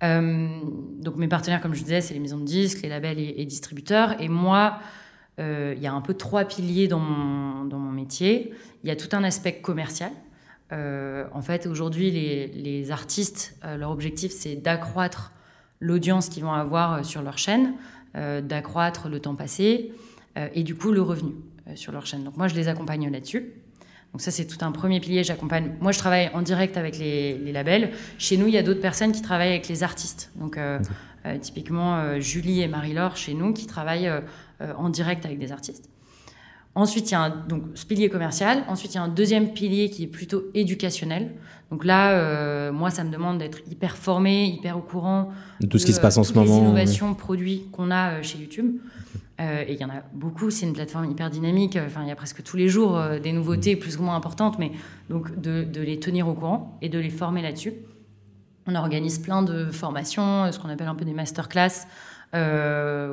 donc 0.00 1.16
mes 1.16 1.28
partenaires, 1.28 1.60
comme 1.60 1.74
je 1.74 1.82
disais, 1.82 2.00
c'est 2.00 2.14
les 2.14 2.20
maisons 2.20 2.38
de 2.38 2.44
disques, 2.44 2.82
les 2.82 2.88
labels 2.88 3.18
et, 3.18 3.44
distributeurs. 3.44 4.20
Et 4.20 4.28
moi, 4.28 4.78
il 5.38 5.78
y 5.78 5.86
a 5.86 5.92
un 5.92 6.00
peu 6.00 6.14
trois 6.14 6.44
piliers 6.44 6.88
dans 6.88 6.98
mon, 6.98 7.64
dans 7.66 7.78
mon 7.78 7.92
métier. 7.92 8.52
Il 8.82 8.88
y 8.88 8.90
a 8.90 8.96
tout 8.96 9.14
un 9.14 9.22
aspect 9.22 9.60
commercial. 9.60 10.10
en 10.72 11.42
fait, 11.42 11.66
aujourd'hui, 11.66 12.10
les, 12.10 12.48
les, 12.48 12.90
artistes, 12.90 13.56
leur 13.62 13.90
objectif, 13.90 14.32
c'est 14.32 14.56
d'accroître 14.56 15.32
l'audience 15.78 16.28
qu'ils 16.28 16.42
vont 16.42 16.52
avoir 16.52 17.04
sur 17.04 17.22
leur 17.22 17.38
chaîne, 17.38 17.74
d'accroître 18.14 19.08
le 19.08 19.20
temps 19.20 19.34
passé 19.34 19.92
euh, 20.38 20.48
et 20.54 20.62
du 20.62 20.74
coup 20.74 20.92
le 20.92 21.02
revenu 21.02 21.32
euh, 21.68 21.76
sur 21.76 21.92
leur 21.92 22.06
chaîne. 22.06 22.24
Donc 22.24 22.36
moi, 22.36 22.48
je 22.48 22.54
les 22.54 22.68
accompagne 22.68 23.10
là-dessus. 23.10 23.52
Donc 24.12 24.20
ça, 24.20 24.30
c'est 24.30 24.46
tout 24.46 24.62
un 24.64 24.72
premier 24.72 25.00
pilier. 25.00 25.24
J'accompagne. 25.24 25.72
Moi, 25.80 25.92
je 25.92 25.98
travaille 25.98 26.30
en 26.34 26.42
direct 26.42 26.76
avec 26.76 26.98
les, 26.98 27.52
labels. 27.52 27.90
Chez 28.18 28.36
nous, 28.36 28.46
il 28.46 28.54
y 28.54 28.58
a 28.58 28.62
d'autres 28.62 28.80
personnes 28.80 29.12
qui 29.12 29.22
travaillent 29.22 29.50
avec 29.50 29.68
les 29.68 29.82
artistes. 29.82 30.30
Donc 30.36 30.58
typiquement 31.40 32.20
Julie 32.20 32.60
et 32.60 32.68
Marie-Laure 32.68 33.16
chez 33.16 33.32
nous 33.32 33.54
qui 33.54 33.66
travaillent 33.66 34.10
en 34.60 34.90
direct 34.90 35.24
avec 35.24 35.38
des 35.38 35.50
artistes. 35.50 35.88
Ensuite, 36.74 37.10
il 37.10 37.12
y 37.12 37.16
a 37.16 37.20
un, 37.20 37.30
donc, 37.30 37.64
ce 37.74 37.84
pilier 37.84 38.08
commercial. 38.08 38.64
Ensuite, 38.66 38.94
il 38.94 38.96
y 38.96 38.98
a 38.98 39.02
un 39.02 39.08
deuxième 39.08 39.52
pilier 39.52 39.90
qui 39.90 40.04
est 40.04 40.08
plutôt 40.08 40.44
éducationnel. 40.54 41.32
Donc 41.70 41.84
là, 41.84 42.12
euh, 42.12 42.72
moi, 42.72 42.90
ça 42.90 43.04
me 43.04 43.10
demande 43.10 43.38
d'être 43.38 43.58
hyper 43.70 43.96
formé, 43.96 44.46
hyper 44.46 44.78
au 44.78 44.80
courant 44.80 45.30
de 45.60 45.66
tout 45.66 45.78
ce 45.78 45.84
qui 45.84 45.92
se 45.92 46.00
passe 46.00 46.16
en 46.16 46.24
ce 46.24 46.32
moment. 46.32 46.56
Les 46.56 46.62
innovations, 46.62 47.14
produits 47.14 47.66
qu'on 47.72 47.90
a 47.90 48.12
euh, 48.12 48.22
chez 48.22 48.38
YouTube. 48.38 48.76
Euh, 49.40 49.64
et 49.66 49.74
il 49.74 49.80
y 49.80 49.84
en 49.84 49.90
a 49.90 50.02
beaucoup. 50.14 50.50
C'est 50.50 50.66
une 50.66 50.72
plateforme 50.72 51.10
hyper 51.10 51.28
dynamique. 51.28 51.78
Enfin, 51.84 52.02
il 52.02 52.08
y 52.08 52.12
a 52.12 52.16
presque 52.16 52.42
tous 52.42 52.56
les 52.56 52.68
jours 52.68 52.98
des 53.22 53.32
nouveautés 53.32 53.76
plus 53.76 53.98
ou 53.98 54.02
moins 54.02 54.16
importantes, 54.16 54.58
mais 54.58 54.72
donc 55.10 55.40
de, 55.40 55.64
de, 55.64 55.80
les 55.80 55.98
tenir 55.98 56.28
au 56.28 56.34
courant 56.34 56.78
et 56.80 56.88
de 56.88 56.98
les 56.98 57.10
former 57.10 57.42
là-dessus. 57.42 57.72
On 58.66 58.74
organise 58.76 59.18
plein 59.18 59.42
de 59.42 59.66
formations, 59.66 60.50
ce 60.52 60.58
qu'on 60.58 60.68
appelle 60.68 60.88
un 60.88 60.94
peu 60.94 61.04
des 61.04 61.12
masterclass. 61.12 61.86
Euh, 62.34 63.12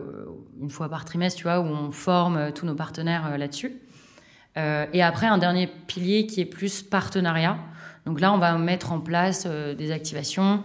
une 0.62 0.70
fois 0.70 0.88
par 0.88 1.04
trimestre, 1.04 1.38
tu 1.38 1.44
vois, 1.44 1.60
où 1.60 1.66
on 1.66 1.92
forme 1.92 2.52
tous 2.56 2.66
nos 2.66 2.76
partenaires 2.76 3.30
euh, 3.32 3.38
là-dessus. 3.38 3.74
Euh, 4.58 4.86
et 4.94 5.02
après, 5.02 5.28
un 5.28 5.38
dernier 5.38 5.68
pilier 5.88 6.26
qui 6.26 6.42
est 6.42 6.46
plus 6.46 6.82
partenariat. 6.82 7.58
Donc 8.06 8.22
là, 8.22 8.34
on 8.34 8.38
va 8.38 8.58
mettre 8.58 8.92
en 8.92 9.00
place 9.00 9.46
des 9.46 9.92
activations 9.92 10.64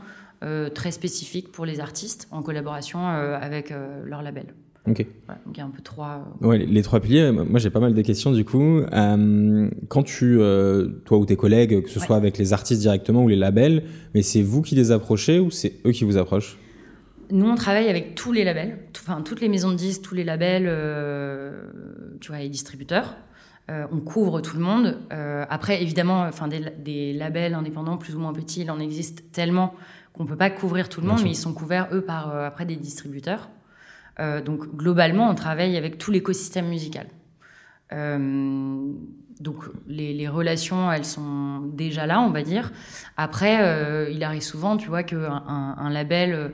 très 0.74 0.90
spécifiques 0.90 1.50
pour 1.52 1.64
les 1.64 1.80
artistes 1.80 2.28
en 2.30 2.42
collaboration 2.42 3.06
avec 3.06 3.72
leur 4.04 4.22
label. 4.22 4.46
Ok. 4.86 4.98
donc 4.98 5.54
il 5.54 5.58
y 5.58 5.60
a 5.60 5.64
un 5.64 5.70
peu 5.70 5.82
trois. 5.82 6.24
Ouais, 6.40 6.58
les, 6.58 6.82
trois 6.82 7.00
piliers. 7.00 7.32
Moi, 7.32 7.58
j'ai 7.58 7.70
pas 7.70 7.80
mal 7.80 7.92
de 7.92 8.02
questions 8.02 8.32
du 8.32 8.44
coup. 8.44 8.82
quand 9.88 10.02
tu, 10.04 10.38
toi 11.04 11.18
ou 11.18 11.26
tes 11.26 11.36
collègues, 11.36 11.82
que 11.82 11.90
ce 11.90 12.00
soit 12.00 12.16
avec 12.16 12.38
les 12.38 12.52
artistes 12.52 12.80
directement 12.80 13.24
ou 13.24 13.28
les 13.28 13.36
labels, 13.36 13.84
mais 14.14 14.22
c'est 14.22 14.42
vous 14.42 14.62
qui 14.62 14.74
les 14.74 14.90
approchez 14.92 15.40
ou 15.40 15.50
c'est 15.50 15.74
eux 15.86 15.92
qui 15.92 16.04
vous 16.04 16.16
approchent? 16.16 16.56
Nous, 17.30 17.48
on 17.48 17.54
travaille 17.54 17.88
avec 17.88 18.14
tous 18.14 18.32
les 18.32 18.44
labels, 18.44 18.78
enfin 18.96 19.22
toutes 19.22 19.40
les 19.40 19.48
maisons 19.48 19.70
de 19.70 19.76
disques, 19.76 20.02
tous 20.02 20.14
les 20.14 20.24
labels, 20.24 20.66
euh, 20.66 21.68
tu 22.20 22.28
vois, 22.28 22.38
les 22.40 22.48
distributeurs. 22.48 23.16
Euh, 23.70 23.86
on 23.92 24.00
couvre 24.00 24.40
tout 24.40 24.56
le 24.56 24.62
monde. 24.62 24.98
Euh, 25.12 25.44
après, 25.48 25.82
évidemment, 25.82 26.22
enfin 26.22 26.48
des, 26.48 27.12
labels 27.12 27.54
indépendants 27.54 27.96
plus 27.96 28.14
ou 28.14 28.18
moins 28.18 28.32
petits, 28.32 28.62
il 28.62 28.70
en 28.70 28.78
existe 28.78 29.32
tellement 29.32 29.74
qu'on 30.12 30.26
peut 30.26 30.36
pas 30.36 30.50
couvrir 30.50 30.88
tout 30.88 31.00
le 31.00 31.06
monde, 31.06 31.20
mais 31.22 31.30
ils 31.30 31.36
sont 31.36 31.54
couverts 31.54 31.88
eux 31.92 32.02
par 32.02 32.36
après 32.36 32.66
des 32.66 32.76
distributeurs. 32.76 33.50
donc 34.44 34.76
globalement, 34.76 35.28
on 35.28 35.34
travaille 35.34 35.76
avec 35.76 35.98
tout 35.98 36.12
l'écosystème 36.12 36.68
musical. 36.68 37.06
donc 37.90 39.64
les, 39.88 40.12
les, 40.14 40.28
relations, 40.28 40.92
elles 40.92 41.04
sont 41.04 41.62
déjà 41.72 42.06
là, 42.06 42.20
on 42.20 42.30
va 42.30 42.42
dire. 42.42 42.70
Après, 43.16 44.12
il 44.12 44.22
arrive 44.22 44.42
souvent, 44.42 44.76
tu 44.76 44.88
vois, 44.88 45.02
qu'un 45.02 45.42
un 45.76 45.90
label 45.90 46.52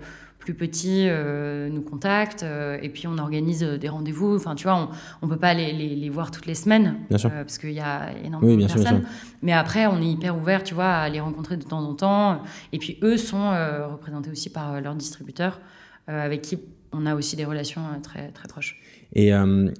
plus 0.54 0.68
petits 0.68 1.06
euh, 1.08 1.68
nous 1.68 1.82
contactent 1.82 2.42
euh, 2.42 2.78
et 2.82 2.88
puis 2.88 3.06
on 3.06 3.18
organise 3.18 3.62
euh, 3.62 3.78
des 3.78 3.88
rendez-vous. 3.88 4.34
Enfin, 4.34 4.54
tu 4.54 4.64
vois, 4.64 4.90
on 5.22 5.26
ne 5.26 5.32
peut 5.32 5.38
pas 5.38 5.54
les, 5.54 5.72
les, 5.72 6.08
voir 6.08 6.30
toutes 6.30 6.46
les 6.46 6.54
semaines 6.54 6.96
parce 7.08 7.58
qu'il 7.58 7.72
y 7.72 7.80
a 7.80 8.10
énormément 8.24 8.66
de 8.66 8.72
personnes. 8.72 9.02
Mais 9.42 9.52
après, 9.52 9.86
on 9.86 10.00
est 10.00 10.06
hyper 10.06 10.36
ouvert, 10.36 10.62
tu 10.62 10.74
vois, 10.74 10.90
à 10.90 11.08
les 11.08 11.20
rencontrer 11.20 11.56
de 11.56 11.64
temps 11.64 11.82
en 11.82 11.94
temps. 11.94 12.42
Et 12.72 12.78
puis 12.78 12.98
eux 13.02 13.16
sont 13.16 13.50
représentés 13.90 14.30
aussi 14.30 14.50
par 14.50 14.80
leurs 14.80 14.94
distributeurs 14.94 15.60
avec 16.06 16.42
qui 16.42 16.58
on 16.92 17.06
a 17.06 17.14
aussi 17.14 17.36
des 17.36 17.44
relations 17.44 17.82
très, 18.02 18.28
très 18.32 18.48
proches. 18.48 18.80
Et, 19.14 19.30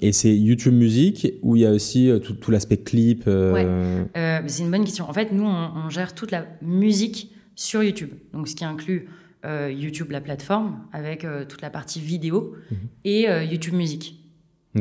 et 0.01 0.13
c'est 0.13 0.37
YouTube 0.37 0.75
Musique 0.75 1.35
où 1.43 1.57
il 1.57 1.63
y 1.63 1.67
a 1.67 1.71
aussi 1.71 2.11
tout, 2.25 2.35
tout 2.35 2.51
l'aspect 2.51 2.77
clip 2.77 3.27
ouais. 3.27 3.67
C'est 4.47 4.63
une 4.63 4.71
bonne 4.71 4.85
question. 4.85 5.09
En 5.09 5.13
fait, 5.13 5.33
nous, 5.33 5.45
on, 5.45 5.71
on, 5.87 5.91
gère 5.91 6.15
toute 6.15 6.31
la 6.31 6.47
musique 6.63 7.33
sur 7.57 7.83
YouTube. 7.83 8.11
Donc, 8.33 8.49
ce 8.49 8.55
qui 8.55 8.65
inclut 8.65 9.09
euh, 9.45 9.73
YouTube, 9.75 10.11
la 10.11 10.21
plateforme, 10.21 10.81
avec 10.93 11.25
euh, 11.25 11.47
toute 11.47 11.63
la 11.63 11.71
partie 11.71 12.01
vidéo, 12.01 12.57
mhm. 12.71 12.79
et 13.05 13.29
euh, 13.29 13.43
YouTube 13.43 13.75
Musique. 13.75 14.17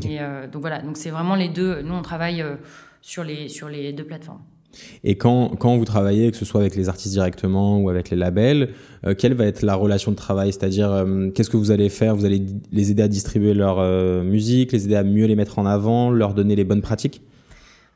Et, 0.03 0.19
donc 0.51 0.61
voilà, 0.61 0.83
donc 0.83 0.97
c'est 0.97 1.09
vraiment 1.09 1.33
les 1.33 1.49
deux. 1.49 1.81
Nous, 1.81 1.95
on 1.95 2.03
travaille 2.03 2.45
sur, 3.01 3.23
les, 3.23 3.49
sur 3.49 3.69
les 3.69 3.91
deux 3.91 4.03
plateformes. 4.03 4.41
Et 5.03 5.15
quand, 5.15 5.55
quand 5.57 5.75
vous 5.77 5.85
travaillez, 5.85 6.29
que 6.29 6.37
ce 6.37 6.45
soit 6.45 6.61
avec 6.61 6.75
les 6.75 6.89
artistes 6.89 7.11
directement 7.11 7.79
ou 7.79 7.89
avec 7.89 8.11
les 8.11 8.15
labels, 8.15 8.69
quelle 9.17 9.33
va 9.33 9.47
être 9.47 9.63
la 9.63 9.73
relation 9.73 10.11
de 10.11 10.15
travail? 10.15 10.53
C'est-à-dire, 10.53 11.07
qu'est-ce 11.33 11.49
que 11.49 11.57
vous 11.57 11.71
allez 11.71 11.89
faire? 11.89 12.15
Vous 12.15 12.23
allez 12.23 12.45
les 12.71 12.91
aider 12.91 13.01
à 13.01 13.07
distribuer 13.07 13.55
leur 13.55 13.83
musique, 14.23 14.73
les 14.73 14.85
aider 14.85 14.95
à 14.95 15.03
mieux 15.03 15.25
les 15.25 15.35
mettre 15.35 15.57
en 15.57 15.65
avant, 15.65 16.11
leur 16.11 16.35
donner 16.35 16.55
les 16.55 16.65
bonnes 16.65 16.83
pratiques? 16.83 17.23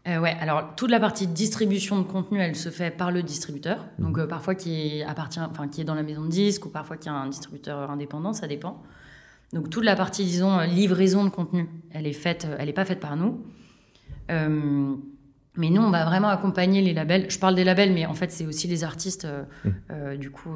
Ouais, 0.05 0.35
alors 0.39 0.75
toute 0.75 0.91
la 0.91 0.99
partie 0.99 1.27
distribution 1.27 1.97
de 1.97 2.03
contenu, 2.03 2.39
elle 2.39 2.55
se 2.55 2.69
fait 2.69 2.91
par 2.91 3.11
le 3.11 3.23
distributeur. 3.23 3.85
Donc 3.99 4.23
parfois 4.25 4.55
qui 4.55 5.01
appartient, 5.03 5.39
enfin 5.39 5.67
qui 5.67 5.81
est 5.81 5.85
dans 5.85 5.95
la 5.95 6.03
maison 6.03 6.23
de 6.23 6.29
disque 6.29 6.65
ou 6.65 6.69
parfois 6.69 6.97
qui 6.97 7.09
a 7.09 7.13
un 7.13 7.27
distributeur 7.27 7.89
indépendant, 7.89 8.33
ça 8.33 8.47
dépend. 8.47 8.83
Donc 9.53 9.69
toute 9.69 9.85
la 9.85 9.95
partie, 9.95 10.25
disons, 10.25 10.59
livraison 10.61 11.23
de 11.23 11.29
contenu, 11.29 11.69
elle 11.91 12.07
est 12.07 12.13
faite, 12.13 12.47
elle 12.57 12.65
n'est 12.65 12.73
pas 12.73 12.85
faite 12.85 12.99
par 12.99 13.15
nous. 13.15 13.45
Euh, 14.31 14.95
mais 15.55 15.69
nous, 15.69 15.81
on 15.83 15.91
va 15.91 16.05
vraiment 16.05 16.29
accompagner 16.29 16.81
les 16.81 16.93
labels. 16.93 17.29
Je 17.29 17.37
parle 17.37 17.53
des 17.53 17.63
labels, 17.63 17.93
mais 17.93 18.07
en 18.07 18.15
fait, 18.15 18.31
c'est 18.31 18.47
aussi 18.47 18.67
les 18.67 18.83
artistes, 18.83 19.25
euh, 19.25 19.43
mmh. 19.63 19.69
euh, 19.91 20.17
du 20.17 20.31
coup, 20.31 20.55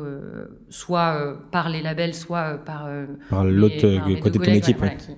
soit 0.70 1.38
par 1.52 1.70
les 1.70 1.84
labels, 1.84 2.16
soit 2.16 2.58
par, 2.66 2.90
par 3.30 3.44
l'autre 3.44 3.76
côté 4.20 4.40
de 4.40 4.46
ton 4.46 4.52
équipe. 4.52 4.82
qui, 4.98 5.12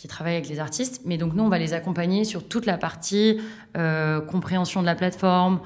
qui, 0.00 0.08
travaillent 0.08 0.36
avec 0.36 0.48
les 0.48 0.60
artistes. 0.60 1.02
Mais 1.04 1.18
donc, 1.18 1.34
nous, 1.34 1.44
on 1.44 1.48
va 1.48 1.58
les 1.58 1.74
accompagner 1.74 2.24
sur 2.24 2.48
toute 2.48 2.66
la 2.66 2.78
partie 2.78 3.40
compréhension 4.28 4.80
de 4.80 4.86
la 4.86 4.94
plateforme. 4.94 5.60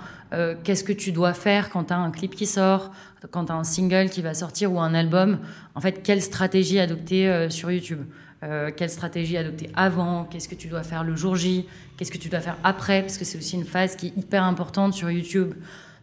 Qu'est-ce 0.65 0.83
que 0.83 0.93
tu 0.93 1.13
dois 1.13 1.35
faire 1.35 1.71
quand 1.71 1.85
tu 1.85 1.93
as 1.93 1.99
un 1.99 2.11
clip 2.11 2.35
qui 2.35 2.47
sort 2.47 2.91
quand 3.31 3.47
tu 3.47 3.53
as 3.53 3.55
un 3.55 3.65
single 3.65 4.11
qui 4.11 4.23
va 4.23 4.35
sortir 4.35 4.73
ou 4.73 4.81
un 4.81 4.95
album, 4.95 5.39
en 5.75 5.81
fait, 5.81 6.03
quelle 6.03 6.23
stratégie 6.23 6.79
adopter 6.79 7.29
euh, 7.29 7.51
sur 7.51 7.71
YouTube? 7.71 8.01
Euh, 8.43 8.71
Quelle 8.77 8.91
stratégie 8.91 9.39
adopter 9.39 9.71
avant? 9.75 10.25
Qu'est-ce 10.25 10.51
que 10.51 10.55
tu 10.55 10.69
dois 10.69 10.83
faire 10.83 11.03
le 11.03 11.17
jour 11.17 11.35
J? 11.35 11.67
Qu'est-ce 11.97 12.13
que 12.13 12.19
tu 12.19 12.29
dois 12.29 12.41
faire 12.41 12.59
après? 12.63 13.01
Parce 13.01 13.17
que 13.17 13.25
c'est 13.25 13.39
aussi 13.39 13.57
une 13.57 13.65
phase 13.65 13.97
qui 13.97 14.09
est 14.09 14.17
hyper 14.19 14.45
importante 14.45 14.93
sur 14.93 15.11
YouTube. 15.11 15.55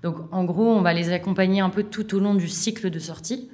Donc, 0.02 0.16
en 0.32 0.44
gros, 0.44 0.74
on 0.74 0.82
va 0.82 0.94
les 0.94 1.12
accompagner 1.12 1.62
un 1.62 1.70
peu 1.70 1.84
tout 1.84 2.16
au 2.16 2.20
long 2.20 2.34
du 2.34 2.48
cycle 2.48 2.90
de 2.90 2.98
sortie. 2.98 3.48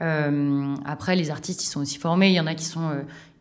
Euh, 0.00 0.74
après, 0.84 1.14
les 1.14 1.30
artistes, 1.30 1.62
ils 1.62 1.68
sont 1.68 1.82
aussi 1.82 1.98
formés. 1.98 2.30
Il 2.30 2.34
y 2.34 2.40
en 2.40 2.48
a 2.48 2.56
qui 2.56 2.64
sont 2.64 2.90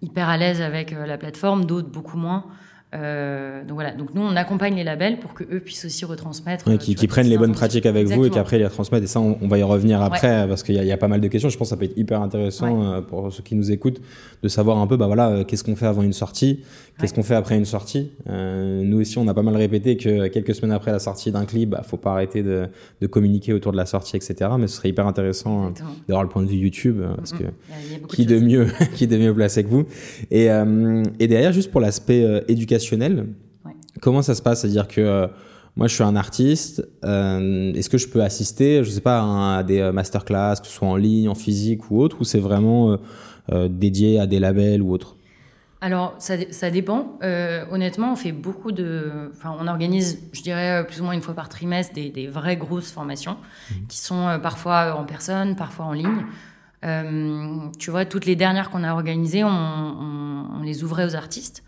hyper 0.01 0.29
à 0.29 0.37
l'aise 0.37 0.61
avec 0.61 0.91
la 0.91 1.17
plateforme, 1.17 1.65
d'autres 1.65 1.89
beaucoup 1.89 2.17
moins. 2.17 2.45
Euh, 2.93 3.63
donc 3.63 3.75
voilà, 3.75 3.91
donc 3.91 4.09
nous 4.13 4.21
on 4.21 4.35
accompagne 4.35 4.75
les 4.75 4.83
labels 4.83 5.17
pour 5.19 5.33
que 5.33 5.43
eux 5.43 5.61
puissent 5.61 5.85
aussi 5.85 6.03
retransmettre. 6.03 6.65
Oui, 6.67 6.77
qui, 6.77 7.07
prennent 7.07 7.27
les 7.27 7.37
bonnes 7.37 7.53
pratiques 7.53 7.85
avec 7.85 8.07
vous 8.07 8.25
et 8.25 8.29
qu'après 8.29 8.57
ils 8.57 8.63
les 8.63 8.69
transmettent. 8.69 9.03
Et 9.03 9.07
ça, 9.07 9.21
on, 9.21 9.47
va 9.47 9.57
y 9.57 9.63
revenir 9.63 10.01
après 10.01 10.45
parce 10.47 10.63
qu'il 10.63 10.75
y, 10.75 10.85
y, 10.85 10.91
a 10.91 10.97
pas 10.97 11.07
mal 11.07 11.21
de 11.21 11.27
questions. 11.27 11.49
Je 11.49 11.57
pense 11.57 11.69
que 11.69 11.69
ça 11.69 11.77
peut 11.77 11.85
être 11.85 11.97
hyper 11.97 12.21
intéressant 12.21 12.83
euh, 12.83 13.01
pour 13.01 13.31
ceux 13.31 13.43
qui 13.43 13.55
nous 13.55 13.71
écoutent 13.71 14.01
de 14.43 14.47
savoir 14.49 14.77
un 14.77 14.87
peu, 14.87 14.97
bah 14.97 15.07
voilà, 15.07 15.29
euh, 15.29 15.43
qu'est-ce 15.43 15.63
qu'on 15.63 15.75
fait 15.75 15.85
avant 15.85 16.01
une 16.01 16.13
sortie, 16.13 16.59
qu'est-ce 16.99 17.13
qu'on 17.13 17.23
fait 17.23 17.35
après 17.35 17.57
une 17.57 17.65
sortie. 17.65 18.11
Euh, 18.29 18.83
nous 18.83 18.99
aussi, 18.99 19.17
on 19.17 19.27
a 19.27 19.33
pas 19.33 19.41
mal 19.41 19.55
répété 19.55 19.95
que 19.95 20.27
quelques 20.27 20.55
semaines 20.55 20.73
après 20.73 20.91
la 20.91 20.99
sortie 20.99 21.31
d'un 21.31 21.45
clip, 21.45 21.69
bah, 21.69 21.83
faut 21.83 21.97
pas 21.97 22.11
arrêter 22.11 22.43
de, 22.43 22.67
de, 22.99 23.07
communiquer 23.07 23.53
autour 23.53 23.71
de 23.71 23.77
la 23.77 23.85
sortie, 23.85 24.17
etc. 24.17 24.51
Mais 24.59 24.67
ce 24.67 24.77
serait 24.77 24.89
hyper 24.89 25.07
intéressant 25.07 25.71
d'avoir 26.07 26.23
le 26.23 26.29
point 26.29 26.43
de 26.43 26.47
vue 26.47 26.57
YouTube 26.57 27.01
parce 27.15 27.31
que 27.31 27.43
qui 28.09 28.25
de, 28.25 28.39
mieux, 28.39 28.67
qui 28.95 29.07
de 29.07 29.17
mieux 29.17 29.33
placé 29.33 29.63
que 29.63 29.69
vous. 29.69 29.85
Et, 30.29 30.47
et 31.19 31.27
derrière, 31.27 31.53
juste 31.53 31.71
pour 31.71 31.81
l'aspect 31.81 32.43
éducation 32.47 32.80
Comment 34.01 34.21
ça 34.21 34.35
se 34.35 34.41
passe? 34.41 34.61
C'est-à-dire 34.61 34.87
que 34.87 35.01
euh, 35.01 35.27
moi, 35.75 35.87
je 35.87 35.93
suis 35.93 36.03
un 36.03 36.15
artiste. 36.15 36.87
Euh, 37.03 37.73
est-ce 37.73 37.89
que 37.89 37.97
je 37.97 38.07
peux 38.07 38.23
assister, 38.23 38.83
je 38.83 38.89
sais 38.89 39.01
pas, 39.01 39.57
à 39.57 39.63
des 39.63 39.79
euh, 39.79 39.91
masterclass, 39.91 40.55
que 40.61 40.67
ce 40.67 40.73
soit 40.73 40.87
en 40.87 40.95
ligne, 40.95 41.29
en 41.29 41.35
physique 41.35 41.91
ou 41.91 41.99
autre, 41.99 42.17
ou 42.19 42.23
c'est 42.23 42.39
vraiment 42.39 42.97
dédié 43.69 44.19
à 44.19 44.27
des 44.27 44.39
labels 44.39 44.81
ou 44.81 44.93
autre 44.93 45.17
alors, 45.83 46.13
ça, 46.19 46.35
ça 46.51 46.69
dépend. 46.69 47.17
honnêtement, 47.71 48.13
on 48.13 48.15
fait 48.15 48.31
beaucoup 48.31 48.71
de. 48.71 49.31
Enfin, 49.31 49.55
on 49.59 49.65
organise, 49.65 50.19
je 50.31 50.43
dirais, 50.43 50.85
plus 50.85 51.01
ou 51.01 51.05
moins 51.05 51.13
une 51.13 51.23
fois 51.23 51.33
par 51.33 51.49
trimestre, 51.49 51.95
des, 51.95 52.11
des 52.11 52.27
vraies 52.27 52.55
grosses 52.55 52.91
formations 52.91 53.31
mmh. 53.71 53.73
qui 53.89 53.97
sont 53.97 54.39
parfois 54.43 54.95
en 54.95 55.05
personne, 55.05 55.55
parfois 55.55 55.85
en 55.85 55.93
ligne. 55.93 56.23
tu 57.79 57.89
vois, 57.89 58.05
toutes 58.05 58.27
les 58.27 58.35
dernières 58.35 58.69
qu'on 58.69 58.83
a 58.83 58.93
organisées, 58.93 59.43
on, 59.43 59.49
on, 59.49 60.61
les 60.61 60.83
ouvrait 60.83 61.05
aux 61.05 61.15
artistes. 61.15 61.63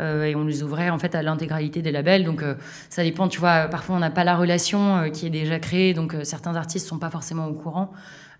Euh, 0.00 0.24
et 0.24 0.36
on 0.36 0.44
les 0.44 0.62
ouvrait 0.62 0.90
en 0.90 0.98
fait 0.98 1.14
à 1.14 1.22
l'intégralité 1.22 1.82
des 1.82 1.90
labels. 1.90 2.24
Donc 2.24 2.42
euh, 2.42 2.54
ça 2.88 3.02
dépend, 3.02 3.28
tu 3.28 3.40
vois, 3.40 3.66
parfois 3.68 3.96
on 3.96 3.98
n'a 3.98 4.10
pas 4.10 4.24
la 4.24 4.36
relation 4.36 4.96
euh, 4.96 5.08
qui 5.08 5.26
est 5.26 5.30
déjà 5.30 5.58
créée, 5.58 5.94
donc 5.94 6.14
certains 6.22 6.54
artistes 6.54 6.86
sont 6.86 6.98
pas 6.98 7.10
forcément 7.10 7.46
au 7.46 7.54
courant. 7.54 7.90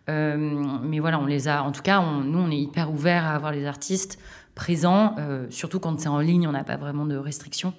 mais 0.09 1.01
voilà, 1.01 1.18
on 1.21 1.27
les 1.27 1.49
a. 1.49 1.62
En 1.62 1.73
tout 1.73 1.83
cas, 1.83 2.01
nous, 2.01 2.38
on 2.38 2.51
est 2.51 2.59
hyper 2.59 2.90
ouvert 2.90 3.25
à 3.25 3.35
avoir 3.35 3.53
les 3.53 3.66
artistes 3.66 4.18
présents, 4.55 5.14
surtout 5.51 5.81
quand 5.81 6.01
c'est 6.01 6.09
en 6.09 6.21
ligne, 6.21 6.49
on 6.49 6.53
n'a 6.53 6.64
pas 6.64 6.77
vraiment 6.77 7.05
de 7.05 7.16
restrictions. 7.16 7.75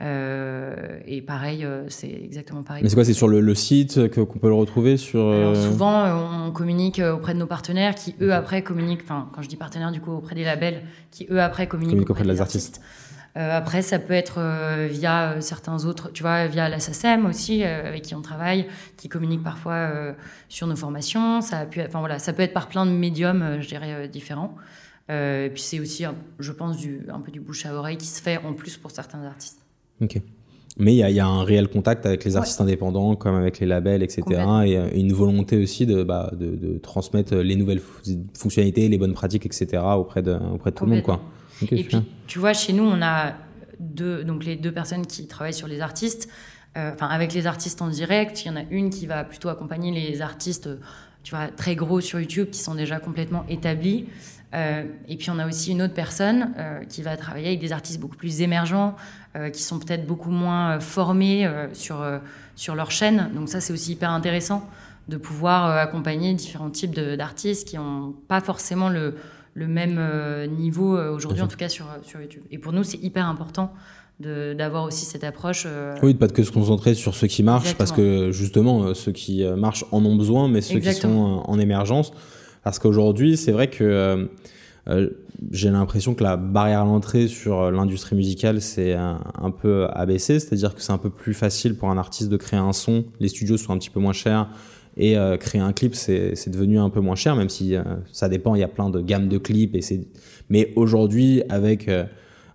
et 0.00 1.22
pareil, 1.26 1.66
c'est 1.88 2.10
exactement 2.10 2.62
pareil. 2.62 2.84
Mais 2.84 2.88
c'est 2.88 2.94
quoi 2.94 3.04
C'est 3.04 3.12
sur 3.12 3.26
le, 3.26 3.54
site 3.56 4.08
qu'on 4.14 4.38
peut 4.38 4.48
le 4.48 4.54
retrouver 4.54 4.96
sur 4.96 5.20
Souvent, 5.56 6.46
on 6.46 6.52
communique 6.52 7.00
auprès 7.00 7.34
de 7.34 7.40
nos 7.40 7.48
partenaires 7.48 7.96
qui, 7.96 8.14
eux, 8.20 8.32
après, 8.32 8.62
communiquent, 8.62 9.02
enfin, 9.02 9.28
quand 9.34 9.42
je 9.42 9.48
dis 9.48 9.56
partenaires, 9.56 9.90
du 9.90 10.00
coup, 10.00 10.12
auprès 10.12 10.36
des 10.36 10.44
labels, 10.44 10.82
qui, 11.10 11.26
eux, 11.28 11.42
après, 11.42 11.66
communiquent 11.66 12.08
auprès, 12.08 12.24
des 12.24 12.40
artistes. 12.40 12.80
Euh, 13.36 13.56
après, 13.56 13.82
ça 13.82 13.98
peut 13.98 14.12
être 14.12 14.36
euh, 14.38 14.86
via 14.88 15.32
euh, 15.32 15.40
certains 15.40 15.84
autres, 15.86 16.12
tu 16.12 16.22
vois, 16.22 16.46
via 16.46 16.68
la 16.68 16.78
SACEM 16.78 17.26
aussi, 17.26 17.64
avec 17.64 18.02
qui 18.02 18.14
on 18.14 18.22
travaille, 18.22 18.66
qui 18.96 19.08
communique 19.08 19.42
parfois 19.42 20.14
sur 20.48 20.66
nos 20.66 20.76
formations. 20.76 21.40
Ça, 21.40 21.60
a 21.60 21.66
pu, 21.66 21.80
enfin, 21.82 22.00
voilà, 22.00 22.18
ça 22.18 22.32
peut 22.32 22.42
être 22.42 22.52
par 22.52 22.68
plein 22.68 22.86
de 22.86 22.92
médiums, 22.92 23.58
je 23.60 23.68
dirais, 23.68 24.08
différents. 24.08 24.54
et 25.08 25.50
puis 25.52 25.62
c'est 25.62 25.80
aussi, 25.80 26.04
je 26.38 26.52
pense, 26.52 26.76
du, 26.76 27.06
un 27.12 27.20
peu 27.20 27.32
du 27.32 27.40
bouche 27.40 27.66
à 27.66 27.74
oreille 27.74 27.96
qui 27.96 28.06
se 28.06 28.22
fait 28.22 28.38
en 28.38 28.52
plus 28.52 28.76
pour 28.76 28.90
certains 28.90 29.22
artistes. 29.24 29.60
Ok. 30.00 30.20
Mais 30.76 30.92
il 30.96 31.08
y, 31.08 31.12
y 31.12 31.20
a, 31.20 31.26
un 31.26 31.44
réel 31.44 31.68
contact 31.68 32.04
avec 32.04 32.24
les 32.24 32.36
artistes 32.36 32.60
indépendants, 32.60 33.14
comme 33.14 33.36
avec 33.36 33.60
les 33.60 33.66
labels, 33.66 34.02
etc. 34.02 34.24
Et 34.64 34.98
une 34.98 35.12
volonté 35.12 35.62
aussi 35.62 35.86
de, 35.86 36.02
bah, 36.02 36.32
de, 36.32 36.56
de, 36.56 36.78
transmettre 36.78 37.36
les 37.36 37.54
nouvelles 37.54 37.80
fonctionnalités, 38.36 38.88
les 38.88 38.98
bonnes 38.98 39.14
pratiques, 39.14 39.46
etc. 39.46 39.82
auprès 39.96 40.22
de, 40.22 40.36
auprès 40.52 40.72
de 40.72 40.76
tout 40.76 40.84
le 40.84 40.92
monde. 40.92 41.02
Quoi 41.02 41.20
et 41.62 41.84
puis, 41.84 41.96
tu 42.26 42.38
vois, 42.38 42.52
chez 42.52 42.72
nous, 42.72 42.84
on 42.84 43.02
a 43.02 43.34
deux, 43.78 44.24
donc 44.24 44.44
les 44.44 44.56
deux 44.56 44.72
personnes 44.72 45.06
qui 45.06 45.26
travaillent 45.26 45.54
sur 45.54 45.68
les 45.68 45.80
artistes. 45.80 46.28
Euh, 46.76 46.92
enfin, 46.92 47.06
avec 47.06 47.32
les 47.32 47.46
artistes 47.46 47.82
en 47.82 47.88
direct, 47.88 48.44
il 48.44 48.48
y 48.48 48.50
en 48.50 48.56
a 48.56 48.64
une 48.70 48.90
qui 48.90 49.06
va 49.06 49.24
plutôt 49.24 49.48
accompagner 49.48 49.92
les 49.92 50.22
artistes, 50.22 50.68
tu 51.22 51.34
vois, 51.34 51.48
très 51.48 51.76
gros 51.76 52.00
sur 52.00 52.18
YouTube, 52.18 52.50
qui 52.50 52.58
sont 52.58 52.74
déjà 52.74 52.98
complètement 52.98 53.44
établis. 53.48 54.06
Euh, 54.54 54.84
et 55.08 55.16
puis 55.16 55.30
on 55.30 55.38
a 55.38 55.46
aussi 55.46 55.72
une 55.72 55.82
autre 55.82 55.94
personne 55.94 56.52
euh, 56.58 56.84
qui 56.84 57.02
va 57.02 57.16
travailler 57.16 57.48
avec 57.48 57.60
des 57.60 57.72
artistes 57.72 58.00
beaucoup 58.00 58.16
plus 58.16 58.40
émergents, 58.40 58.96
qui 59.52 59.64
sont 59.64 59.80
peut-être 59.80 60.06
beaucoup 60.06 60.30
moins 60.30 60.78
formés 60.78 61.50
sur, 61.72 62.06
sur 62.54 62.76
leur 62.76 62.92
chaîne. 62.92 63.32
Donc 63.34 63.48
ça, 63.48 63.60
c'est 63.60 63.72
aussi 63.72 63.94
hyper 63.94 64.10
intéressant 64.10 64.64
de 65.08 65.16
pouvoir 65.16 65.76
accompagner 65.76 66.34
différents 66.34 66.70
types 66.70 66.94
d'artistes 66.94 67.66
qui 67.66 67.76
n'ont 67.76 68.14
pas 68.28 68.40
forcément 68.40 68.88
le, 68.88 69.16
le 69.54 69.68
même 69.68 69.96
euh, 69.98 70.46
niveau 70.46 70.96
euh, 70.96 71.14
aujourd'hui, 71.14 71.42
en 71.42 71.48
tout 71.48 71.56
cas 71.56 71.68
sur, 71.68 71.86
sur 72.02 72.20
YouTube. 72.20 72.42
Et 72.50 72.58
pour 72.58 72.72
nous, 72.72 72.82
c'est 72.84 73.02
hyper 73.02 73.26
important 73.26 73.72
d'avoir 74.20 74.84
aussi 74.84 75.04
cette 75.04 75.24
approche. 75.24 75.64
Euh, 75.66 75.96
oui, 76.02 76.14
de 76.14 76.18
pas 76.18 76.28
que 76.28 76.44
se 76.44 76.52
concentrer 76.52 76.94
sur 76.94 77.16
ceux 77.16 77.26
qui 77.26 77.42
marchent, 77.42 77.74
parce 77.74 77.90
que 77.90 78.30
justement, 78.30 78.94
ceux 78.94 79.10
qui 79.10 79.44
marchent 79.56 79.84
en 79.90 80.04
ont 80.04 80.14
besoin, 80.14 80.48
mais 80.48 80.60
ceux 80.60 80.78
qui 80.78 80.92
sont 80.92 81.42
en 81.44 81.58
émergence. 81.58 82.12
Parce 82.62 82.78
qu'aujourd'hui, 82.78 83.36
c'est 83.36 83.52
vrai 83.52 83.68
que 83.68 84.28
j'ai 85.50 85.70
l'impression 85.70 86.14
que 86.14 86.22
la 86.22 86.36
barrière 86.36 86.82
à 86.82 86.84
l'entrée 86.84 87.26
sur 87.26 87.72
l'industrie 87.72 88.14
musicale, 88.14 88.60
c'est 88.60 88.94
un, 88.94 89.20
un, 89.34 89.50
peu 89.50 89.88
abaissé, 89.92 90.38
c'est-à-dire 90.38 90.76
que 90.76 90.80
c'est 90.80 90.92
un 90.92 90.98
peu 90.98 91.10
plus 91.10 91.34
facile 91.34 91.74
pour 91.74 91.90
un 91.90 91.98
artiste 91.98 92.30
de 92.30 92.36
créer 92.36 92.60
un 92.60 92.72
son, 92.72 93.04
les 93.18 93.28
studios 93.28 93.56
sont 93.56 93.72
un 93.72 93.78
petit 93.78 93.90
peu 93.90 93.98
moins 93.98 94.12
chers, 94.12 94.48
et 94.96 95.16
euh, 95.16 95.36
créer 95.36 95.60
un 95.60 95.72
clip, 95.72 95.94
c'est 95.94 96.48
devenu 96.48 96.78
un 96.78 96.90
peu 96.90 97.00
moins 97.00 97.16
cher, 97.16 97.34
même 97.36 97.48
si 97.48 97.74
euh, 97.74 97.82
ça 98.12 98.28
dépend, 98.28 98.54
il 98.54 98.60
y 98.60 98.64
a 98.64 98.68
plein 98.68 98.90
de 98.90 99.00
gammes 99.00 99.28
de 99.28 99.38
clips. 99.38 99.74
Et 99.74 99.80
Mais 100.50 100.72
aujourd'hui, 100.76 101.42
avec 101.48 101.88
euh, 101.88 102.04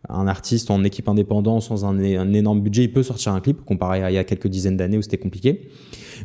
un 0.07 0.25
artiste 0.27 0.71
en 0.71 0.83
équipe 0.85 1.09
indépendante 1.09 1.63
sans 1.63 1.83
un, 1.85 1.99
un, 1.99 2.33
énorme 2.33 2.61
budget, 2.61 2.83
il 2.83 2.93
peut 2.93 3.03
sortir 3.03 3.33
un 3.33 3.41
clip, 3.41 3.65
comparé 3.65 4.03
à 4.03 4.11
il 4.11 4.13
y 4.13 4.17
a 4.17 4.23
quelques 4.23 4.47
dizaines 4.47 4.77
d'années 4.77 4.97
où 4.97 5.01
c'était 5.01 5.17
compliqué. 5.17 5.67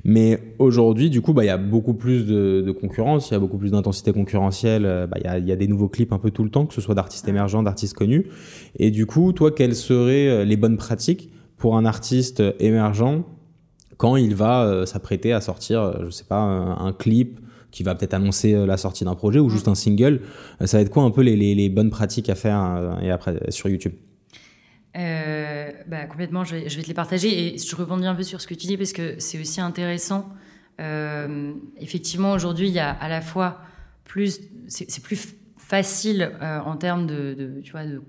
Mais 0.05 0.39
aujourd'hui, 0.59 1.11
du 1.11 1.21
coup, 1.21 1.33
bah, 1.33 1.43
il 1.45 1.49
y 1.49 1.51
a 1.51 1.57
beaucoup 1.57 1.95
plus 1.95 2.27
de, 2.27 2.63
de 2.65 2.73
concurrence, 2.73 3.31
il 3.31 3.35
y 3.35 3.37
a 3.37 3.41
beaucoup 3.41 3.59
plus 3.59 3.73
d'intensité 3.73 4.13
concurrentielle, 4.13 5.09
bah, 5.11 5.17
il, 5.19 5.25
y 5.25 5.29
a, 5.29 5.39
il 5.39 5.47
y 5.47 5.53
a 5.53 5.57
des 5.57 5.69
nouveaux 5.69 5.89
clips 5.89 6.13
un 6.13 6.19
peu 6.19 6.31
tout 6.31 6.45
le 6.45 6.51
temps, 6.51 6.67
que 6.67 6.75
ce 6.75 6.81
soit 6.81 6.95
d'artistes 6.95 7.29
émergents, 7.29 7.63
d'artistes 7.63 7.95
connus. 7.95 8.27
Et 8.77 8.93
du 8.93 9.07
coup, 9.07 9.33
toi, 9.33 9.51
quelles 9.51 9.77
seraient 9.77 10.45
les 10.45 10.57
bonnes 10.57 10.77
pratiques 10.77 11.31
pour 11.57 11.77
un 11.77 11.85
artiste 11.85 12.43
émergent 12.61 13.25
quand 13.97 14.17
il 14.17 14.35
va 14.35 14.65
euh, 14.65 14.87
s'apprêter 14.87 15.33
à 15.33 15.41
sortir, 15.41 15.83
euh, 15.83 16.05
je 16.05 16.11
sais 16.11 16.25
pas, 16.25 16.41
un, 16.41 16.93
clip 16.93 17.41
qui 17.71 17.83
va 17.83 17.95
peut-être 17.95 18.15
annoncer 18.15 18.55
euh, 18.55 18.67
la 18.67 18.77
sortie 18.77 19.05
d'un 19.05 19.15
projet 19.15 19.39
ou 19.39 19.49
juste 19.49 19.69
un 19.69 19.75
single. 19.75 20.21
Ça 20.65 20.79
va 20.79 20.83
être 20.83 20.91
quoi 20.91 21.03
un 21.03 21.11
peu 21.11 21.23
les, 21.23 21.69
bonnes 21.69 21.91
pratiques 21.91 22.29
à 22.29 22.35
faire 22.35 22.99
et 23.03 23.11
après 23.11 23.39
sur 23.51 23.69
YouTube? 23.69 23.93
Bah, 24.95 26.07
complètement, 26.09 26.45
je 26.45 26.57
vais, 26.57 26.69
te 26.69 26.89
les 26.89 26.95
partager 26.95 27.55
et 27.55 27.59
je 27.59 27.77
rebondis 27.77 28.07
un 28.07 28.15
peu 28.15 28.23
sur 28.23 28.41
ce 28.41 28.47
que 28.47 28.55
tu 28.55 28.67
dis 28.67 28.77
parce 28.77 28.93
que 28.93 29.17
c'est 29.19 29.41
aussi 29.41 29.61
intéressant. 29.61 30.29
effectivement, 31.81 32.33
aujourd'hui, 32.33 32.69
il 32.69 32.75
y 32.75 32.79
a 32.79 32.91
à 32.91 33.09
la 33.09 33.21
fois 33.21 33.61
plus, 34.05 34.41
c'est 34.69 35.03
plus 35.03 35.35
facile 35.59 36.33
en 36.41 36.77
termes 36.77 37.07
de, 37.07 37.61
tu 37.63 37.73
vois, 37.73 37.85
de 37.85 38.01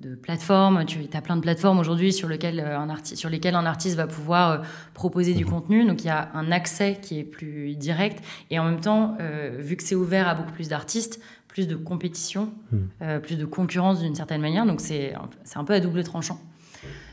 de 0.00 0.14
plateformes. 0.14 0.84
Tu 0.84 1.00
as 1.12 1.22
plein 1.22 1.36
de 1.36 1.40
plateformes 1.40 1.78
aujourd'hui 1.78 2.12
sur, 2.12 2.28
lesquelles 2.28 2.60
euh, 2.60 2.78
un 2.78 2.90
artiste, 2.90 3.16
sur 3.16 3.30
lesquelles 3.30 3.54
un 3.54 3.64
artiste 3.64 3.96
va 3.96 4.06
pouvoir 4.06 4.50
euh, 4.50 4.58
proposer 4.94 5.34
du 5.34 5.44
mhm. 5.44 5.50
contenu. 5.50 5.86
Donc 5.86 6.04
il 6.04 6.08
y 6.08 6.10
a 6.10 6.30
un 6.34 6.52
accès 6.52 6.98
qui 7.00 7.18
est 7.18 7.24
plus 7.24 7.76
direct. 7.76 8.22
Et 8.50 8.58
en 8.58 8.64
même 8.64 8.80
temps, 8.80 9.16
euh, 9.20 9.56
vu 9.58 9.76
que 9.76 9.82
c'est 9.82 9.94
ouvert 9.94 10.28
à 10.28 10.34
beaucoup 10.34 10.52
plus 10.52 10.68
d'artistes, 10.68 11.20
plus 11.48 11.66
de 11.66 11.76
compétition, 11.76 12.52
mhm. 12.70 13.20
plus 13.20 13.36
de 13.36 13.46
concurrence 13.46 14.00
d'une 14.00 14.14
certaine 14.14 14.42
manière. 14.42 14.66
Donc 14.66 14.80
c'est 14.82 15.14
un 15.54 15.64
peu 15.64 15.72
à 15.72 15.80
double 15.80 16.04
tranchant. 16.04 16.38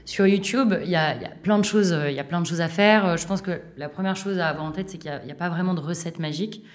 Sur 0.03 0.27
YouTube, 0.27 0.75
il 0.83 0.89
y 0.89 0.97
a, 0.97 1.15
plein 1.43 1.57
de 1.57 1.63
choses, 1.63 1.97
il 2.09 2.13
y 2.13 2.19
a 2.19 2.25
plein 2.25 2.41
de 2.41 2.45
choses 2.45 2.59
à 2.59 2.67
faire. 2.67 3.15
Je 3.15 3.25
pense 3.25 3.41
que 3.41 3.61
la 3.77 3.87
première 3.87 4.17
chose 4.17 4.39
à 4.39 4.49
avoir 4.49 4.65
en 4.65 4.73
tête, 4.73 4.89
c'est 4.89 4.97
qu'il 4.97 5.17
n'y 5.23 5.31
a, 5.31 5.35
pas 5.35 5.47
vraiment 5.47 5.73
de 5.73 5.79
recette 5.79 6.19
magique. 6.19 6.65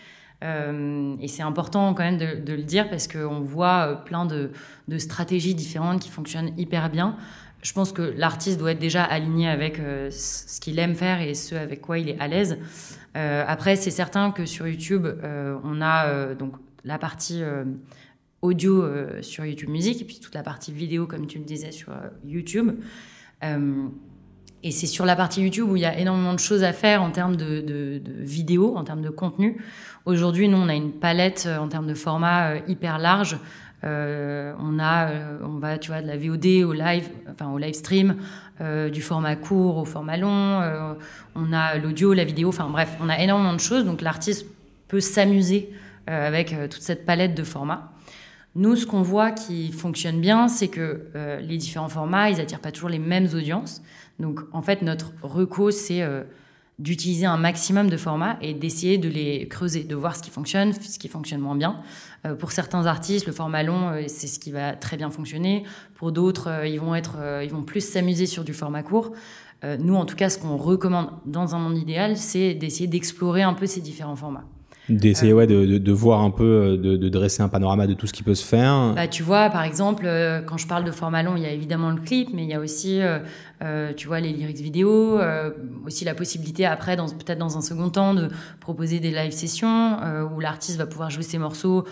Et 0.43 1.29
c'est 1.29 1.43
important 1.43 1.95
quand 1.95 2.05
même 2.05 2.19
de, 2.19 2.53
le 2.53 2.63
dire 2.63 2.89
parce 2.89 3.09
qu'on 3.09 3.41
voit 3.41 4.03
plein 4.05 4.25
de, 4.25 4.51
stratégies 4.99 5.55
différentes 5.55 6.01
qui 6.01 6.11
fonctionnent 6.11 6.53
hyper 6.57 6.91
bien. 6.91 7.17
Je 7.63 7.73
pense 7.73 7.93
que 7.93 8.03
l'artiste 8.17 8.59
doit 8.59 8.71
être 8.71 8.79
déjà 8.79 9.03
aligné 9.03 9.49
avec 9.49 9.81
ce 10.11 10.61
qu'il 10.61 10.79
aime 10.79 10.95
faire 10.95 11.21
et 11.21 11.35
ce 11.35 11.57
avec 11.57 11.81
quoi 11.81 11.99
il 11.99 12.09
est 12.09 12.21
à 12.21 12.29
l'aise. 12.29 12.59
après, 13.15 13.75
c'est 13.75 13.91
certain 13.91 14.31
que 14.31 14.47
sur 14.47 14.69
YouTube, 14.69 15.09
on 15.65 15.83
a 15.83 16.35
donc 16.35 16.55
la 16.85 16.99
partie 16.99 17.43
audio 18.43 18.83
euh, 18.83 19.23
sur 19.23 19.45
YouTube 19.45 19.69
Music 19.69 20.01
et 20.01 20.05
puis 20.05 20.21
toute 20.21 20.35
la 20.35 20.43
partie 20.43 20.73
vidéo, 20.73 21.07
comme 21.07 21.27
tu 21.27 21.39
le 21.39 21.45
disais, 21.45 21.73
sur 21.73 21.93
euh, 21.93 22.09
YouTube. 22.25 22.73
Euh, 24.59 24.69
et 24.69 24.71
c'est 24.71 24.87
sur 24.87 25.05
la 25.05 25.17
partie 25.17 25.43
YouTube 25.43 25.71
où 25.71 25.77
il 25.77 25.83
y 25.83 25.87
a 25.87 25.99
énormément 25.99 26.35
de 26.35 26.39
choses 26.39 26.65
à 26.65 26.73
faire 26.73 27.03
en 27.03 27.11
termes 27.11 27.37
de, 27.37 28.01
vidéos, 28.21 28.77
en 28.77 28.85
termes 28.85 29.03
de 29.03 29.11
contenu. 29.11 29.63
Aujourd'hui, 30.05 30.49
nous, 30.49 30.59
on 30.59 30.69
a 30.69 30.75
une 30.75 30.93
palette 30.93 31.49
en 31.61 31.69
termes 31.69 31.87
de 31.87 31.95
format 31.95 32.57
hyper 32.67 32.99
large. 32.99 33.39
on 33.83 34.79
a, 34.81 35.11
on 35.43 35.59
va, 35.59 35.79
tu 35.79 35.91
vois, 35.91 36.01
de 36.01 36.07
la 36.07 36.17
VOD 36.17 36.65
au 36.65 36.73
live, 36.73 37.09
enfin 37.31 37.51
au 37.53 37.59
live 37.59 37.75
stream, 37.75 38.17
du 38.91 39.03
format 39.03 39.37
court 39.37 39.77
au 39.77 39.85
format 39.85 40.17
long. 40.17 40.63
on 41.35 41.53
a 41.53 41.77
l'audio, 41.77 42.15
la 42.15 42.25
vidéo, 42.25 42.49
enfin 42.49 42.69
bref, 42.71 42.97
on 43.03 43.11
a 43.11 43.19
énormément 43.19 43.53
de 43.53 43.61
choses. 43.61 43.85
Donc 43.85 44.01
l'artiste 44.01 44.47
peut 44.89 45.01
s'amuser 45.01 45.71
avec 46.07 46.55
toute 46.71 46.83
cette 46.83 47.05
palette 47.05 47.35
de 47.35 47.43
formats. 47.43 47.93
Nous, 48.59 48.75
ce 48.75 48.87
qu'on 48.87 49.03
voit 49.03 49.31
qui 49.31 49.71
fonctionne 49.71 50.21
bien, 50.21 50.49
c'est 50.49 50.67
que 50.67 51.03
euh, 51.15 51.41
les 51.41 51.59
différents 51.59 51.89
formats, 51.89 52.31
ils 52.31 52.41
attirent 52.41 52.61
pas 52.61 52.73
toujours 52.73 52.89
les 52.89 52.99
mêmes 52.99 53.29
audiences. 53.35 53.83
Donc, 54.19 54.41
en 54.53 54.63
fait, 54.63 54.83
notre 54.83 55.13
reco, 55.23 55.71
c'est 55.71 56.03
euh, 56.03 56.25
d'utiliser 56.79 57.27
un 57.27 57.37
maximum 57.37 57.89
de 57.89 57.97
formats 57.97 58.37
et 58.41 58.55
d'essayer 58.55 58.99
de 58.99 59.09
les 59.09 59.49
creuser, 59.49 59.85
de 59.85 59.95
voir 59.95 60.17
ce 60.17 60.23
qui 60.23 60.31
fonctionne, 60.31 60.73
ce 60.73 60.99
qui 60.99 61.09
fonctionne 61.09 61.41
moins 61.41 61.57
bien. 61.57 61.81
Euh, 62.27 62.35
pour 62.35 62.53
certains 62.53 62.87
artistes, 62.87 63.27
le 63.27 63.33
format 63.33 63.63
long, 63.63 63.93
c'est 64.07 64.27
ce 64.27 64.39
qui 64.39 64.51
va 64.51 64.75
très 64.75 64.97
bien 64.97 65.11
fonctionner. 65.11 65.65
Pour 65.95 66.13
d'autres, 66.13 66.67
ils 66.67 66.81
vont 66.81 66.95
être, 66.95 67.17
ils 67.43 67.51
vont 67.51 67.63
plus 67.63 67.81
s'amuser 67.81 68.27
sur 68.27 68.45
du 68.45 68.55
format 68.55 68.83
court. 68.83 69.13
nous, 69.63 69.95
en 69.95 70.05
tout 70.05 70.17
cas, 70.17 70.31
ce 70.31 70.39
qu'on 70.39 70.57
recommande 70.57 71.11
dans 71.27 71.55
un 71.55 71.59
monde 71.59 71.79
idéal, 71.79 72.17
c'est 72.17 72.55
d'essayer 72.55 72.87
d'explorer 72.87 73.43
un 73.43 73.55
peu 73.55 73.67
ces 73.67 73.81
différents 73.81 74.17
formats. 74.17 74.49
D'essayer 74.89 75.35
ouais, 75.35 75.47
de, 75.47 75.77
de, 75.77 75.93
voir 75.93 76.23
un 76.23 76.31
peu, 76.31 76.45
euh, 76.45 76.77
de, 76.79 76.97
de, 76.97 77.09
dresser 77.11 77.43
un 77.43 77.49
panorama 77.49 77.87
de 77.87 77.93
tout 77.93 78.07
ce 78.07 78.13
qui 78.13 78.23
peut 78.23 78.35
se 78.35 78.45
faire. 78.45 78.95
Bah, 78.95 79.07
tu 79.07 79.23
vois, 79.23 79.51
par 79.51 79.63
exemple, 79.63 80.05
euh, 80.07 80.41
quand 80.41 80.57
je 80.57 80.67
parle 80.67 80.85
de 80.85 80.91
format 80.91 81.23
long, 81.23 81.37
il 81.37 81.43
y 81.43 81.47
a 81.47 81.51
évidemment 81.51 81.91
le 81.91 82.01
clip, 82.01 82.31
mais 82.33 82.45
il 82.45 82.49
y 82.49 82.55
a 82.55 82.61
aussi, 82.61 83.01
euh, 83.03 83.93
tu 83.95 84.07
vois, 84.07 84.21
les 84.21 84.33
lyrics 84.33 84.61
vidéo, 84.61 85.21
aussi 85.85 86.05
la 86.05 86.15
possibilité 86.15 86.65
après, 86.65 86.97
dans, 86.97 87.07
peut-être 87.09 87.39
dans 87.39 87.59
un 87.59 87.61
second 87.61 87.91
temps, 87.91 88.15
de 88.15 88.31
proposer 88.61 88.99
des 88.99 89.11
live 89.11 89.33
sessions 89.33 89.99
où 90.35 90.41
l'artiste 90.41 90.79
va 90.79 90.87
pouvoir 90.87 91.11
jouer 91.11 91.23
ses 91.23 91.39
morceaux 91.39 91.85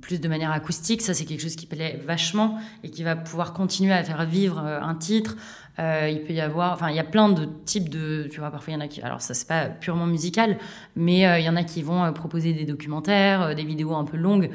plus 0.00 0.20
de 0.20 0.28
manière 0.28 0.52
acoustique. 0.52 1.02
Ça, 1.02 1.14
c'est 1.14 1.24
quelque 1.24 1.40
chose 1.40 1.56
qui 1.56 1.66
plaît 1.66 2.00
vachement 2.06 2.58
et 2.84 2.90
qui 2.90 3.02
va 3.02 3.16
pouvoir 3.16 3.52
continuer 3.52 3.92
à 3.92 4.04
faire 4.04 4.24
vivre 4.26 4.58
un 4.58 4.94
titre. 4.94 5.36
Euh, 5.78 6.10
il 6.12 6.22
peut 6.22 6.34
y 6.34 6.40
avoir, 6.40 6.72
enfin, 6.74 6.90
il 6.90 6.96
y 6.96 7.00
a 7.00 7.04
plein 7.04 7.30
de 7.30 7.48
types 7.64 7.88
de, 7.88 8.28
tu 8.30 8.40
vois, 8.40 8.50
parfois 8.50 8.72
il 8.72 8.76
y 8.76 8.78
en 8.78 8.84
a 8.84 8.88
qui, 8.88 9.00
alors 9.00 9.22
ça 9.22 9.32
c'est 9.32 9.48
pas 9.48 9.66
purement 9.66 10.06
musical, 10.06 10.58
mais 10.96 11.26
euh, 11.26 11.38
il 11.38 11.44
y 11.44 11.48
en 11.48 11.56
a 11.56 11.64
qui 11.64 11.82
vont 11.82 12.04
euh, 12.04 12.12
proposer 12.12 12.52
des 12.52 12.64
documentaires, 12.64 13.54
des 13.54 13.64
vidéos 13.64 13.94
un 13.94 14.04
peu 14.04 14.16
longues 14.16 14.50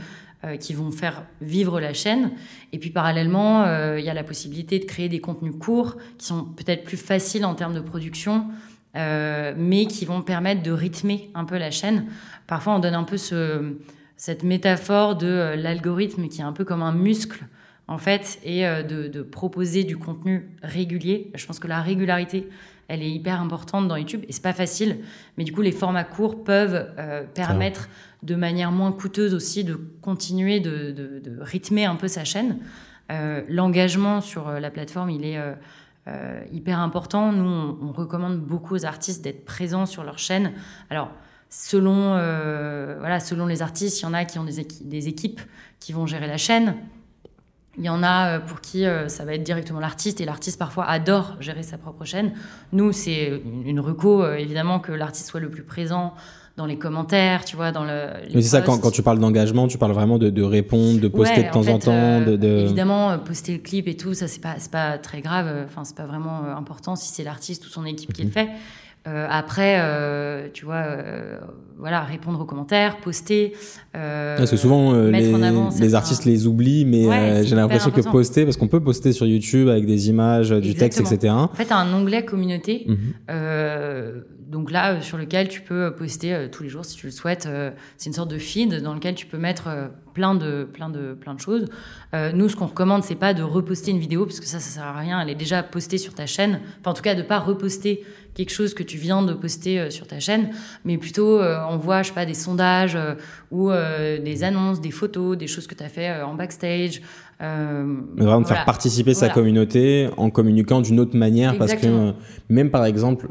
qui 0.59 0.75
vont 0.75 0.91
faire 0.91 1.23
vivre 1.41 1.79
la 1.79 1.95
chaîne. 1.95 2.31
Et 2.71 2.77
puis 2.77 2.91
parallèlement, 2.91 3.65
il 3.95 4.05
y 4.05 4.09
a 4.09 4.13
la 4.13 4.23
possibilité 4.23 4.77
de 4.77 4.85
créer 4.85 5.09
des 5.09 5.19
contenus 5.19 5.55
courts 5.59 5.97
qui 6.19 6.27
sont 6.27 6.43
peut-être 6.43 6.83
plus 6.83 6.95
faciles 6.95 7.43
en 7.43 7.55
termes 7.55 7.73
de 7.73 7.79
production, 7.79 8.45
mais 8.93 9.87
qui 9.89 10.05
vont 10.05 10.21
permettre 10.21 10.61
de 10.61 10.71
rythmer 10.71 11.31
un 11.33 11.43
peu 11.43 11.57
la 11.57 11.71
chaîne. 11.71 12.05
Parfois, 12.45 12.75
on 12.75 12.79
donne 12.79 12.93
un 12.93 13.03
peu 13.03 13.17
ce, 13.17 13.77
cette 14.17 14.43
métaphore 14.43 15.15
de 15.15 15.53
l'algorithme 15.55 16.27
qui 16.27 16.41
est 16.41 16.43
un 16.43 16.53
peu 16.53 16.65
comme 16.65 16.81
un 16.81 16.91
muscle 16.91 17.45
en 17.87 17.97
fait, 17.97 18.39
et 18.43 18.67
euh, 18.67 18.83
de, 18.83 19.21
proposer 19.21 19.83
du 19.83 19.97
contenu 19.97 20.49
régulier. 20.61 21.31
Je 21.35 21.45
pense 21.45 21.59
que 21.59 21.67
la 21.67 21.81
régularité, 21.81 22.49
elle 22.87 23.01
est 23.01 23.09
hyper 23.09 23.41
importante 23.41 23.87
dans 23.87 23.95
YouTube 23.95 24.23
et 24.27 24.33
c'est 24.33 24.43
pas 24.43 24.53
facile. 24.53 24.99
Mais 25.37 25.43
du 25.43 25.53
coup, 25.53 25.61
les 25.61 25.71
formats 25.71 26.03
courts 26.03 26.43
peuvent 26.43 26.89
euh, 26.97 27.23
permettre 27.23 27.89
de 28.23 28.35
manière 28.35 28.71
moins 28.71 28.91
coûteuse 28.91 29.33
aussi 29.33 29.63
de 29.63 29.75
continuer 30.01 30.59
de, 30.59 31.39
rythmer 31.39 31.85
un 31.85 31.95
peu 31.95 32.07
sa 32.07 32.23
chaîne. 32.23 32.59
Euh, 33.11 33.41
l'engagement 33.47 34.21
sur 34.21 34.51
la 34.51 34.69
plateforme, 34.69 35.09
il 35.09 35.23
est 35.23 35.39
hyper 36.51 36.79
important. 36.79 37.31
Nous, 37.31 37.77
on, 37.81 37.91
recommande 37.91 38.39
beaucoup 38.39 38.75
aux 38.75 38.85
artistes 38.85 39.23
d'être 39.23 39.45
présents 39.45 39.85
sur 39.85 40.03
leur 40.03 40.17
chaîne. 40.17 40.53
Alors, 40.89 41.11
selon, 41.49 42.11
voilà, 42.99 43.19
selon 43.19 43.45
les 43.45 43.61
artistes, 43.61 44.01
il 44.01 44.03
y 44.03 44.05
en 44.05 44.13
a 44.13 44.25
qui 44.25 44.39
ont 44.39 44.45
des 44.45 45.07
équipes 45.07 45.41
qui 45.79 45.93
vont 45.93 46.05
gérer 46.05 46.27
la 46.27 46.37
chaîne. 46.37 46.75
Il 47.77 47.85
y 47.85 47.89
en 47.89 48.01
a 48.01 48.37
euh, 48.37 48.39
pour 48.39 48.59
qui 48.59 48.85
euh, 48.85 49.07
ça 49.07 49.23
va 49.23 49.35
être 49.35 49.43
directement 49.43 49.79
l'artiste 49.79 50.19
et 50.19 50.25
l'artiste 50.25 50.57
parfois 50.57 50.85
adore 50.85 51.37
gérer 51.39 51.61
sa 51.61 51.77
propre 51.77 52.05
chaîne. 52.05 52.33
Nous, 52.71 52.91
c'est 52.91 53.39
une 53.65 53.79
reco 53.79 54.23
euh, 54.23 54.35
évidemment 54.35 54.79
que 54.79 54.91
l'artiste 54.91 55.29
soit 55.29 55.39
le 55.39 55.51
plus 55.51 55.61
présent 55.61 56.13
dans 56.55 56.65
les 56.65 56.79
commentaires, 56.79 57.45
tu 57.45 57.55
vois, 57.55 57.71
dans 57.71 57.83
le. 57.83 58.07
Mais 58.33 58.41
c'est 58.41 58.47
ça, 58.47 58.61
quand, 58.61 58.79
quand, 58.79 58.89
tu 58.89 59.03
parles 59.03 59.19
d'engagement, 59.19 59.67
tu 59.67 59.77
parles 59.77 59.91
vraiment 59.91 60.17
de, 60.17 60.31
de 60.31 60.41
répondre, 60.41 60.99
de 60.99 61.07
poster 61.07 61.43
de 61.43 61.51
temps 61.51 61.67
en, 61.67 61.77
temps. 61.77 62.21
de, 62.21 62.35
de, 62.35 62.47
Évidemment, 62.47 63.19
poster 63.19 63.53
le 63.53 63.59
clip 63.59 63.87
et 63.87 63.95
tout, 63.95 64.15
ça, 64.15 64.27
c'est 64.27 64.41
pas, 64.41 64.55
pas 64.71 64.97
très 64.97 65.21
grave. 65.21 65.65
Enfin, 65.65 65.83
c'est 65.83 65.95
pas 65.95 66.07
vraiment 66.07 66.45
important 66.45 66.95
si 66.95 67.13
c'est 67.13 67.23
l'artiste 67.23 67.63
ou 67.67 67.69
son 67.69 67.85
équipe 67.85 68.11
qui 68.11 68.23
le 68.23 68.29
mhm. 68.29 68.33
fait. 68.33 68.49
Euh, 69.07 69.25
après, 69.29 69.77
euh, 69.79 70.47
tu 70.53 70.65
vois, 70.65 70.75
euh, 70.75 71.37
voilà, 71.77 72.01
répondre 72.01 72.41
aux 72.41 72.45
commentaires, 72.45 72.97
poster. 72.97 73.53
parce 73.93 74.51
que 74.51 74.57
souvent, 74.57 74.93
les, 74.93 75.33
les 75.79 75.95
artistes 75.95 76.25
les 76.25 76.45
oublient, 76.45 76.85
mais 76.85 77.43
j'ai 77.45 77.55
l'impression 77.55 77.91
que 77.91 78.01
poster, 78.01 78.43
parce 78.43 78.57
qu'on 78.57 78.67
peut 78.67 78.83
poster 78.83 79.13
sur 79.13 79.25
YouTube 79.25 79.69
avec 79.69 79.85
des 79.85 80.09
images, 80.09 80.49
du 80.49 80.75
texte, 80.75 80.99
etc. 80.99 81.33
En 81.33 81.47
fait, 81.49 81.71
un 81.71 81.93
onglet 81.93 82.25
communauté. 82.25 82.85
Mhm. 82.87 84.23
donc 84.47 84.71
là, 84.71 85.01
sur 85.01 85.17
lequel 85.17 85.49
tu 85.49 85.61
peux 85.61 85.93
poster 85.93 86.47
tous 86.51 86.63
les 86.63 86.69
jours 86.69 86.85
si 86.85 86.95
tu 86.95 87.05
le 87.05 87.11
souhaites. 87.11 87.47
c'est 87.97 88.09
une 88.09 88.13
sorte 88.13 88.31
de 88.31 88.37
feed 88.37 88.81
dans 88.81 88.93
lequel 88.93 89.13
tu 89.13 89.25
peux 89.25 89.37
mettre 89.37 89.69
plein 90.13 90.35
de, 90.35 90.63
plein 90.63 90.89
de, 90.89 91.13
plein 91.13 91.35
de 91.35 91.39
choses. 91.39 91.65
nous, 92.33 92.49
ce 92.49 92.55
qu'on 92.55 92.67
recommande, 92.67 93.03
c'est 93.03 93.15
pas 93.15 93.33
de 93.33 93.43
reposter 93.43 93.91
une 93.91 93.99
vidéo, 93.99 94.25
parce 94.25 94.39
que 94.39 94.47
ça, 94.47 94.59
ça 94.59 94.69
sert 94.69 94.83
à 94.83 94.97
rien. 94.97 95.21
Elle 95.21 95.29
est 95.29 95.35
déjà 95.35 95.63
postée 95.63 95.97
sur 95.97 96.13
ta 96.13 96.25
chaîne. 96.25 96.59
Enfin, 96.81 96.91
en 96.91 96.93
tout 96.93 97.03
cas, 97.03 97.15
de 97.15 97.21
pas 97.21 97.39
reposter 97.39 98.03
quelque 98.37 98.51
chose 98.51 98.75
que 98.75 98.83
tu 98.83 98.97
viens 98.97 99.23
de 99.23 99.33
poster 99.33 99.79
euh, 99.79 99.89
sur 99.89 100.05
ta 100.05 100.19
chaîne, 100.19 100.51
mais 100.85 100.99
plutôt 100.99 101.39
euh, 101.39 101.57
on 101.71 101.77
voit, 101.77 102.03
je 102.03 102.09
sais 102.09 102.13
pas, 102.13 102.27
des 102.27 102.35
sondages 102.35 102.95
euh, 102.95 103.15
ou 103.49 103.71
des 103.71 104.43
annonces, 104.43 104.79
des 104.79 104.91
photos, 104.91 105.37
des 105.37 105.47
choses 105.47 105.65
que 105.65 105.73
tu 105.73 105.83
as 105.83 105.89
fait 105.89 106.21
en 106.21 106.35
backstage. 106.35 107.01
mais 107.39 108.23
vraiment 108.23 108.41
de 108.41 108.47
faire 108.47 108.65
participer 108.65 109.13
sa 109.13 109.29
communauté 109.29 110.09
en 110.17 110.29
communiquant 110.29 110.81
d'une 110.81 110.99
autre 110.99 111.17
manière 111.17 111.57
parce 111.57 111.73
que 111.73 112.13
même 112.49 112.69
par 112.69 112.85
exemple, 112.85 113.27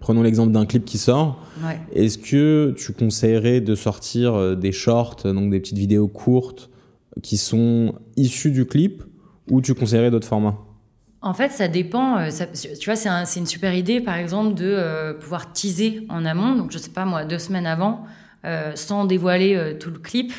prenons 0.00 0.22
l'exemple 0.22 0.52
d'un 0.52 0.64
clip 0.64 0.84
qui 0.84 0.96
sort, 0.96 1.44
est-ce 1.92 2.18
que 2.18 2.72
tu 2.78 2.92
conseillerais 2.92 3.60
de 3.60 3.74
sortir 3.74 4.56
des 4.56 4.72
shorts, 4.72 5.24
donc 5.24 5.50
des 5.50 5.58
petites 5.58 5.78
vidéos 5.78 6.08
courtes 6.08 6.70
qui 7.20 7.36
sont 7.36 7.96
issues 8.16 8.52
du 8.52 8.64
clip 8.64 9.02
ou 9.50 9.60
tu 9.60 9.74
conseillerais 9.74 10.12
d'autres 10.12 10.28
formats? 10.28 10.58
En 11.22 11.34
fait, 11.34 11.50
ça 11.50 11.68
dépend. 11.68 12.18
Euh, 12.18 12.30
tu 12.78 12.90
vois, 12.90 12.96
c'est 12.96 13.38
une 13.40 13.46
super 13.46 13.74
idée, 13.74 14.00
par 14.00 14.16
exemple, 14.16 14.54
de 14.54 14.66
euh, 14.66 15.14
pouvoir 15.14 15.52
teaser 15.52 16.04
en 16.08 16.24
amont. 16.24 16.56
Donc, 16.56 16.72
je 16.72 16.78
sais 16.78 16.90
pas, 16.90 17.04
moi, 17.04 17.24
deux 17.24 17.38
semaines 17.38 17.66
avant, 17.66 18.04
euh, 18.44 18.72
sans 18.74 19.04
dévoiler 19.04 19.76
tout 19.78 19.90
le 19.90 19.98
clip. 19.98 20.32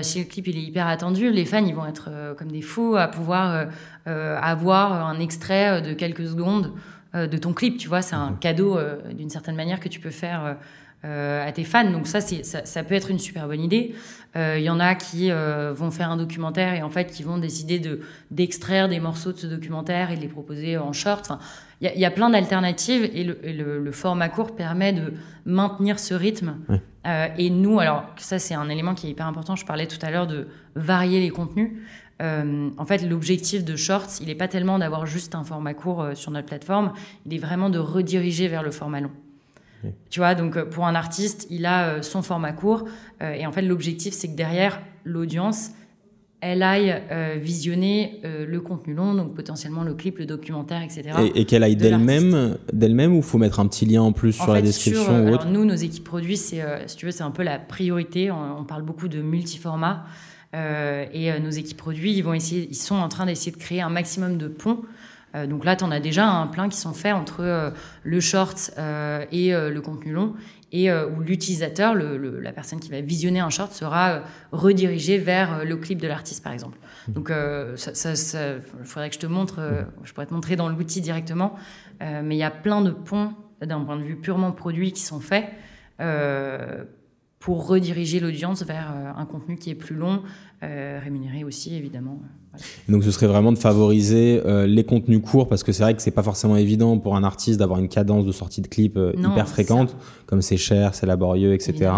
si 0.00 0.20
le 0.20 0.24
clip 0.24 0.46
il 0.48 0.56
est 0.56 0.62
hyper 0.62 0.86
attendu, 0.86 1.30
les 1.30 1.44
fans 1.44 1.64
ils 1.64 1.74
vont 1.74 1.84
être 1.84 2.08
comme 2.38 2.50
des 2.50 2.62
fous 2.62 2.96
à 2.96 3.08
pouvoir 3.08 3.66
avoir 4.06 5.06
un 5.06 5.20
extrait 5.20 5.82
de 5.82 5.92
quelques 5.92 6.26
secondes 6.26 6.72
de 7.12 7.36
ton 7.36 7.52
clip. 7.52 7.76
Tu 7.76 7.86
vois, 7.86 8.00
c'est 8.00 8.16
un 8.16 8.32
cadeau 8.40 8.78
d'une 9.12 9.28
certaine 9.28 9.54
manière 9.54 9.78
que 9.78 9.90
tu 9.90 10.00
peux 10.00 10.10
faire 10.10 10.56
à 11.06 11.52
tes 11.52 11.64
fans. 11.64 11.90
Donc 11.90 12.06
ça, 12.06 12.20
ça, 12.20 12.64
ça, 12.64 12.82
peut 12.82 12.94
être 12.94 13.10
une 13.10 13.18
super 13.18 13.46
bonne 13.46 13.60
idée. 13.60 13.94
Il 14.36 14.40
euh, 14.42 14.58
y 14.58 14.68
en 14.68 14.80
a 14.80 14.94
qui 14.94 15.30
euh, 15.30 15.72
vont 15.72 15.90
faire 15.90 16.10
un 16.10 16.18
documentaire 16.18 16.74
et 16.74 16.82
en 16.82 16.90
fait 16.90 17.10
qui 17.10 17.22
vont 17.22 17.38
décider 17.38 17.78
de 17.78 18.00
d'extraire 18.30 18.86
des 18.86 19.00
morceaux 19.00 19.32
de 19.32 19.38
ce 19.38 19.46
documentaire 19.46 20.10
et 20.10 20.16
de 20.16 20.20
les 20.20 20.28
proposer 20.28 20.76
en 20.76 20.92
short. 20.92 21.32
il 21.80 21.90
y, 21.98 22.04
a 22.04 22.10
plein 22.10 22.28
d'alternatives 22.28 23.08
et, 23.14 23.24
le, 23.24 23.92
format 23.92 24.28
court 24.28 24.54
permet 24.54 24.92
de 24.92 25.14
maintenir 25.46 25.98
ce 25.98 26.12
rythme. 26.12 26.58
Euh, 27.06 27.28
et 27.38 27.48
nous, 27.48 27.80
alors 27.80 28.04
ça 28.18 28.38
c'est 28.38 28.54
un 28.54 28.68
élément 28.68 28.94
qui 28.94 29.06
est 29.06 29.10
hyper 29.10 29.26
important. 29.26 29.56
Je 29.56 29.64
parlais 29.64 29.86
tout 29.86 30.04
à 30.04 30.10
l'heure 30.10 30.26
de 30.26 30.48
varier 30.74 31.20
les 31.20 31.30
contenus. 31.30 31.72
en 32.20 32.84
fait, 32.86 33.08
l'objectif 33.08 33.64
de 33.64 33.74
Shorts, 33.74 34.20
il 34.20 34.26
n'est 34.26 34.34
pas 34.34 34.48
tellement 34.48 34.78
d'avoir 34.78 35.06
juste 35.06 35.34
un 35.34 35.44
format 35.44 35.72
court 35.72 36.08
sur 36.12 36.30
notre 36.30 36.48
plateforme, 36.48 36.92
il 37.24 37.32
est 37.32 37.38
vraiment 37.38 37.70
de 37.70 37.78
rediriger 37.78 38.48
vers 38.48 38.62
le 38.62 38.70
format 38.70 39.00
long. 39.00 39.12
Tu 40.10 40.20
vois, 40.20 40.34
donc 40.34 40.56
euh, 40.56 40.64
pour 40.64 40.86
un 40.86 40.94
artiste, 40.94 41.46
il 41.50 41.66
a 41.66 41.88
euh, 41.88 42.02
son 42.02 42.22
format 42.22 42.52
court. 42.52 42.84
Euh, 43.22 43.32
et 43.32 43.46
en 43.46 43.52
fait, 43.52 43.62
l'objectif, 43.62 44.14
c'est 44.14 44.28
que 44.28 44.36
derrière, 44.36 44.80
l'audience, 45.04 45.70
elle 46.40 46.62
aille 46.62 47.02
euh, 47.10 47.36
visionner 47.40 48.20
euh, 48.24 48.44
le 48.46 48.60
contenu 48.60 48.94
long, 48.94 49.14
donc 49.14 49.34
potentiellement 49.34 49.82
le 49.82 49.94
clip, 49.94 50.18
le 50.18 50.26
documentaire, 50.26 50.82
etc. 50.82 51.10
Et, 51.34 51.44
qu'elle 51.46 51.62
aille 51.62 51.76
d'elle-même, 51.76 52.58
d'elle-même, 52.72 53.16
ou 53.16 53.22
faut 53.22 53.38
mettre 53.38 53.58
un 53.58 53.66
petit 53.66 53.86
lien 53.86 54.02
en 54.02 54.12
plus 54.12 54.32
sur 54.32 54.52
la 54.52 54.62
description 54.62 55.24
ou 55.24 55.30
autre 55.30 55.46
Nous, 55.46 55.64
nos 55.64 55.74
équipes 55.74 56.04
produits, 56.04 56.36
c'est, 56.36 56.62
si 56.86 56.96
tu 56.96 57.06
veux, 57.06 57.12
c'est 57.12 57.24
un 57.24 57.30
peu 57.30 57.42
la 57.42 57.58
priorité. 57.58 58.30
On, 58.30 58.64
parle 58.64 58.82
beaucoup 58.82 59.08
de 59.08 59.22
multiformat. 59.22 60.04
et 60.52 61.40
nos 61.40 61.50
équipes 61.50 61.78
produits, 61.78 62.12
ils, 62.12 62.22
vont 62.22 62.34
essayer, 62.34 62.68
ils 62.70 62.76
sont 62.76 62.96
en 62.96 63.08
train 63.08 63.26
d'essayer 63.26 63.52
de 63.52 63.56
créer 63.56 63.80
un 63.80 63.90
maximum 63.90 64.36
de 64.36 64.48
ponts 64.48 64.82
donc 65.48 65.64
là, 65.64 65.76
tu 65.76 65.84
en 65.84 65.90
as 65.90 66.00
déjà 66.00 66.26
un 66.26 66.46
plein 66.46 66.68
qui 66.68 66.78
sont 66.78 66.94
faits 66.94 67.12
entre 67.12 67.72
le 68.02 68.20
short 68.20 68.70
et 68.78 69.50
le 69.52 69.80
contenu 69.80 70.12
long 70.12 70.34
et 70.72 70.90
euh, 70.90 71.08
où 71.08 71.20
l'utilisateur, 71.20 71.94
la 71.94 72.52
personne 72.52 72.80
qui 72.80 72.90
va 72.90 73.00
visionner 73.00 73.40
un 73.40 73.50
short, 73.50 73.72
sera 73.72 74.10
euh, 74.10 74.20
redirigée 74.52 75.18
vers 75.18 75.54
euh, 75.54 75.64
le 75.64 75.76
clip 75.76 76.00
de 76.00 76.08
l'artiste, 76.08 76.42
par 76.42 76.52
exemple. 76.52 76.78
Mmh. 77.08 77.12
Donc, 77.12 77.32
ça, 77.76 78.24
faudrait 78.84 79.08
que 79.08 79.14
je 79.14 79.20
te 79.20 79.26
montre, 79.26 79.86
je 80.02 80.12
pourrais 80.12 80.26
te 80.26 80.34
montrer 80.34 80.56
dans 80.56 80.68
l'outil 80.68 81.00
directement, 81.00 81.54
mais 82.00 82.34
il 82.34 82.38
y 82.38 82.42
a 82.42 82.50
plein 82.50 82.82
de 82.82 82.90
ponts 82.90 83.32
d'un 83.60 83.80
point 83.80 83.96
de 83.96 84.02
vue 84.02 84.16
purement 84.16 84.50
produit 84.50 84.92
qui 84.92 85.02
sont 85.02 85.20
faits 85.20 85.46
pour 87.38 87.68
rediriger 87.68 88.18
l'audience 88.18 88.64
vers 88.64 88.92
un 89.16 89.24
contenu 89.24 89.56
qui 89.56 89.70
est 89.70 89.76
plus 89.76 89.94
long, 89.94 90.24
rémunéré 90.62 91.44
aussi, 91.44 91.74
évidemment. 91.74 92.20
Donc 92.88 93.04
ce 93.04 93.10
serait 93.10 93.26
vraiment 93.26 93.52
de 93.52 93.58
favoriser 93.58 94.40
euh, 94.44 94.66
les 94.66 94.84
contenus 94.84 95.20
courts 95.22 95.48
parce 95.48 95.62
que 95.62 95.72
c'est 95.72 95.82
vrai 95.82 95.94
que 95.94 96.02
c'est 96.02 96.10
pas 96.10 96.22
forcément 96.22 96.56
évident 96.56 96.98
pour 96.98 97.16
un 97.16 97.24
artiste 97.24 97.58
d'avoir 97.58 97.78
une 97.78 97.88
cadence 97.88 98.24
de 98.24 98.32
sortie 98.32 98.60
de 98.60 98.66
clip 98.66 98.96
euh, 98.96 99.12
hyper 99.16 99.48
fréquente, 99.48 99.96
comme 100.26 100.42
c'est 100.42 100.56
cher, 100.56 100.94
c'est 100.94 101.06
laborieux, 101.06 101.54
etc. 101.54 101.90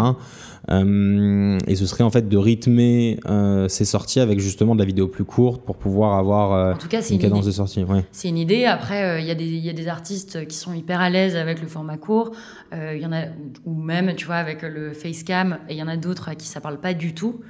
Euh, 0.71 1.59
et 1.67 1.77
ce 1.77 1.87
serait 1.87 2.05
en 2.05 2.11
fait 2.11 2.29
de 2.29 2.37
rythmer 2.37 3.19
euh, 3.27 3.69
ces 3.69 3.87
sorties 3.87 4.21
avec 4.21 4.39
justement 4.39 4.75
de 4.75 4.81
la 4.81 4.85
vidéo 4.85 5.09
plus 5.09 5.25
courte 5.25 5.63
pour 5.65 5.77
pouvoir 5.77 6.19
avoir 6.19 6.53
euh, 6.53 6.75
en 6.75 6.77
tout 6.77 6.89
cas, 6.89 7.01
une, 7.01 7.19
cadence 7.19 7.47
de 7.47 7.53
sortie. 7.53 7.85
Ouais. 7.85 8.05
C'est 8.13 8.29
une 8.29 8.37
idée. 8.37 8.65
Après, 8.65 9.23
il 9.23 9.25
y, 9.25 9.61
y, 9.61 9.71
a 9.71 9.73
des 9.73 9.89
artistes 9.89 10.47
qui 10.47 10.57
sont 10.57 10.75
hyper 10.75 11.01
à 11.01 11.09
l'aise 11.09 11.37
avec 11.37 11.63
le 11.63 11.69
format 11.69 11.97
court. 11.97 12.33
Il 12.73 12.99
y 12.99 13.07
en 13.07 13.13
a 13.13 13.25
ou 13.65 13.73
même, 13.75 14.15
tu 14.15 14.27
vois, 14.27 14.37
avec 14.37 14.63
le 14.63 14.93
facecam. 14.93 15.59
Et 15.69 15.75
il 15.75 15.79
y 15.79 15.83
en 15.83 15.89
a 15.89 15.97
d'autres 15.97 16.29
à 16.29 16.35
qui 16.35 16.47
ça 16.47 16.61
parle 16.61 16.79
pas 16.79 16.93
du 16.93 17.15
tout. 17.15 17.41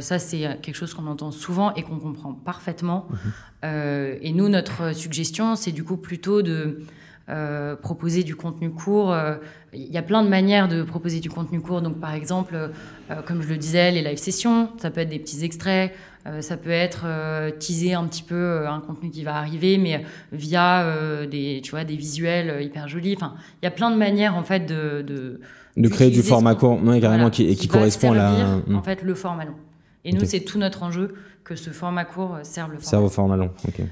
Ça, 0.00 0.18
c'est 0.18 0.58
quelque 0.60 0.74
chose 0.74 0.92
qu'on 0.94 1.06
entend 1.06 1.30
souvent 1.30 1.72
et 1.74 1.82
qu'on 1.82 1.98
comprend 1.98 2.32
parfaitement. 2.32 3.06
Mhm. 3.62 4.18
et 4.20 4.32
nous, 4.32 4.48
notre 4.48 4.94
suggestion, 4.94 5.54
c'est 5.54 5.72
du 5.72 5.84
coup 5.84 5.96
plutôt 5.96 6.42
de 6.42 6.84
euh, 7.28 7.76
proposer 7.76 8.24
du 8.24 8.34
contenu 8.34 8.70
court. 8.70 9.12
Euh, 9.12 9.36
il 9.72 9.92
y 9.92 9.96
a 9.96 10.02
plein 10.02 10.24
de 10.24 10.28
manières 10.28 10.66
de 10.66 10.82
proposer 10.82 11.20
du 11.20 11.30
contenu 11.30 11.60
court. 11.60 11.80
Donc, 11.80 12.00
par 12.00 12.12
exemple, 12.14 12.54
euh, 12.54 13.22
comme 13.24 13.42
je 13.42 13.48
le 13.48 13.56
disais, 13.56 13.92
les 13.92 14.02
live 14.02 14.18
sessions, 14.18 14.70
ça 14.78 14.90
peut 14.90 15.00
être 15.00 15.08
des 15.08 15.20
petits 15.20 15.44
extraits, 15.44 15.92
ça 16.40 16.56
peut 16.56 16.70
être 16.70 17.04
teaser 17.58 17.94
un 17.94 18.04
petit 18.04 18.22
peu 18.22 18.68
un 18.68 18.78
contenu 18.78 19.10
qui 19.10 19.24
va 19.24 19.34
arriver, 19.34 19.76
mais 19.76 20.04
via 20.30 20.86
des, 21.26 21.60
tu 21.64 21.72
vois, 21.72 21.82
des 21.82 21.96
visuels 21.96 22.62
hyper 22.62 22.86
jolis. 22.86 23.14
Enfin, 23.16 23.34
il 23.60 23.64
y 23.64 23.66
a 23.66 23.72
plein 23.72 23.90
de 23.90 23.96
manières 23.96 24.36
en 24.36 24.44
fait 24.44 24.60
de 24.60 25.02
de, 25.02 25.40
créer 25.88 26.10
du 26.10 26.22
format 26.22 26.54
court, 26.54 26.80
carrément, 27.00 27.30
qui, 27.30 27.44
et 27.44 27.54
qui, 27.54 27.68
correspond 27.68 28.12
à 28.12 28.16
la. 28.16 28.60
En 28.72 28.82
fait, 28.82 29.02
le 29.02 29.14
format 29.14 29.44
long. 29.44 29.56
Et 30.04 30.12
nous, 30.12 30.24
c'est 30.24 30.40
tout 30.40 30.58
notre 30.58 30.82
enjeu 30.82 31.14
que 31.44 31.56
ce 31.56 31.70
format 31.70 32.04
court 32.04 32.38
serve 32.42 32.72
le 32.72 32.78
format. 32.78 32.90
Serve 32.90 33.04
au 33.04 33.08
format 33.08 33.36
long. 33.36 33.50
ok. 33.66 33.82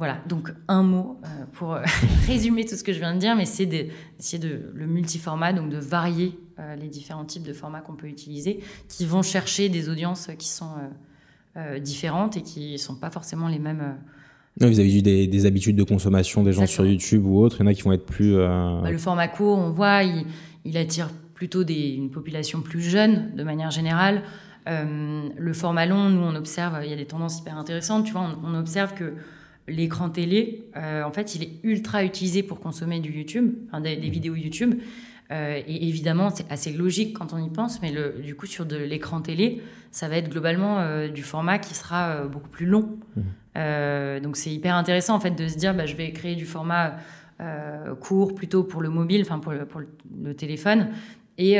Voilà, 0.00 0.16
donc 0.26 0.50
un 0.66 0.82
mot 0.82 1.20
euh, 1.22 1.44
pour 1.52 1.74
euh, 1.74 1.82
résumer 2.26 2.64
tout 2.64 2.74
ce 2.74 2.82
que 2.82 2.94
je 2.94 3.00
viens 3.00 3.12
de 3.12 3.18
dire, 3.18 3.36
mais 3.36 3.44
c'est 3.44 3.66
d'essayer 3.66 4.38
de, 4.38 4.72
le 4.72 4.86
multiformat, 4.86 5.52
donc 5.52 5.68
de 5.68 5.76
varier 5.76 6.38
euh, 6.58 6.74
les 6.74 6.88
différents 6.88 7.26
types 7.26 7.42
de 7.42 7.52
formats 7.52 7.82
qu'on 7.82 7.96
peut 7.96 8.06
utiliser, 8.06 8.60
qui 8.88 9.04
vont 9.04 9.20
chercher 9.20 9.68
des 9.68 9.90
audiences 9.90 10.30
qui 10.38 10.48
sont 10.48 10.70
différentes 11.82 12.38
et 12.38 12.42
qui 12.42 12.72
ne 12.72 12.76
sont 12.78 12.94
pas 12.94 13.10
forcément 13.10 13.48
les 13.48 13.58
mêmes. 13.58 13.96
vous 14.58 14.80
avez 14.80 14.88
vu 14.88 15.02
des, 15.02 15.46
habitudes 15.46 15.76
de 15.76 15.82
consommation 15.82 16.42
des 16.44 16.52
gens 16.52 16.66
sur 16.66 16.86
YouTube 16.86 17.26
ou 17.26 17.38
autres, 17.38 17.56
il 17.58 17.64
y 17.64 17.68
en 17.68 17.70
a 17.70 17.74
qui 17.74 17.82
vont 17.82 17.92
être 17.92 18.06
plus... 18.06 18.36
Bah, 18.36 18.90
le 18.90 18.96
format 18.96 19.28
court, 19.28 19.58
on 19.58 19.68
voit, 19.68 20.04
il, 20.04 20.24
attire 20.76 21.08
plutôt 21.34 21.64
des, 21.64 21.90
une 21.90 22.10
population 22.10 22.60
plus 22.60 22.82
jeune 22.82 23.34
de 23.34 23.42
manière 23.42 23.70
générale. 23.70 24.22
le 24.66 25.52
format 25.52 25.86
long, 25.86 26.08
nous, 26.08 26.22
on 26.22 26.34
observe, 26.34 26.80
il 26.84 26.90
y 26.90 26.92
a 26.92 26.96
des 26.96 27.06
tendances 27.06 27.40
hyper 27.40 27.56
intéressantes, 27.56 28.04
tu 28.04 28.12
vois, 28.12 28.28
on 28.44 28.54
observe 28.54 28.94
que 28.94 29.14
l'écran 29.70 30.10
télé, 30.10 30.64
euh, 30.76 31.02
en 31.02 31.12
fait, 31.12 31.34
il 31.34 31.42
est 31.42 31.52
ultra 31.62 32.04
utilisé 32.04 32.42
pour 32.42 32.60
consommer 32.60 33.00
du 33.00 33.12
YouTube, 33.12 33.54
des, 33.82 33.96
mmh. 33.96 34.00
vidéos 34.00 34.34
YouTube. 34.34 34.74
Euh, 35.30 35.60
et 35.64 35.88
évidemment, 35.88 36.30
c'est 36.30 36.50
assez 36.50 36.72
logique 36.72 37.16
quand 37.16 37.32
on 37.32 37.38
y 37.38 37.48
pense, 37.48 37.80
mais 37.82 37.92
le, 37.92 38.20
du 38.20 38.34
coup, 38.34 38.46
sur 38.46 38.66
de 38.66 38.76
l'écran 38.76 39.20
télé, 39.20 39.62
ça 39.92 40.08
va 40.08 40.16
être 40.16 40.28
globalement 40.28 40.80
euh, 40.80 41.08
du 41.08 41.22
format 41.22 41.58
qui 41.58 41.74
sera 41.74 42.24
beaucoup 42.24 42.48
plus 42.48 42.66
long. 42.66 42.98
Mmh. 43.16 44.20
donc, 44.22 44.36
c'est 44.36 44.50
hyper 44.50 44.74
intéressant 44.74 45.14
en 45.14 45.20
fait 45.20 45.30
de 45.30 45.46
se 45.46 45.56
dire, 45.56 45.74
bah, 45.74 45.86
je 45.86 45.94
vais 45.94 46.10
créer 46.12 46.34
du 46.34 46.46
format 46.46 46.96
court 48.00 48.34
plutôt 48.34 48.64
pour 48.64 48.82
le 48.82 48.88
mobile, 48.88 49.22
enfin 49.22 49.38
pour, 49.38 49.52
pour 49.68 49.80
le, 50.22 50.34
téléphone, 50.34 50.88
et 51.38 51.58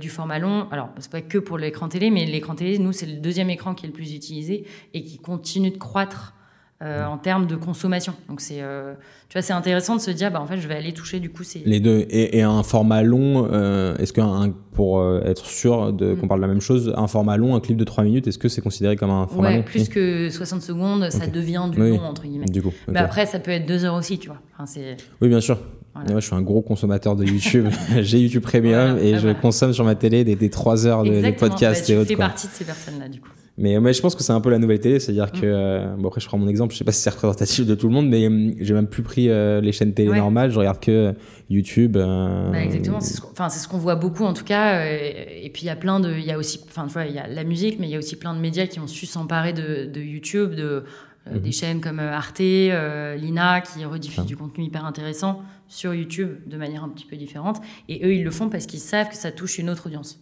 du 0.00 0.08
format 0.08 0.38
long. 0.38 0.68
Alors, 0.70 0.90
c'est 0.98 1.10
pas 1.10 1.20
que 1.20 1.38
pour 1.38 1.58
l'écran 1.58 1.88
télé, 1.88 2.10
mais 2.10 2.26
l'écran 2.26 2.54
télé, 2.54 2.78
nous, 2.78 2.92
c'est 2.92 3.06
le 3.06 3.16
deuxième 3.16 3.50
écran 3.50 3.74
qui 3.74 3.86
est 3.86 3.88
le 3.88 3.94
plus 3.94 4.14
utilisé 4.14 4.66
et 4.94 5.02
qui 5.02 5.18
continue 5.18 5.70
de 5.70 5.78
croître 5.78 6.34
euh, 6.82 7.04
en 7.04 7.18
termes 7.18 7.46
de 7.46 7.56
consommation. 7.56 8.14
Donc 8.28 8.40
c'est, 8.40 8.62
euh, 8.62 8.94
tu 9.28 9.34
vois, 9.34 9.42
c'est 9.42 9.52
intéressant 9.52 9.96
de 9.96 10.00
se 10.00 10.10
dire, 10.10 10.30
bah 10.30 10.40
en 10.40 10.46
fait, 10.46 10.58
je 10.58 10.66
vais 10.66 10.74
aller 10.74 10.94
toucher 10.94 11.20
du 11.20 11.28
coup 11.28 11.44
ces 11.44 11.62
les 11.66 11.78
deux 11.78 12.06
et, 12.08 12.40
un 12.40 12.62
format 12.62 13.02
long. 13.02 13.48
Euh, 13.52 13.94
est-ce 13.98 14.14
qu'un 14.14 14.54
pour 14.72 15.04
être 15.26 15.44
sûr 15.44 15.92
de, 15.92 16.12
mm. 16.12 16.16
qu'on 16.16 16.28
parle 16.28 16.40
de 16.40 16.46
la 16.46 16.52
même 16.52 16.62
chose, 16.62 16.94
un 16.96 17.06
format 17.06 17.36
long, 17.36 17.54
un 17.54 17.60
clip 17.60 17.76
de 17.76 17.84
3 17.84 18.04
minutes, 18.04 18.28
est-ce 18.28 18.38
que 18.38 18.48
c'est 18.48 18.62
considéré 18.62 18.96
comme 18.96 19.10
un 19.10 19.26
format 19.26 19.48
ouais, 19.48 19.56
long? 19.56 19.62
plus 19.62 19.90
que 19.90 20.30
60 20.30 20.62
secondes, 20.62 21.10
ça 21.10 21.26
devient 21.26 21.68
du 21.70 21.78
long 21.78 22.00
entre 22.00 22.22
guillemets. 22.22 22.46
Du 22.46 22.62
coup, 22.62 22.72
mais 22.88 23.00
après, 23.00 23.26
ça 23.26 23.40
peut 23.40 23.50
être 23.50 23.66
2 23.66 23.84
heures 23.84 23.96
aussi, 23.96 24.18
tu 24.18 24.28
vois. 24.28 24.38
Enfin, 24.54 24.64
c'est... 24.64 24.96
Oui, 25.20 25.28
bien 25.28 25.42
sûr. 25.42 25.58
Moi, 25.94 26.20
je 26.20 26.26
suis 26.26 26.34
un 26.34 26.42
gros 26.42 26.62
consommateur 26.62 27.14
de 27.14 27.24
YouTube. 27.24 27.66
J'ai 28.00 28.20
YouTube 28.20 28.42
Premium 28.42 28.96
et 28.98 29.18
je 29.18 29.38
consomme 29.38 29.72
sur 29.72 29.84
ma 29.84 29.96
télé 29.96 30.24
des, 30.24 30.36
des 30.36 30.48
3 30.48 30.86
heures 30.86 31.02
de, 31.02 31.10
de 31.10 31.30
podcasts 31.32 31.88
bah, 31.88 31.94
et 31.94 31.96
autres. 31.98 32.08
Tu 32.08 32.14
fais 32.14 32.18
partie 32.18 32.46
de 32.46 32.52
ces 32.52 32.64
personnes-là, 32.64 33.08
du 33.08 33.20
coup. 33.20 33.28
Mais, 33.60 33.78
mais 33.78 33.92
je 33.92 34.00
pense 34.00 34.14
que 34.14 34.22
c'est 34.22 34.32
un 34.32 34.40
peu 34.40 34.48
la 34.48 34.58
nouvelle 34.58 34.80
télé, 34.80 34.98
c'est-à-dire 35.00 35.30
que, 35.30 35.40
mm. 35.40 35.42
euh, 35.44 35.96
bon 35.98 36.08
après 36.08 36.22
je 36.22 36.26
prends 36.26 36.38
mon 36.38 36.48
exemple, 36.48 36.72
je 36.72 36.78
sais 36.78 36.84
pas 36.84 36.92
si 36.92 37.02
c'est 37.02 37.10
représentatif 37.10 37.66
de 37.66 37.74
tout 37.74 37.88
le 37.88 37.92
monde, 37.92 38.08
mais 38.08 38.26
euh, 38.26 38.52
j'ai 38.58 38.72
même 38.72 38.86
plus 38.86 39.02
pris 39.02 39.28
euh, 39.28 39.60
les 39.60 39.72
chaînes 39.72 39.92
télé 39.92 40.10
normales, 40.10 40.50
je 40.50 40.58
regarde 40.58 40.80
que 40.80 41.14
YouTube. 41.50 41.92
Bah, 41.92 42.62
exactement, 42.62 43.00
c'est 43.00 43.12
ce, 43.14 43.68
qu'on 43.68 43.78
voit 43.78 43.96
beaucoup 43.96 44.24
en 44.24 44.32
tout 44.32 44.44
cas, 44.44 44.86
et, 44.86 45.50
puis 45.52 45.64
il 45.64 45.66
y 45.66 45.70
a 45.70 45.76
plein 45.76 46.00
de, 46.00 46.10
il 46.10 46.24
y 46.24 46.32
a 46.32 46.38
aussi, 46.38 46.58
enfin 46.68 46.86
tu 46.86 46.94
vois, 46.94 47.04
il 47.04 47.14
y 47.14 47.18
a 47.18 47.26
la 47.28 47.44
musique, 47.44 47.78
mais 47.78 47.86
il 47.86 47.90
y 47.90 47.96
a 47.96 47.98
aussi 47.98 48.16
plein 48.16 48.34
de 48.34 48.40
médias 48.40 48.66
qui 48.66 48.80
ont 48.80 48.86
su 48.86 49.04
s'emparer 49.04 49.52
de, 49.52 49.84
de, 49.84 50.00
YouTube, 50.00 50.54
de 50.54 50.84
des 51.30 51.52
chaînes 51.52 51.82
comme 51.82 52.00
Arte, 52.00 52.40
Lina 52.40 53.60
qui 53.60 53.84
rediffusent 53.84 54.20
ah. 54.24 54.26
du 54.26 54.38
contenu 54.38 54.64
hyper 54.64 54.86
intéressant 54.86 55.42
sur 55.68 55.92
YouTube 55.92 56.38
de 56.46 56.56
manière 56.56 56.82
un 56.82 56.88
petit 56.88 57.04
peu 57.04 57.16
différente, 57.16 57.60
et 57.90 58.06
eux 58.06 58.14
ils 58.14 58.24
le 58.24 58.30
font 58.30 58.48
parce 58.48 58.64
qu'ils 58.64 58.80
savent 58.80 59.10
que 59.10 59.16
ça 59.16 59.30
touche 59.30 59.58
une 59.58 59.68
autre 59.68 59.86
audience. 59.86 60.18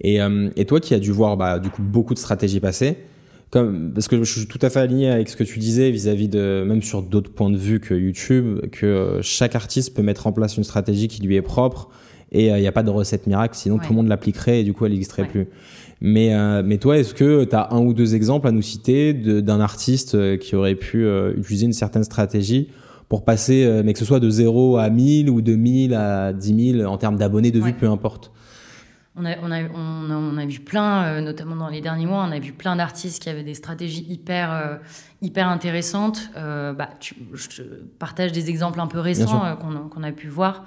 Et, 0.00 0.20
euh, 0.20 0.48
et, 0.56 0.64
toi 0.64 0.80
qui 0.80 0.94
as 0.94 0.98
dû 0.98 1.10
voir 1.10 1.36
bah, 1.36 1.58
du 1.58 1.70
coup 1.70 1.82
beaucoup 1.82 2.14
de 2.14 2.18
stratégies 2.18 2.60
passer, 2.60 2.96
comme, 3.50 3.92
parce 3.92 4.08
que 4.08 4.22
je 4.22 4.38
suis 4.38 4.46
tout 4.46 4.58
à 4.62 4.70
fait 4.70 4.80
aligné 4.80 5.10
avec 5.10 5.28
ce 5.28 5.36
que 5.36 5.44
tu 5.44 5.58
disais 5.58 5.90
vis-à-vis 5.90 6.28
de, 6.28 6.64
même 6.66 6.82
sur 6.82 7.02
d'autres 7.02 7.30
points 7.30 7.50
de 7.50 7.56
vue 7.56 7.80
que 7.80 7.94
YouTube, 7.94 8.60
que 8.70 8.86
euh, 8.86 9.22
chaque 9.22 9.54
artiste 9.54 9.94
peut 9.94 10.02
mettre 10.02 10.26
en 10.26 10.32
place 10.32 10.56
une 10.56 10.64
stratégie 10.64 11.08
qui 11.08 11.22
lui 11.22 11.36
est 11.36 11.42
propre 11.42 11.88
et 12.32 12.52
euh, 12.52 12.58
il 12.58 12.60
n'y 12.60 12.68
a 12.68 12.72
pas 12.72 12.84
de 12.84 12.90
recette 12.90 13.26
miracle, 13.26 13.56
sinon 13.56 13.78
tout 13.78 13.90
le 13.90 13.96
monde 13.96 14.08
l'appliquerait 14.08 14.60
et 14.60 14.64
du 14.64 14.72
coup 14.72 14.86
elle 14.86 14.92
n'existerait 14.92 15.26
plus. 15.26 15.48
Mais, 16.02 16.32
mais 16.62 16.78
toi, 16.78 16.96
est-ce 16.96 17.12
que 17.12 17.44
tu 17.44 17.54
as 17.54 17.74
un 17.74 17.80
ou 17.80 17.92
deux 17.92 18.14
exemples 18.14 18.48
à 18.48 18.52
nous 18.52 18.62
citer 18.62 19.12
d'un 19.12 19.60
artiste 19.60 20.38
qui 20.38 20.56
aurait 20.56 20.74
pu 20.74 21.06
utiliser 21.36 21.66
une 21.66 21.74
certaine 21.74 22.04
stratégie 22.04 22.68
pour 23.10 23.22
passer, 23.22 23.82
mais 23.84 23.92
que 23.92 23.98
ce 23.98 24.06
soit 24.06 24.18
de 24.18 24.30
0 24.30 24.78
à 24.78 24.88
1000 24.88 25.28
ou 25.28 25.42
de 25.42 25.54
1000 25.54 25.92
à 25.92 26.32
10 26.32 26.76
000 26.78 26.90
en 26.90 26.96
termes 26.96 27.18
d'abonnés, 27.18 27.50
de 27.50 27.60
vues, 27.60 27.74
peu 27.74 27.86
importe? 27.86 28.32
On 29.20 29.24
a, 29.24 29.36
on, 29.42 29.50
a, 29.50 30.14
on, 30.14 30.36
a, 30.38 30.46
vu 30.46 30.60
plein, 30.60 31.04
euh, 31.04 31.20
notamment 31.20 31.56
dans 31.56 31.68
les 31.68 31.80
derniers 31.80 32.06
mois, 32.06 32.24
on 32.26 32.32
a 32.32 32.38
vu 32.38 32.52
plein 32.52 32.76
d'artistes 32.76 33.22
qui 33.22 33.28
avaient 33.28 33.42
des 33.42 33.54
stratégies 33.54 34.06
hyper, 34.08 34.52
euh, 34.52 34.76
hyper 35.20 35.48
intéressantes. 35.48 36.30
Euh, 36.36 36.72
bah, 36.72 36.90
je 37.34 37.62
partage 37.98 38.32
des 38.32 38.48
exemples 38.48 38.80
un 38.80 38.86
peu 38.86 38.98
récents 38.98 39.56
qu'on 39.56 40.02
a 40.02 40.12
pu 40.12 40.28
voir. 40.28 40.64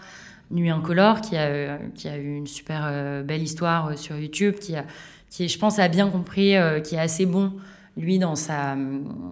Nuit 0.52 0.70
Incolore, 0.70 1.22
qui 1.22 1.36
a, 1.36 1.80
qui 1.96 2.08
a 2.08 2.18
eu 2.18 2.36
une 2.36 2.48
super 2.48 3.24
belle 3.24 3.42
histoire 3.42 3.98
sur 3.98 4.18
YouTube, 4.18 4.56
qui, 4.56 4.76
a, 4.76 4.86
qui 5.30 5.48
je 5.48 5.58
pense, 5.58 5.80
a 5.80 5.88
bien 5.88 6.10
compris, 6.10 6.56
qui 6.84 6.96
est 6.96 7.00
assez 7.00 7.26
bon, 7.26 7.54
lui, 7.98 8.20
dans 8.20 8.36
sa, 8.36 8.76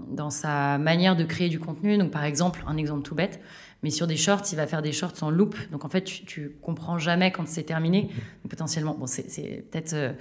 dans 0.10 0.32
sa 0.32 0.80
manière 0.80 1.16
de 1.16 1.24
créer 1.24 1.50
du 1.50 1.60
contenu. 1.60 1.98
Donc, 1.98 2.10
par 2.10 2.24
exemple, 2.24 2.64
un 2.66 2.78
exemple 2.78 3.04
tout 3.04 3.14
bête, 3.14 3.40
mais 3.84 3.90
sur 3.90 4.06
des 4.06 4.18
shorts, 4.18 4.44
il 4.52 4.56
va 4.58 4.68
faire 4.68 4.82
des 4.82 4.92
shorts 4.92 5.14
en 5.22 5.32
loop. 5.32 5.56
Donc 5.72 5.86
en 5.86 5.90
fait, 5.90 6.04
tu, 6.04 6.24
tu 6.26 6.52
comprends 6.62 7.00
jamais 7.00 7.32
quand 7.32 7.48
c'est 7.48 7.64
terminé. 7.64 8.10
potentiellement, 8.48 8.96
bon, 8.98 9.08
c'est 9.08 9.66
peut-être 9.72 9.94
euh, 9.94 10.14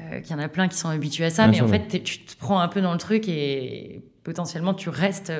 euh, 0.00 0.20
qu'il 0.20 0.30
y 0.30 0.34
en 0.38 0.42
a 0.42 0.48
plein 0.48 0.68
qui 0.68 0.78
sont 0.78 0.88
habitués 0.88 1.24
à 1.24 1.30
ça, 1.30 1.48
mais 1.48 1.60
en 1.60 1.68
fait, 1.68 2.02
tu 2.02 2.20
te 2.20 2.36
prends 2.38 2.60
un 2.60 2.68
peu 2.68 2.80
dans 2.80 2.92
le 2.92 2.98
truc 2.98 3.28
et 3.28 4.02
potentiellement 4.22 4.74
tu 4.74 4.90
restes, 4.90 5.32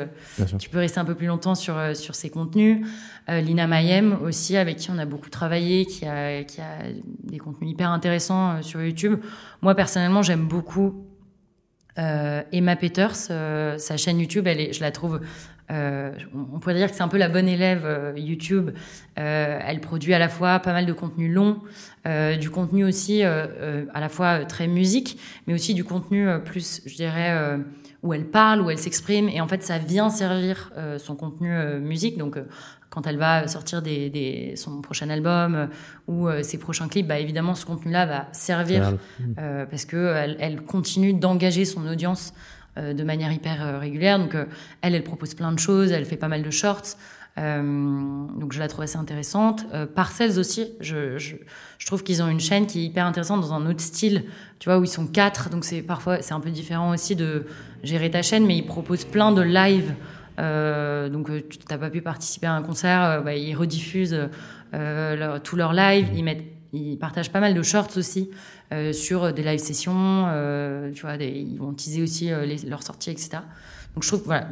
tu 0.59 0.71
peux 0.71 0.79
rester 0.79 0.99
un 0.99 1.05
peu 1.05 1.15
plus 1.15 1.27
longtemps 1.27 1.55
sur 1.55 1.77
euh, 1.77 1.95
sur 1.95 2.15
ces 2.15 2.31
contenus. 2.31 2.85
Lina 3.29 3.69
Mayem 3.69 4.19
aussi, 4.25 4.57
avec 4.57 4.79
qui 4.79 4.91
on 4.91 4.99
a 4.99 5.05
beaucoup 5.05 5.31
travaillé, 5.31 5.87
qui 5.87 6.05
a 6.07 6.43
qui 6.43 6.61
a 6.61 6.79
des 7.23 7.39
contenus 7.39 7.71
hyper 7.71 7.91
intéressants 7.91 8.61
sur 8.63 8.83
YouTube. 8.83 9.21
Moi 9.63 9.77
personnellement, 9.77 10.23
j'aime 10.23 10.49
beaucoup 10.49 11.07
Emma 11.97 12.77
Peters, 12.77 13.15
sa 13.15 13.97
chaîne 13.97 14.19
YouTube, 14.19 14.47
elle 14.47 14.61
est, 14.61 14.73
je 14.73 14.81
la 14.81 14.91
trouve 14.91 15.21
on 15.71 16.59
pourrait 16.59 16.75
dire 16.75 16.91
que 16.91 16.97
c'est 16.97 17.03
un 17.03 17.09
peu 17.09 17.19
la 17.19 17.29
bonne 17.29 17.49
élève 17.49 18.15
YouTube. 18.17 18.71
elle 19.15 19.81
produit 19.81 20.15
à 20.15 20.19
la 20.19 20.29
fois 20.29 20.59
pas 20.59 20.73
mal 20.73 20.87
de 20.87 20.93
contenu 20.93 21.33
long, 21.33 21.61
du 22.41 22.51
contenu 22.51 22.85
aussi 22.85 23.23
à 23.23 24.01
la 24.01 24.09
fois 24.09 24.45
très 24.45 24.67
musique, 24.67 25.19
mais 25.47 25.55
aussi 25.55 25.75
du 25.75 25.85
contenu 25.85 26.27
plus, 26.45 26.83
je 26.87 26.95
dirais, 26.97 27.59
où 28.03 28.13
elle 28.13 28.27
parle, 28.27 28.63
où 28.63 28.71
elle 28.71 28.79
s'exprime. 28.79 29.29
Et 29.29 29.41
en 29.41 29.49
fait, 29.49 29.63
ça 29.63 29.79
vient 29.79 30.11
servir 30.11 30.73
son 30.99 31.15
contenu 31.15 31.51
musique. 31.81 32.19
Donc, 32.19 32.37
quand 32.91 33.07
elle 33.07 33.17
va 33.17 33.47
sortir 33.49 33.81
des, 33.83 34.53
son 34.57 34.83
prochain 34.83 35.09
album 35.09 35.55
euh, 35.55 35.67
ou 36.09 36.29
euh, 36.29 36.43
ses 36.43 36.59
prochains 36.59 36.89
clips, 36.89 37.07
bah, 37.07 37.19
évidemment, 37.19 37.55
ce 37.55 37.65
contenu-là 37.65 38.05
va 38.05 38.29
servir 38.33 38.97
euh, 39.39 39.65
parce 39.65 39.85
qu'elle 39.85 40.37
elle 40.41 40.63
continue 40.63 41.15
d'engager 41.15 41.65
son 41.65 41.87
audience 41.87 42.35
de 42.77 43.05
manière 43.05 43.33
hyper 43.33 43.81
régulière. 43.81 44.19
Donc, 44.19 44.35
elle, 44.83 44.95
elle 44.95 45.05
propose 45.05 45.35
plein 45.35 45.53
de 45.53 45.59
choses, 45.59 45.93
elle 45.93 46.05
fait 46.05 46.17
pas 46.17 46.29
mal 46.29 46.43
de 46.43 46.51
shorts. 46.51 46.97
donc, 47.37 48.53
je 48.53 48.59
la 48.59 48.69
trouve 48.69 48.83
assez 48.83 48.97
intéressante. 48.97 49.67
Parcells 49.95 50.39
aussi, 50.39 50.69
je, 50.81 51.19
je, 51.19 51.37
trouve 51.87 52.03
qu'ils 52.03 52.23
ont 52.23 52.29
une 52.29 52.41
chaîne 52.41 52.67
qui 52.67 52.81
est 52.81 52.85
hyper 52.85 53.07
intéressante 53.07 53.41
dans 53.41 53.53
un 53.53 53.67
autre 53.67 53.81
style, 53.81 54.25
tu 54.59 54.69
vois, 54.69 54.79
où 54.79 54.85
ils 54.85 54.89
sont 54.89 55.07
quatre. 55.07 55.51
Donc, 55.51 55.65
c'est 55.65 55.83
parfois, 55.83 56.23
c'est 56.23 56.35
un 56.35 56.41
peu 56.41 56.51
différent 56.51 56.93
aussi 56.93 57.17
de 57.17 57.47
gérer 57.83 58.11
ta 58.11 58.23
chaîne, 58.23 58.47
mais 58.47 58.57
ils 58.57 58.67
proposent 58.67 59.05
plein 59.05 59.33
de 59.33 59.43
lives 59.43 59.95
euh, 60.41 61.09
donc, 61.09 61.31
euh, 61.31 61.41
tu 61.49 61.59
n'as 61.71 61.79
pas 61.79 61.91
pu 61.91 62.01
participer 62.01 62.47
à 62.47 62.55
un 62.55 62.63
concert, 62.63 63.03
euh, 63.03 63.21
bah, 63.21 63.35
ils 63.35 63.55
rediffusent 63.55 64.17
leur, 64.73 65.43
tous 65.43 65.57
leurs 65.57 65.73
lives, 65.73 66.09
ils, 66.15 66.37
ils 66.73 66.99
partagent 66.99 67.31
pas 67.31 67.41
mal 67.41 67.55
de 67.55 67.63
shorts 67.63 67.97
aussi 67.97 68.31
sur 68.93 69.33
des 69.33 69.43
live 69.43 69.59
sessions, 69.59 70.27
tu 70.95 71.03
vois, 71.03 71.17
ils 71.17 71.59
vont 71.59 71.73
teaser 71.73 72.03
aussi 72.03 72.31
leurs 72.67 72.83
sorties, 72.83 73.11
etc. 73.11 73.39
Donc 73.95 74.05
je 74.05 74.09
trouve 74.09 74.23
voilà, 74.25 74.47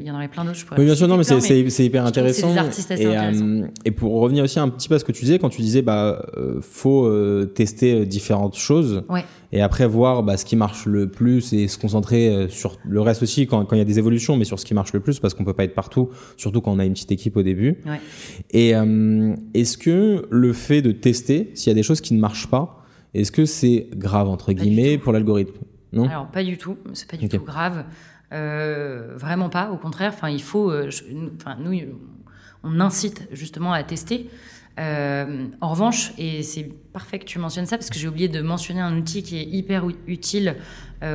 il 0.00 0.02
y 0.02 0.10
en 0.10 0.16
aurait 0.16 0.26
plein 0.26 0.44
d'autres. 0.44 0.58
Oui, 0.76 0.84
bien 0.84 0.96
sûr, 0.96 1.06
non, 1.06 1.16
mais 1.16 1.22
c'est 1.22 1.84
hyper 1.84 2.04
intéressant. 2.04 2.52
et, 2.90 3.06
euh, 3.06 3.66
et, 3.84 3.92
pour 3.92 4.20
revenir 4.20 4.42
aussi 4.42 4.58
un 4.58 4.68
petit 4.68 4.88
peu 4.88 4.96
à 4.96 4.98
ce 4.98 5.04
que 5.04 5.12
tu 5.12 5.22
disais, 5.22 5.38
quand 5.38 5.50
tu 5.50 5.62
disais, 5.62 5.82
bah, 5.82 6.26
euh, 6.36 6.58
faut 6.60 7.06
euh, 7.06 7.44
tester 7.44 8.04
différentes 8.06 8.56
choses. 8.56 9.04
Et 9.52 9.60
après 9.60 9.86
voir 9.86 10.22
bah, 10.22 10.38
ce 10.38 10.46
qui 10.46 10.56
marche 10.56 10.86
le 10.86 11.10
plus 11.10 11.52
et 11.52 11.68
se 11.68 11.76
concentrer 11.76 12.46
sur 12.48 12.78
le 12.88 13.00
reste 13.02 13.22
aussi 13.22 13.46
quand, 13.46 13.66
quand 13.66 13.76
il 13.76 13.80
y 13.80 13.82
a 13.82 13.84
des 13.84 13.98
évolutions, 13.98 14.36
mais 14.36 14.44
sur 14.44 14.58
ce 14.58 14.64
qui 14.64 14.72
marche 14.72 14.94
le 14.94 15.00
plus 15.00 15.20
parce 15.20 15.34
qu'on 15.34 15.44
peut 15.44 15.52
pas 15.52 15.64
être 15.64 15.74
partout, 15.74 16.08
surtout 16.38 16.62
quand 16.62 16.72
on 16.72 16.78
a 16.78 16.86
une 16.86 16.94
petite 16.94 17.12
équipe 17.12 17.36
au 17.36 17.42
début. 17.42 17.76
Ouais. 17.86 18.00
Et 18.50 18.72
est-ce 19.54 19.78
que 19.78 20.26
le 20.28 20.52
fait 20.54 20.82
de 20.82 20.90
tester, 20.90 21.50
s'il 21.54 21.70
y 21.70 21.72
a 21.72 21.74
des 21.74 21.82
choses 21.82 22.00
qui 22.00 22.14
ne 22.14 22.20
marchent 22.20 22.48
pas, 22.48 22.81
est-ce 23.14 23.32
que 23.32 23.44
c'est 23.44 23.88
grave 23.94 24.28
entre 24.28 24.52
guillemets 24.52 24.98
pour 24.98 25.12
l'algorithme? 25.12 25.58
Non? 25.92 26.08
Alors 26.08 26.26
pas 26.28 26.42
du 26.42 26.56
tout, 26.56 26.78
c'est 26.94 27.10
pas 27.10 27.16
du 27.16 27.28
tout 27.28 27.44
grave. 27.44 27.84
Euh, 28.32 29.12
vraiment 29.16 29.50
pas, 29.50 29.70
au 29.70 29.76
contraire. 29.76 30.12
Enfin, 30.14 30.30
il 30.30 30.42
faut. 30.42 30.70
Euh, 30.70 30.88
enfin, 31.36 31.56
nous, 31.60 31.78
on 32.62 32.80
incite 32.80 33.28
justement 33.32 33.72
à 33.72 33.82
tester. 33.82 34.30
Euh, 34.80 35.48
en 35.60 35.68
revanche, 35.68 36.12
et 36.16 36.42
c'est 36.42 36.70
parfait 36.94 37.18
que 37.18 37.26
tu 37.26 37.38
mentionnes 37.38 37.66
ça 37.66 37.76
parce 37.76 37.90
que 37.90 37.98
j'ai 37.98 38.08
oublié 38.08 38.28
de 38.28 38.40
mentionner 38.40 38.80
un 38.80 38.96
outil 38.96 39.22
qui 39.22 39.36
est 39.36 39.44
hyper 39.44 39.84
utile 40.06 40.56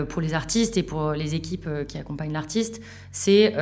pour 0.10 0.22
les 0.22 0.34
artistes 0.34 0.76
et 0.78 0.84
pour 0.84 1.14
les 1.14 1.34
équipes 1.34 1.68
qui 1.88 1.98
accompagnent 1.98 2.34
l'artiste, 2.34 2.82
c'est 3.12 3.56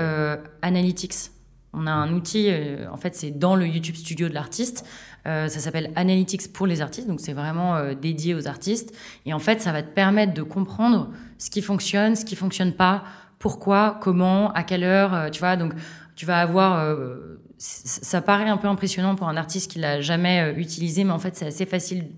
Analytics. 0.61 1.31
On 1.75 1.87
a 1.87 1.91
un 1.91 2.13
outil, 2.13 2.49
en 2.91 2.97
fait, 2.97 3.15
c'est 3.15 3.31
dans 3.31 3.55
le 3.55 3.67
YouTube 3.67 3.95
Studio 3.95 4.29
de 4.29 4.33
l'artiste. 4.33 4.85
ça 5.25 5.49
s'appelle 5.49 5.91
Analytics 5.95 6.53
pour 6.53 6.67
les 6.67 6.81
artistes, 6.81 7.07
donc 7.07 7.19
c'est 7.19 7.33
vraiment 7.33 7.93
dédié 7.93 8.33
aux 8.33 8.47
artistes. 8.47 8.95
Et 9.25 9.33
en 9.33 9.39
fait, 9.39 9.61
ça 9.61 9.71
va 9.71 9.83
te 9.83 9.93
permettre 9.93 10.33
de 10.33 10.41
comprendre 10.41 11.11
ce 11.37 11.49
qui 11.49 11.61
fonctionne, 11.61 12.15
ce 12.15 12.25
qui 12.25 12.35
fonctionne 12.35 12.73
pas, 12.73 13.03
pourquoi, 13.39 13.99
comment, 14.01 14.51
à 14.53 14.63
quelle 14.63 14.83
heure, 14.83 15.13
euh, 15.13 15.29
tu 15.29 15.39
vois. 15.39 15.55
Donc, 15.55 15.73
tu 16.15 16.25
vas 16.25 16.39
avoir. 16.39 16.79
Euh, 16.79 17.39
ça 17.57 18.21
paraît 18.21 18.49
un 18.49 18.57
peu 18.57 18.67
impressionnant 18.67 19.15
pour 19.15 19.29
un 19.29 19.37
artiste 19.37 19.71
qui 19.71 19.79
l'a 19.79 20.01
jamais 20.01 20.41
euh, 20.41 20.57
utilisé, 20.57 21.03
mais 21.03 21.11
en 21.11 21.19
fait, 21.19 21.35
c'est 21.35 21.45
assez 21.45 21.65
facile 21.65 22.09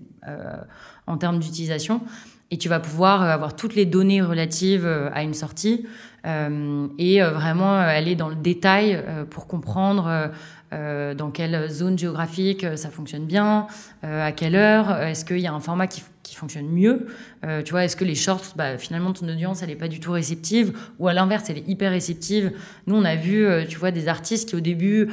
en 1.06 1.16
termes 1.16 1.38
d'utilisation. 1.38 2.02
Et 2.50 2.58
tu 2.58 2.68
vas 2.68 2.80
pouvoir 2.80 3.22
avoir 3.22 3.56
toutes 3.56 3.74
les 3.74 3.86
données 3.86 4.20
relatives 4.20 4.86
à 4.86 5.22
une 5.22 5.32
sortie 5.32 5.86
et 6.24 7.20
vraiment 7.20 7.72
aller 7.74 8.14
dans 8.14 8.28
le 8.28 8.34
détail 8.34 9.02
pour 9.30 9.46
comprendre 9.46 10.30
euh, 10.74 11.14
dans 11.14 11.30
quelle 11.30 11.70
zone 11.70 11.98
géographique 11.98 12.62
euh, 12.62 12.76
ça 12.76 12.90
fonctionne 12.90 13.24
bien, 13.24 13.68
euh, 14.04 14.26
à 14.26 14.32
quelle 14.32 14.54
heure, 14.54 15.00
est-ce 15.00 15.24
qu'il 15.24 15.38
y 15.38 15.46
a 15.46 15.52
un 15.54 15.60
format 15.60 15.86
qui, 15.86 16.02
qui 16.22 16.34
fonctionne 16.34 16.68
mieux, 16.68 17.06
tu 17.64 17.70
vois, 17.70 17.84
est-ce 17.84 17.96
que 17.96 18.04
les 18.04 18.14
shorts, 18.14 18.52
bah, 18.54 18.76
finalement 18.76 19.14
ton 19.14 19.26
audience 19.26 19.62
elle 19.62 19.70
est 19.70 19.76
pas 19.76 19.88
du 19.88 19.98
tout 19.98 20.12
réceptive, 20.12 20.76
ou 20.98 21.08
à 21.08 21.14
l'inverse 21.14 21.48
elle 21.48 21.56
est 21.56 21.66
hyper 21.66 21.90
réceptive. 21.90 22.52
Nous 22.86 22.96
on 22.96 23.04
a 23.04 23.14
vu, 23.14 23.48
tu 23.66 23.78
vois, 23.78 23.92
des 23.92 24.08
artistes 24.08 24.50
qui 24.50 24.56
au 24.56 24.60
début 24.60 25.08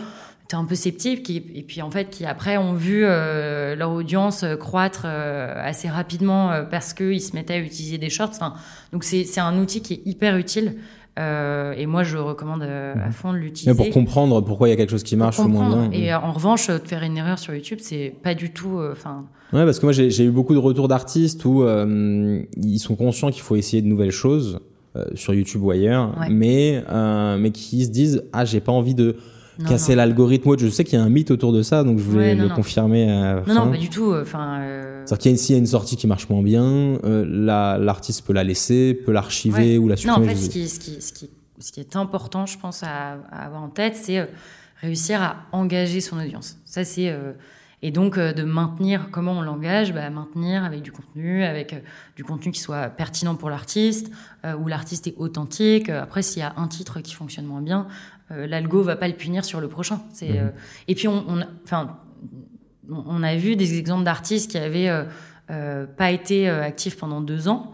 étaient 0.45 0.55
un 0.55 0.65
peu 0.65 0.75
sceptiques 0.75 1.29
et 1.29 1.65
puis 1.67 1.81
en 1.81 1.91
fait 1.91 2.09
qui 2.09 2.25
après 2.25 2.57
ont 2.57 2.73
vu 2.73 3.01
leur 3.01 3.91
audience 3.91 4.45
croître 4.59 5.05
assez 5.05 5.89
rapidement 5.89 6.51
parce 6.69 6.93
qu'ils 6.93 7.21
se 7.21 7.35
mettaient 7.35 7.55
à 7.55 7.59
utiliser 7.59 7.97
des 7.97 8.09
shorts. 8.09 8.29
Enfin, 8.29 8.53
donc 8.93 9.03
c'est 9.03 9.39
un 9.39 9.59
outil 9.59 9.81
qui 9.81 9.93
est 9.93 10.01
hyper 10.05 10.37
utile. 10.37 10.75
Euh, 11.17 11.73
et 11.77 11.85
moi, 11.85 12.03
je 12.03 12.17
recommande 12.17 12.63
euh, 12.63 12.93
à 12.93 13.07
mhm. 13.07 13.11
fond 13.11 13.31
de 13.31 13.37
l'utiliser. 13.37 13.75
pour 13.75 13.89
comprendre 13.89 14.41
pourquoi 14.41 14.67
il 14.67 14.71
y 14.71 14.73
a 14.73 14.77
quelque 14.77 14.89
chose 14.89 15.03
qui 15.03 15.15
marche 15.15 15.39
ou 15.39 15.47
moins 15.47 15.87
bien. 15.87 15.91
Et 15.91 16.13
en 16.13 16.33
revanche, 16.33 16.67
de 16.67 16.77
faire 16.79 17.03
une 17.03 17.17
erreur 17.17 17.39
sur 17.39 17.53
YouTube, 17.53 17.79
c'est 17.81 18.13
pas 18.21 18.35
du 18.35 18.51
tout. 18.51 18.79
Euh, 18.79 18.91
enfin. 18.91 19.25
ouais, 19.53 19.63
parce 19.63 19.79
que 19.79 19.85
moi, 19.85 19.93
j'ai 19.93 20.23
eu 20.23 20.31
beaucoup 20.31 20.53
de 20.53 20.59
retours 20.59 20.87
d'artistes 20.87 21.45
où 21.45 21.65
ils 22.57 22.79
sont 22.79 22.95
conscients 22.95 23.31
qu'il 23.31 23.41
faut 23.41 23.55
essayer 23.55 23.81
de 23.81 23.87
nouvelles 23.87 24.11
choses 24.11 24.59
sur 25.13 25.33
YouTube 25.33 25.61
ou 25.63 25.71
ailleurs, 25.71 26.15
mais 26.29 26.83
mais 27.37 27.51
qui 27.51 27.85
se 27.85 27.89
disent 27.89 28.23
ah 28.33 28.45
j'ai 28.45 28.59
pas 28.59 28.71
envie 28.71 28.95
de 28.95 29.17
casser 29.67 29.95
l'algorithme. 29.95 30.57
Je 30.57 30.67
sais 30.67 30.83
qu'il 30.83 30.99
y 30.99 31.01
a 31.01 31.05
un 31.05 31.09
mythe 31.09 31.31
autour 31.31 31.53
de 31.53 31.61
ça, 31.61 31.83
donc 31.83 31.99
je 31.99 32.03
voulais 32.03 32.35
le 32.35 32.49
confirmer. 32.49 33.05
non, 33.47 33.53
non, 33.53 33.71
pas 33.71 33.77
du 33.77 33.89
tout. 33.89 34.13
Enfin. 34.13 34.61
C'est-à-dire 35.05 35.21
qu'il 35.21 35.31
y 35.31 35.33
a 35.35 35.37
s'il 35.37 35.55
y 35.55 35.57
a 35.57 35.59
une 35.59 35.67
sortie 35.67 35.97
qui 35.97 36.07
marche 36.07 36.29
moins 36.29 36.41
bien, 36.41 36.63
euh, 36.63 37.77
l'artiste 37.79 38.25
peut 38.25 38.33
la 38.33 38.43
laisser, 38.43 38.93
peut 39.05 39.11
l'archiver 39.11 39.77
ou 39.77 39.87
la 39.87 39.97
supprimer. 39.97 40.25
Non, 40.25 40.31
en 40.31 40.35
fait, 40.35 40.41
ce 40.41 40.49
qui, 40.49 40.67
ce, 40.67 40.79
qui, 40.79 41.01
ce, 41.01 41.13
qui, 41.13 41.29
ce 41.59 41.71
qui, 41.71 41.79
est 41.79 41.95
important, 41.95 42.45
je 42.45 42.57
pense, 42.57 42.81
à, 42.83 43.19
avoir 43.31 43.61
en 43.61 43.69
tête, 43.69 43.95
c'est 43.95 44.17
euh, 44.17 44.25
réussir 44.81 45.21
à 45.21 45.37
engager 45.51 46.01
son 46.01 46.17
audience. 46.17 46.57
Ça, 46.65 46.83
c'est 46.83 47.09
euh, 47.09 47.33
et 47.83 47.91
donc 47.91 48.17
de 48.17 48.43
maintenir 48.43 49.09
comment 49.11 49.33
on 49.33 49.41
l'engage, 49.43 49.93
bah, 49.93 50.09
maintenir 50.09 50.63
avec 50.63 50.81
du 50.81 50.91
contenu, 50.91 51.43
avec 51.43 51.75
du 52.15 52.23
contenu 52.23 52.51
qui 52.51 52.59
soit 52.59 52.87
pertinent 52.87 53.35
pour 53.35 53.51
l'artiste, 53.51 54.09
où 54.59 54.67
l'artiste 54.67 55.05
est 55.05 55.13
authentique. 55.17 55.89
Après, 55.89 56.23
s'il 56.23 56.39
y 56.39 56.43
a 56.43 56.53
un 56.57 56.67
titre 56.67 57.01
qui 57.01 57.13
fonctionne 57.13 57.45
moins 57.45 57.61
bien, 57.61 57.85
l'algo 58.29 58.81
va 58.81 58.95
pas 58.95 59.07
le 59.07 59.13
punir 59.13 59.45
sur 59.45 59.61
le 59.61 59.67
prochain. 59.67 60.01
C'est 60.11 60.29
mhm. 60.29 60.51
et 60.87 60.95
puis 60.95 61.07
on, 61.07 61.23
enfin 61.63 61.99
on 62.89 63.23
a 63.23 63.35
vu 63.35 63.55
des 63.55 63.77
exemples 63.77 64.03
d'artistes 64.03 64.51
qui 64.51 64.57
avaient 64.57 64.89
euh, 64.89 65.03
euh, 65.51 65.85
pas 65.85 66.11
été 66.11 66.49
euh, 66.49 66.63
actifs 66.63 66.97
pendant 66.97 67.21
deux 67.21 67.47
ans, 67.47 67.73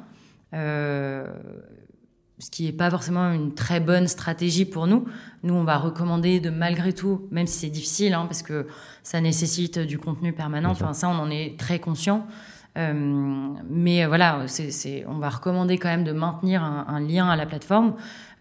ce 0.54 2.50
qui 2.52 2.66
n'est 2.66 2.72
pas 2.72 2.90
forcément 2.90 3.32
une 3.32 3.54
très 3.54 3.80
bonne 3.80 4.08
stratégie 4.08 4.66
pour 4.66 4.88
nous. 4.88 5.06
Nous, 5.44 5.54
on 5.54 5.64
va 5.64 5.78
recommander 5.78 6.40
de 6.40 6.50
malgré 6.50 6.92
tout, 6.92 7.28
même 7.30 7.46
si 7.46 7.60
c'est 7.60 7.70
difficile, 7.70 8.14
hein, 8.14 8.26
parce 8.26 8.42
que 8.42 8.68
ça 9.04 9.22
nécessite 9.22 9.78
du 9.78 10.00
contenu 10.00 10.34
permanent. 10.34 10.72
Enfin, 10.72 10.94
ça, 10.94 11.08
on 11.08 11.20
en 11.20 11.30
est 11.30 11.58
très 11.60 11.78
conscient. 11.78 12.26
mais 12.76 14.06
voilà, 14.08 14.46
on 15.08 15.20
va 15.20 15.30
recommander 15.30 15.78
quand 15.78 15.90
même 15.90 16.04
de 16.04 16.14
maintenir 16.14 16.64
un, 16.64 17.00
lien 17.00 17.30
à 17.30 17.36
la 17.36 17.46
plateforme. 17.46 17.94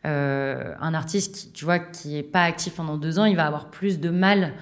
Un 0.05 0.95
artiste, 0.95 1.35
qui, 1.35 1.51
tu 1.53 1.65
vois, 1.65 1.79
qui 1.79 2.17
est 2.17 2.23
pas 2.23 2.45
actif 2.45 2.75
pendant 2.75 2.97
deux 2.97 3.19
ans, 3.19 3.25
il 3.25 3.37
va 3.37 3.47
avoir 3.47 3.71
plus 3.71 4.01
de 4.01 4.11
mal 4.11 4.55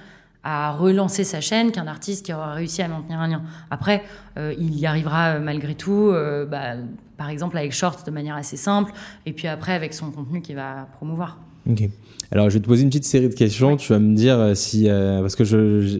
à 0.43 0.71
relancer 0.71 1.23
sa 1.23 1.41
chaîne 1.41 1.71
qu'un 1.71 1.87
artiste 1.87 2.25
qui 2.25 2.33
aura 2.33 2.53
réussi 2.53 2.81
à 2.81 2.87
maintenir 2.87 3.19
un 3.19 3.27
lien. 3.27 3.41
Après, 3.71 4.03
euh, 4.37 4.53
il 4.57 4.79
y 4.79 4.85
arrivera 4.85 5.35
euh, 5.35 5.39
malgré 5.39 5.75
tout, 5.75 6.09
euh, 6.11 6.45
bah, 6.45 6.75
par 7.17 7.29
exemple 7.29 7.57
avec 7.57 7.73
Shorts 7.73 8.03
de 8.05 8.11
manière 8.11 8.35
assez 8.35 8.57
simple, 8.57 8.93
et 9.25 9.33
puis 9.33 9.47
après 9.47 9.73
avec 9.73 9.93
son 9.93 10.11
contenu 10.11 10.41
qu'il 10.41 10.55
va 10.55 10.87
promouvoir. 10.93 11.37
Ok. 11.69 11.83
Alors 12.31 12.49
je 12.49 12.55
vais 12.55 12.61
te 12.61 12.67
poser 12.67 12.83
une 12.83 12.89
petite 12.89 13.05
série 13.05 13.27
de 13.27 13.33
questions. 13.33 13.75
Tu 13.75 13.91
vas 13.91 13.99
me 13.99 14.15
dire 14.15 14.55
si 14.55 14.87
parce 14.87 15.35
que 15.35 15.43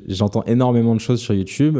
j'entends 0.07 0.43
énormément 0.43 0.93
de 0.93 0.99
choses 0.99 1.19
sur 1.19 1.33
YouTube 1.33 1.79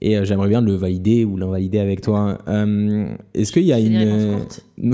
et 0.00 0.16
euh, 0.16 0.24
j'aimerais 0.24 0.48
bien 0.48 0.60
le 0.60 0.74
valider 0.74 1.24
ou 1.24 1.36
l'invalider 1.36 1.78
avec 1.78 2.00
toi. 2.00 2.38
Euh, 2.48 3.08
Est-ce 3.34 3.52
qu'il 3.52 3.64
y 3.64 3.72
a 3.72 3.78
une 3.78 4.40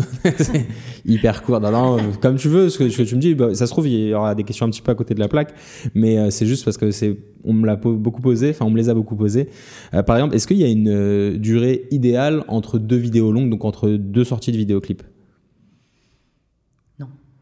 hyper 1.04 1.42
court 1.42 1.60
non, 1.60 1.70
non, 1.70 1.98
comme 2.20 2.36
tu 2.36 2.48
veux, 2.48 2.68
ce 2.68 2.78
que, 2.78 2.88
ce 2.88 2.98
que 2.98 3.02
tu 3.02 3.16
me 3.16 3.20
dis, 3.20 3.34
bah, 3.34 3.54
ça 3.54 3.66
se 3.66 3.72
trouve 3.72 3.88
il 3.88 4.08
y 4.08 4.14
aura 4.14 4.34
des 4.34 4.44
questions 4.44 4.66
un 4.66 4.70
petit 4.70 4.82
peu 4.82 4.92
à 4.92 4.94
côté 4.94 5.14
de 5.14 5.20
la 5.20 5.28
plaque, 5.28 5.54
mais 5.94 6.18
euh, 6.18 6.30
c'est 6.30 6.46
juste 6.46 6.64
parce 6.64 6.76
que 6.76 6.90
c'est 6.90 7.16
on 7.44 7.52
me 7.52 7.66
l'a 7.66 7.76
beaucoup 7.76 8.22
posé, 8.22 8.50
enfin 8.50 8.64
on 8.64 8.70
me 8.70 8.76
les 8.76 8.88
a 8.88 8.94
beaucoup 8.94 9.16
posé. 9.16 9.48
Euh, 9.94 10.02
par 10.02 10.16
exemple, 10.16 10.36
est-ce 10.36 10.46
qu'il 10.46 10.58
y 10.58 10.64
a 10.64 10.68
une 10.68 10.88
euh, 10.88 11.36
durée 11.36 11.86
idéale 11.90 12.44
entre 12.48 12.78
deux 12.78 12.96
vidéos 12.96 13.32
longues, 13.32 13.50
donc 13.50 13.64
entre 13.64 13.88
deux 13.90 14.24
sorties 14.24 14.52
de 14.52 14.56
vidéoclips? 14.56 15.02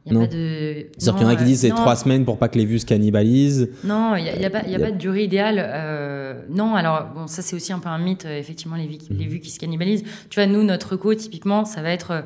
Il 0.07 0.13
n'y 0.13 0.19
a 0.19 0.21
pas 0.21 0.27
de. 0.27 0.87
C'est-à-dire 0.97 1.15
qu'il 1.15 1.23
y 1.23 1.27
en 1.27 1.29
a 1.29 1.37
qui 1.37 1.45
disent 1.45 1.61
c'est 1.61 1.71
trois 1.71 1.97
semaines 1.97 2.25
pour 2.25 2.39
pas 2.39 2.49
que 2.49 2.59
les 2.59 2.65
vues 2.65 2.79
se 2.79 2.87
cannibalisent. 2.87 3.69
Non, 3.85 4.17
il 4.17 4.25
n'y 4.25 4.31
a, 4.31 4.37
y 4.37 4.45
a, 4.45 4.51
pas, 4.51 4.63
y 4.67 4.75
a, 4.75 4.79
pas 4.79 4.91
de 4.91 4.97
durée 4.97 5.25
idéale. 5.25 5.63
Euh, 5.63 6.41
non, 6.49 6.75
alors, 6.75 7.09
bon, 7.15 7.27
ça, 7.27 7.43
c'est 7.43 7.55
aussi 7.55 7.73
un 7.73 7.79
peu 7.79 7.89
un 7.89 7.99
mythe, 7.99 8.25
euh, 8.25 8.39
effectivement, 8.39 8.77
les 8.77 8.87
vues, 8.87 8.99
les 9.11 9.27
mhm. 9.27 9.31
vues 9.31 9.41
qui 9.41 9.51
se 9.51 9.59
cannibalisent. 9.59 10.05
Tu 10.31 10.41
vois, 10.41 10.47
nous, 10.47 10.63
notre 10.63 10.97
co, 10.97 11.15
typiquement, 11.15 11.65
ça 11.65 11.83
va 11.83 11.91
être 11.91 12.25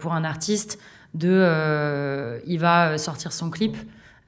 pour 0.00 0.14
un 0.14 0.24
artiste 0.24 0.78
de, 1.14 2.40
il 2.46 2.58
va 2.58 2.98
sortir 2.98 3.32
son 3.32 3.50
clip. 3.50 3.76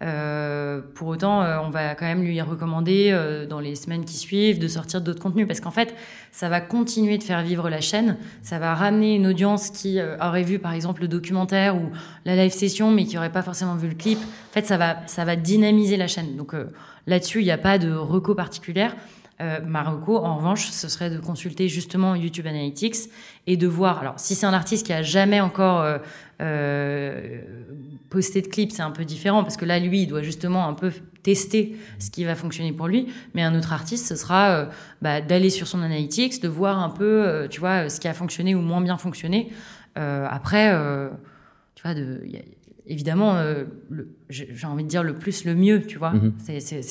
Euh, 0.03 0.81
pour 0.95 1.09
autant, 1.09 1.43
euh, 1.43 1.59
on 1.63 1.71
va 1.71 1.95
quand 1.95 2.07
même 2.07 2.23
lui 2.23 2.41
recommander 2.41 3.11
euh, 3.13 3.47
dans 3.47 3.61
les 3.61 3.77
semaines 3.77 4.05
qui 4.05 4.17
suivent 4.17 4.59
de 4.59 4.67
sortir 4.67 5.01
d'autres 5.01 5.23
contenus 5.23 5.47
parce 5.47 5.61
qu'en 5.61 5.71
fait, 5.71 5.95
ça 6.33 6.49
va 6.49 6.61
continuer 6.61 7.19
de 7.19 7.23
faire 7.23 7.43
vivre 7.43 7.71
la 7.71 7.81
chaîne. 7.81 8.17
Ça 8.43 8.59
va 8.59 8.75
ramener 8.75 9.15
une 9.15 9.29
audience 9.29 9.71
qui 9.71 10.01
aurait 10.21 10.43
vu 10.43 10.59
par 10.59 10.73
exemple 10.73 11.03
le 11.03 11.09
documentaire 11.09 11.77
ou 11.77 11.91
la 12.25 12.35
live 12.35 12.53
session 12.53 12.91
mais 12.91 13.05
qui 13.05 13.17
aurait 13.17 13.33
pas 13.33 13.43
forcément 13.43 13.77
vu 13.77 13.89
le 13.89 13.95
clip. 13.95 14.19
En 14.19 14.53
fait, 14.53 14.67
ça 14.67 14.77
va, 14.77 14.97
ça 15.07 15.25
va 15.25 15.37
dynamiser 15.37 15.97
la 15.97 16.09
chaîne. 16.09 16.37
Donc 16.37 16.55
là-dessus, 17.07 17.41
il 17.41 17.45
n'y 17.45 17.51
a 17.51 17.59
pas 17.59 17.79
de 17.79 17.93
reco 17.93 18.35
particulière. 18.35 18.97
Euh, 19.41 19.59
en 19.75 20.37
revanche, 20.37 20.69
ce 20.71 20.89
serait 20.89 21.11
de 21.11 21.19
consulter 21.19 21.69
justement 21.69 22.15
YouTube 22.15 22.47
Analytics 22.47 23.11
et 23.47 23.57
de 23.57 23.67
voir. 23.67 23.99
Alors, 24.01 24.15
si 24.19 24.35
c'est 24.35 24.47
un 24.47 24.53
artiste 24.53 24.87
qui 24.87 24.93
a 24.93 25.03
jamais 25.03 25.41
encore 25.41 25.81
euh, 25.81 25.99
euh, 26.41 27.41
posté 28.11 28.43
de 28.43 28.47
clip, 28.47 28.71
c'est 28.73 28.83
un 28.83 28.91
peu 28.91 29.05
différent 29.05 29.43
parce 29.43 29.57
que 29.57 29.65
là, 29.65 29.79
lui, 29.79 30.03
il 30.03 30.07
doit 30.07 30.23
justement 30.23 30.69
un 30.69 30.75
peu 30.75 30.93
tester 31.23 31.77
ce 31.99 32.11
qui 32.11 32.25
va 32.25 32.35
fonctionner 32.35 32.73
pour 32.73 32.89
lui. 32.89 33.09
Mais 33.35 33.43
un 33.43 33.57
autre 33.57 33.73
artiste, 33.73 34.07
ce 34.07 34.17
sera 34.17 34.69
bah, 35.01 35.21
d'aller 35.21 35.51
sur 35.51 35.67
son 35.67 35.83
Analytics, 35.83 36.41
de 36.43 36.49
voir 36.49 36.79
un 36.79 36.91
peu, 36.91 37.47
tu 37.51 37.61
vois, 37.61 37.89
ce 37.89 38.01
qui 38.01 38.09
a 38.09 38.15
fonctionné 38.15 38.55
ou 38.55 38.61
moins 38.61 38.81
bien 38.81 38.99
fonctionné. 38.99 39.53
après, 39.95 40.73
tu 41.75 41.83
vois, 41.83 41.95
de, 41.95 42.21
évidemment, 42.87 43.37
euh, 43.37 43.65
j'ai 44.29 44.67
envie 44.67 44.85
de 44.85 44.89
dire 44.89 45.03
le 45.03 45.15
plus, 45.15 45.45
le 45.45 45.55
mieux, 45.55 45.83
tu 45.83 45.99
vois. 45.99 46.13
Mhm. 46.13 46.33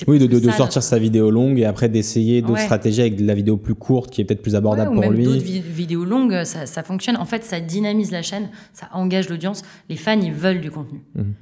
oui, 0.07 0.27
de, 0.27 0.51
sortir 0.51 0.83
sa 0.83 0.97
vidéo 0.97 1.31
longue 1.31 1.59
et 1.59 1.65
après 1.65 1.89
d'essayer 1.89 2.41
d'autres 2.41 2.61
stratégies 2.61 3.01
avec 3.01 3.17
de 3.17 3.25
la 3.25 3.33
vidéo 3.33 3.57
plus 3.57 3.75
courte 3.75 4.11
qui 4.11 4.21
est 4.21 4.25
peut-être 4.25 4.41
plus 4.41 4.55
abordable 4.55 4.93
pour 4.93 5.11
lui. 5.11 5.25
D'autres 5.25 5.41
vidéos 5.41 6.05
longues, 6.05 6.43
ça, 6.43 6.83
fonctionne. 6.83 7.17
En 7.17 7.25
fait, 7.25 7.43
ça 7.43 7.59
dynamise 7.59 8.11
la 8.11 8.21
chaîne, 8.21 8.49
ça 8.73 8.89
engage 8.93 9.29
l'audience. 9.29 9.63
Les 9.89 9.97
fans, 9.97 10.19
ils 10.19 10.33
veulent 10.33 10.61
du 10.61 10.71
contenu. 10.71 11.01
Mhm. 11.15 11.33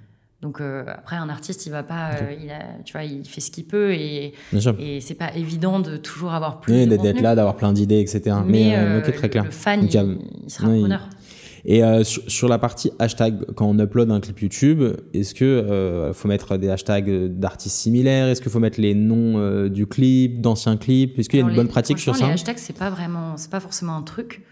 Donc 0.41 0.61
euh, 0.61 0.85
après, 0.87 1.17
un 1.17 1.27
artiste, 1.27 1.65
il 1.65 1.69
va 1.69 1.83
pas, 1.83 2.11
euh, 2.11 2.33
il 2.41 2.49
a, 2.49 2.61
tu 2.85 2.93
vois, 2.93 3.03
il 3.03 3.27
fait 3.27 3.41
ce 3.41 3.51
qu'il 3.51 3.65
peut 3.65 3.91
et, 3.91 4.33
et 4.79 5.01
c'est 5.01 5.15
pas 5.15 5.35
évident 5.35 5.81
de 5.81 5.97
toujours 5.97 6.31
avoir 6.31 6.61
plus. 6.61 6.73
Oui, 6.73 6.87
d'être 6.87 7.19
là, 7.19 7.35
d'avoir 7.35 7.57
plein 7.57 7.73
d'idées, 7.73 7.99
etc. 7.99 8.37
Mais, 8.47 9.01
très 9.01 9.29
clair. 9.29 9.43
le 9.43 9.51
fan, 9.51 9.81
il, 9.83 10.17
il, 10.45 10.49
sera 10.49 10.67
preneur. 10.69 11.09
Et 11.65 11.83
euh, 11.83 12.03
sur, 12.03 12.47
la 12.47 12.57
partie 12.57 12.91
hashtag, 12.99 13.45
quand 13.55 13.65
on 13.65 13.77
upload 13.79 14.11
un 14.11 14.19
clip 14.19 14.39
YouTube, 14.39 14.83
est-ce 15.13 15.33
que 15.33 15.45
euh, 15.45 16.13
faut 16.13 16.27
mettre 16.27 16.57
des 16.57 16.69
hashtags 16.69 17.27
d'artistes 17.27 17.75
similaires? 17.75 18.27
Est-ce 18.27 18.41
qu'il 18.41 18.51
faut 18.51 18.59
mettre 18.59 18.79
les 18.79 18.93
noms 18.93 19.37
euh, 19.37 19.69
du 19.69 19.85
clip, 19.85 20.41
d'anciens 20.41 20.77
clips? 20.77 21.17
Est-ce 21.19 21.29
qu'il 21.29 21.39
y 21.39 21.43
a 21.43 21.47
une 21.47 21.55
bonne 21.55 21.67
pratique 21.67 21.99
sur 21.99 22.15
ça? 22.15 22.27
Les 22.27 22.33
hashtags, 22.33 22.57
c'est 22.57 22.77
pas 22.77 22.89
vraiment, 22.89 23.37
c'est 23.37 23.51
pas 23.51 23.59
forcément 23.59 23.95
un 23.95 24.03
truc. 24.03 24.43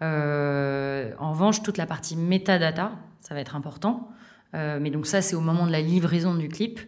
en 0.00 1.32
revanche, 1.32 1.62
toute 1.62 1.78
la 1.78 1.86
partie 1.86 2.16
metadata, 2.16 2.92
ça 3.20 3.34
va 3.34 3.40
être 3.40 3.56
important. 3.56 4.08
mais 4.52 4.90
donc 4.90 5.06
ça, 5.06 5.22
c'est 5.22 5.36
au 5.36 5.40
moment 5.40 5.66
de 5.66 5.72
la 5.72 5.80
livraison 5.80 6.34
du 6.34 6.48
clip 6.48 6.80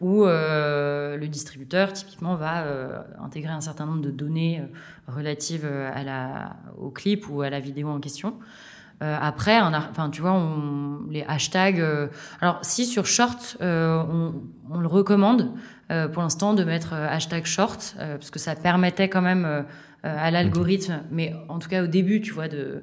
où 0.00 0.24
le 0.24 1.26
distributeur 1.26 1.92
typiquement 1.92 2.36
va 2.36 3.04
intégrer 3.20 3.52
un 3.52 3.60
certain 3.60 3.86
nombre 3.86 4.02
de 4.02 4.10
données 4.10 4.62
relatives 5.08 5.66
à 5.66 6.02
la, 6.04 6.56
au 6.78 6.90
clip 6.90 7.28
ou 7.28 7.42
à 7.42 7.50
la 7.50 7.60
vidéo 7.60 7.88
en 7.88 8.00
question. 8.00 8.34
Euh, 9.02 9.16
après, 9.20 9.60
enfin, 9.60 10.10
tu 10.10 10.20
vois, 10.20 10.32
on, 10.32 11.00
les 11.10 11.24
hashtags. 11.26 11.80
Euh, 11.80 12.08
alors, 12.40 12.58
si 12.62 12.86
sur 12.86 13.06
short, 13.06 13.56
euh, 13.60 14.02
on, 14.08 14.34
on, 14.70 14.78
le 14.78 14.86
recommande 14.86 15.52
pour 16.14 16.22
l'instant 16.22 16.54
de 16.54 16.64
mettre 16.64 16.94
hashtag 16.94 17.44
short, 17.44 17.94
parce 17.98 18.30
que 18.30 18.38
ça 18.38 18.56
permettait 18.56 19.10
quand 19.10 19.20
même 19.20 19.66
à 20.02 20.30
l'algorithme, 20.30 21.02
mais 21.10 21.34
en 21.50 21.58
tout 21.58 21.68
cas 21.68 21.84
au 21.84 21.86
début, 21.86 22.22
tu 22.22 22.32
vois, 22.32 22.48
de 22.48 22.82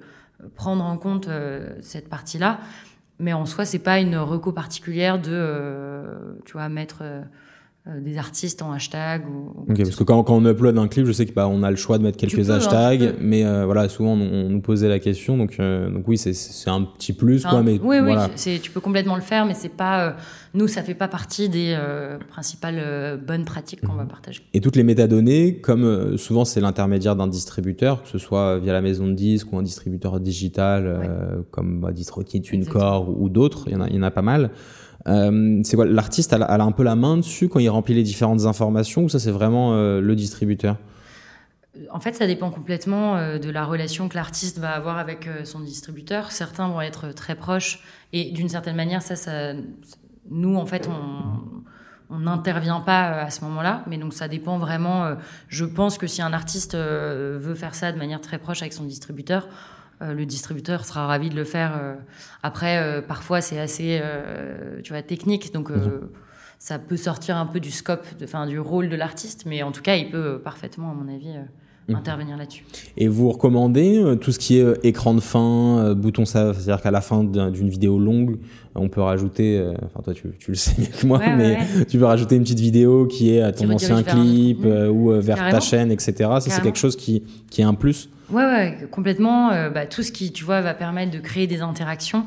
prendre 0.56 0.86
en 0.86 0.98
compte 0.98 1.28
cette 1.82 2.10
partie-là. 2.10 2.60
Mais 3.18 3.34
en 3.34 3.48
soi, 3.48 3.66
c'est 3.66 3.80
pas 3.80 4.00
une 4.00 4.16
reco 4.18 4.52
particulière 4.52 5.20
de, 5.20 6.04
tu 6.46 6.54
vois, 6.54 6.70
mettre 6.70 7.02
euh, 7.88 8.00
des 8.00 8.20
artistes 8.20 8.62
en 8.62 8.72
hashtag. 8.74 9.24
Ou, 9.28 9.66
parce 9.74 9.96
que 9.96 10.04
quand, 10.04 10.22
quand, 10.22 10.36
on 10.36 10.46
upload 10.46 10.78
un 10.78 10.88
clip, 10.88 11.08
je 11.08 11.12
sais 11.12 11.26
qu'on 11.26 11.34
bah, 11.34 11.48
on 11.48 11.64
a 11.64 11.72
le 11.72 11.78
choix 11.78 11.98
de 11.98 12.04
mettre 12.04 12.18
quelques 12.20 12.52
hashtags, 12.52 13.16
mais 13.20 13.44
euh, 13.44 13.66
voilà, 13.66 13.90
souvent 13.90 14.12
on, 14.12 14.50
nous 14.50 14.62
posait 14.62 14.88
la 14.88 15.00
question, 15.00 15.36
donc, 15.36 15.56
euh, 15.60 15.90
donc 15.90 16.08
oui, 16.08 16.16
c'est 16.16 16.70
un 16.70 16.84
petit 16.84 17.12
plus, 17.12 17.44
quoi. 17.44 17.64
Mais 17.64 17.80
oui, 17.82 18.00
voilà. 18.00 18.30
oui, 18.46 18.60
tu 18.62 18.70
peux 18.70 18.82
complètement 18.82 19.16
le 19.16 19.24
faire, 19.24 19.48
mais 19.48 19.56
c'est 19.56 19.76
pas, 19.76 20.16
nous, 20.54 20.68
ça 20.68 20.84
fait 20.84 20.94
pas 20.94 21.08
partie 21.08 21.50
des 21.50 21.76
principales 22.30 23.20
bonnes 23.26 23.46
pratiques 23.46 23.82
qu'on 23.82 23.96
va 23.96 24.04
mhm. 24.04 24.10
partager. 24.10 24.42
Et 24.54 24.62
toutes 24.62 24.76
les 24.76 24.84
métadonnées, 24.84 25.58
comme 25.58 26.20
souvent 26.20 26.46
c'est 26.46 26.62
l'intermédiaire 26.62 27.16
d'un 27.16 27.28
distributeur, 27.28 28.04
que 28.04 28.10
ce 28.10 28.20
soit 28.20 28.60
via 28.60 28.74
la 28.74 28.82
maison 28.82 29.08
de 29.08 29.14
disques 29.14 29.52
ou 29.52 29.58
un 29.58 29.64
distributeur 29.64 30.20
digital, 30.20 31.44
comme 31.50 31.82
bah, 31.82 31.92
DistroKid, 31.92 32.44
TuneCore 32.44 33.10
ou, 33.10 33.26
ou 33.26 33.30
d'autres, 33.30 33.64
il 33.66 33.74
y, 33.74 33.76
en 33.76 33.82
a, 33.82 33.88
il 33.88 33.96
y 33.96 33.98
en 33.98 34.04
a 34.04 34.12
pas 34.12 34.22
mal. 34.22 34.52
Euh, 35.08 35.62
c'est 35.64 35.76
quoi 35.76 35.86
L'artiste, 35.86 36.34
elle, 36.34 36.44
a 36.44 36.62
un 36.62 36.72
peu 36.72 36.84
la 36.84 36.96
main 36.96 37.18
dessus 37.18 37.50
quand 37.50 37.60
il 37.60 37.70
remplit 37.70 37.94
les 37.94 38.04
différentes 38.04 38.46
informations 38.46 39.04
ou 39.04 39.10
ça 39.10 39.20
c'est 39.20 39.32
vraiment 39.32 39.74
euh, 39.74 40.00
le 40.02 40.16
distributeur? 40.16 40.78
En 41.90 42.00
fait, 42.00 42.14
ça 42.14 42.28
dépend 42.28 42.52
complètement 42.52 43.16
euh, 43.16 43.40
de 43.40 43.50
la 43.50 43.64
relation 43.64 44.10
que 44.10 44.16
l'artiste 44.16 44.60
va 44.60 44.72
avoir 44.72 44.98
avec 44.98 45.28
son 45.46 45.62
distributeur. 45.62 46.32
Certains 46.32 46.68
vont 46.68 46.82
être 46.82 47.14
très 47.14 47.36
proches 47.36 47.82
et 48.14 48.32
d'une 48.32 48.50
certaine 48.50 48.76
manière, 48.76 49.02
ça, 49.02 49.16
ça, 49.16 49.54
nous 50.30 50.56
en 50.56 50.66
fait, 50.66 50.90
on 52.10 52.20
n'intervient 52.20 52.82
pas 52.82 53.22
à 53.22 53.30
ce 53.30 53.42
moment-là, 53.46 53.84
mais 53.88 53.98
donc 53.98 54.14
ça 54.14 54.28
dépend 54.28 54.58
vraiment. 54.58 55.16
je 55.48 55.64
pense 55.64 55.98
que 55.98 56.08
si 56.08 56.22
un 56.22 56.34
artiste 56.34 56.76
veut 56.76 57.56
faire 57.56 57.74
ça 57.74 57.92
de 57.92 57.98
manière 57.98 58.20
très 58.20 58.38
proche 58.38 58.62
avec 58.62 58.74
son 58.74 58.84
distributeur, 58.84 59.48
le 60.02 60.26
distributeur 60.26 60.86
sera 60.86 61.08
ravi 61.08 61.30
de 61.30 61.36
le 61.36 61.44
faire. 61.44 61.78
Euh. 61.80 61.96
Après, 62.44 62.78
euh, 62.78 63.02
parfois, 63.02 63.42
c'est 63.42 63.60
assez 63.60 64.02
tu 64.84 64.94
vois, 64.94 65.02
technique, 65.02 65.54
donc 65.54 65.70
mhm. 65.70 66.10
ça 66.60 66.80
peut 66.80 66.98
sortir 66.98 67.38
un 67.38 67.46
peu 67.46 67.60
du 67.60 67.72
scope, 67.72 68.06
de, 68.18 68.48
du 68.48 68.60
rôle 68.60 68.90
de 68.90 68.96
l'artiste, 68.96 69.46
mais 69.46 69.64
en 69.64 69.72
tout 69.72 69.82
cas, 69.82 69.96
il 69.96 70.10
peut 70.10 70.40
parfaitement, 70.44 70.92
à 70.92 70.94
mon 70.94 71.14
avis, 71.14 71.34
mhm. 71.88 71.96
intervenir 71.96 72.38
là-dessus. 72.38 72.66
Et 72.98 73.08
vous 73.08 73.32
recommandez 73.32 74.04
tout 74.22 74.32
ce 74.32 74.40
qui 74.40 74.58
est 74.58 74.66
écran 74.84 75.14
de 75.14 75.20
fin, 75.20 75.94
bouton, 75.94 76.26
c'est-à-dire 76.26 76.82
qu'à 76.82 76.92
la 76.92 77.02
fin 77.02 77.24
d'une 77.24 77.70
vidéo 77.70 78.00
longue, 78.00 78.38
on 78.76 78.88
peut 78.88 79.02
rajouter, 79.02 79.62
enfin 79.86 80.02
toi 80.04 80.14
tu, 80.14 80.32
le 80.48 80.56
sais 80.56 80.74
mieux 80.80 80.88
que 80.88 81.06
moi, 81.06 81.20
mais 81.38 81.60
tu 81.90 81.98
peux 81.98 82.06
rajouter 82.06 82.36
une 82.36 82.44
petite 82.44 82.60
vidéo 82.60 83.06
qui 83.08 83.36
est 83.36 83.42
à 83.42 83.52
ton 83.52 83.70
ancien 83.70 84.04
clip 84.04 84.66
ou 84.66 85.12
vers 85.20 85.38
ta 85.38 85.60
chaîne, 85.60 85.92
etc. 85.92 86.14
Ça 86.18 86.42
c'est 86.42 86.62
quelque 86.62 86.80
chose 86.80 86.96
qui, 86.96 87.24
qui 87.50 87.62
est 87.62 87.66
un 87.66 87.74
plus. 87.74 88.10
Ouais, 88.32 88.46
ouais, 88.46 88.88
complètement. 88.92 89.52
Euh, 89.52 89.70
bah, 89.70 89.86
tout 89.86 90.04
ce 90.04 90.12
qui, 90.12 90.32
tu 90.32 90.46
vois, 90.46 90.62
va 90.62 90.74
permettre 90.74 91.12
de 91.12 91.20
créer 91.20 91.48
des 91.48 91.62
interactions, 91.62 92.26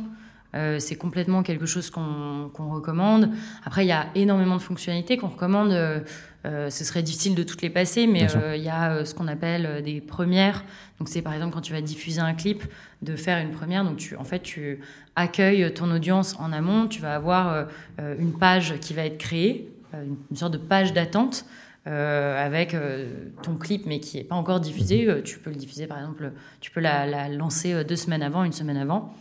euh, 0.55 0.78
c'est 0.78 0.96
complètement 0.96 1.42
quelque 1.42 1.66
chose 1.66 1.90
qu'on 1.90 2.50
recommande. 2.70 3.30
Après, 3.64 3.84
il 3.84 3.88
y 3.88 3.92
a 3.92 4.07
énormément 4.14 4.57
de 4.57 4.62
fonctionnalités 4.62 5.16
qu'on 5.16 5.28
recommande. 5.28 5.72
Euh, 5.72 6.00
ce 6.45 6.84
serait 6.84 7.03
difficile 7.03 7.34
de 7.34 7.42
toutes 7.42 7.62
les 7.62 7.70
passer, 7.70 8.07
mais 8.07 8.26
il 8.55 8.62
y 8.62 8.68
a 8.68 9.05
ce 9.05 9.14
qu'on 9.14 9.28
appelle 9.28 9.82
des 9.82 10.01
premières. 10.01 10.64
Donc, 10.99 11.09
c'est 11.09 11.22
par 11.22 11.32
exemple 11.32 11.55
quand 11.55 11.62
tu 11.62 11.72
vas 11.72 11.80
diffuser 11.80 12.20
un 12.20 12.34
clip, 12.34 12.62
de 13.03 13.16
faire 13.16 13.38
une 13.38 13.51
première. 13.51 13.84
Donc, 13.84 13.97
tu, 13.97 14.14
en 14.16 14.24
fait, 14.24 14.40
tu 14.40 14.80
accueilles 15.16 15.72
ton 15.72 15.90
audience 15.90 16.36
en 16.38 16.53
amont. 16.53 16.86
Tu 16.86 17.01
vas 17.01 17.14
avoir 17.14 17.68
une 17.99 18.32
page 18.32 18.74
qui 18.80 18.92
va 18.92 19.07
être 19.07 19.18
créée, 19.18 19.70
une 19.95 20.36
sorte 20.36 20.53
de 20.53 20.59
page 20.59 20.92
d'attente. 20.92 21.47
Euh, 21.86 22.42
avec 22.42 22.72
euh, 22.72 23.05
ton 23.42 23.57
clip 23.57 23.84
mais 23.84 24.01
qui 24.01 24.16
n'est 24.16 24.24
pas 24.24 24.36
encore 24.36 24.59
diffusé. 24.59 25.05
Mhm. 25.05 25.11
Euh, 25.11 25.22
tu 25.22 25.38
peux 25.38 25.51
le 25.51 25.57
diffuser 25.57 25.86
par 25.86 25.99
exemple, 25.99 26.32
tu 26.61 26.70
peux 26.70 26.80
la, 26.80 27.28
lancer 27.28 27.84
deux 27.84 27.97
semaines 27.97 28.22
avant, 28.22 28.42
une 28.45 28.53
semaine 28.53 28.78
avant. 28.78 29.14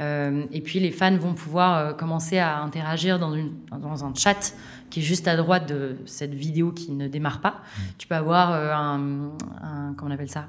Et 0.00 0.60
puis 0.60 0.80
les 0.80 0.90
fans 0.90 1.16
vont 1.16 1.34
pouvoir 1.34 1.96
commencer 1.96 2.38
à 2.38 2.60
interagir 2.60 3.18
dans, 3.18 3.32
une, 3.32 3.52
dans 3.70 4.04
un 4.04 4.12
chat 4.14 4.54
qui 4.90 5.00
est 5.00 5.02
juste 5.02 5.28
à 5.28 5.36
droite 5.36 5.68
de 5.68 5.96
cette 6.04 6.34
vidéo 6.34 6.72
qui 6.72 6.90
ne 6.92 7.06
démarre 7.06 7.40
pas. 7.40 7.50
Mhm. 7.78 7.84
Tu 7.98 8.06
peux 8.08 8.16
avoir 8.16 8.52
un, 8.52 9.30
un, 9.62 9.94
comment 9.96 10.10
on 10.10 10.14
appelle 10.14 10.30
ça? 10.30 10.46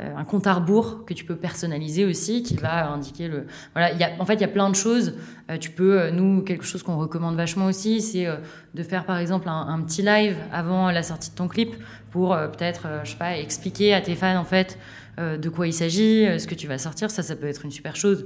Euh, 0.00 0.16
un 0.16 0.24
compte 0.24 0.46
à 0.46 0.54
rebours 0.54 1.04
que 1.06 1.14
tu 1.14 1.24
peux 1.24 1.34
personnaliser 1.34 2.04
aussi, 2.04 2.44
qui 2.44 2.54
va 2.54 2.88
indiquer 2.88 3.26
le. 3.26 3.46
Voilà, 3.72 3.92
y 3.92 4.04
a, 4.04 4.10
en 4.20 4.24
fait, 4.24 4.34
il 4.34 4.42
y 4.42 4.44
a 4.44 4.48
plein 4.48 4.70
de 4.70 4.76
choses. 4.76 5.14
Euh, 5.50 5.56
tu 5.58 5.70
peux, 5.70 6.00
euh, 6.00 6.10
nous, 6.12 6.42
quelque 6.42 6.64
chose 6.64 6.84
qu'on 6.84 6.96
recommande 6.98 7.34
vachement 7.34 7.66
aussi, 7.66 8.00
c'est 8.00 8.28
de 8.74 8.82
faire 8.84 9.04
par 9.04 9.18
exemple 9.18 9.48
un, 9.48 9.80
petit 9.82 10.02
live 10.02 10.36
avant 10.52 10.90
la 10.90 11.02
sortie 11.02 11.30
de 11.30 11.34
ton 11.34 11.48
clip 11.48 11.74
pour 12.10 12.36
peut-être, 12.36 12.86
je 13.04 13.10
sais 13.10 13.16
pas, 13.16 13.36
expliquer 13.36 13.92
à 13.92 14.00
tes 14.00 14.14
fans 14.14 14.36
en 14.36 14.44
fait 14.44 14.78
de 15.18 15.48
quoi 15.48 15.66
il 15.66 15.72
s'agit, 15.72 16.26
ce 16.38 16.46
que 16.46 16.54
tu 16.54 16.68
vas 16.68 16.78
sortir. 16.78 17.10
Ça, 17.10 17.22
ça 17.22 17.34
peut 17.34 17.46
être 17.46 17.64
une 17.64 17.70
super 17.70 17.96
chose 17.96 18.24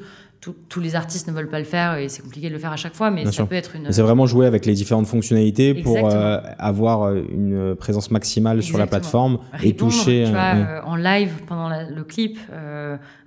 tous 0.69 0.81
les 0.81 0.97
artistes 0.97 1.29
ne 1.29 1.33
veulent 1.33 1.49
pas 1.49 1.61
le 1.61 1.65
faire 1.65 1.97
et 1.97 2.09
c'est 2.09 2.23
compliqué 2.23 2.49
de 2.49 2.53
le 2.53 2.59
faire 2.59 2.73
à 2.73 2.77
chaque 2.77 2.95
fois, 2.95 3.13
mais 3.13 3.31
ça 3.31 3.47
peut 3.47 3.55
être 3.55 3.77
une. 3.77 3.93
C'est 3.93 4.03
vraiment 4.03 4.27
jouer 4.27 4.47
avec 4.47 4.67
les 4.67 4.75
différentes 4.75 5.07
fonctionnalités 5.07 5.73
pour 5.75 5.97
euh, 5.97 6.41
avoir 6.59 7.05
euh, 7.05 7.23
une 7.31 7.77
présence 7.77 8.11
maximale 8.11 8.63
sur 8.63 8.77
la 8.77 8.89
plateforme 8.89 9.39
et 9.63 9.77
toucher. 9.77 10.25
Tu 10.27 10.33
vois, 10.33 10.55
euh, 10.55 10.81
en 10.85 10.97
live 10.97 11.31
pendant 11.47 11.69
le 11.69 12.03
clip, 12.03 12.39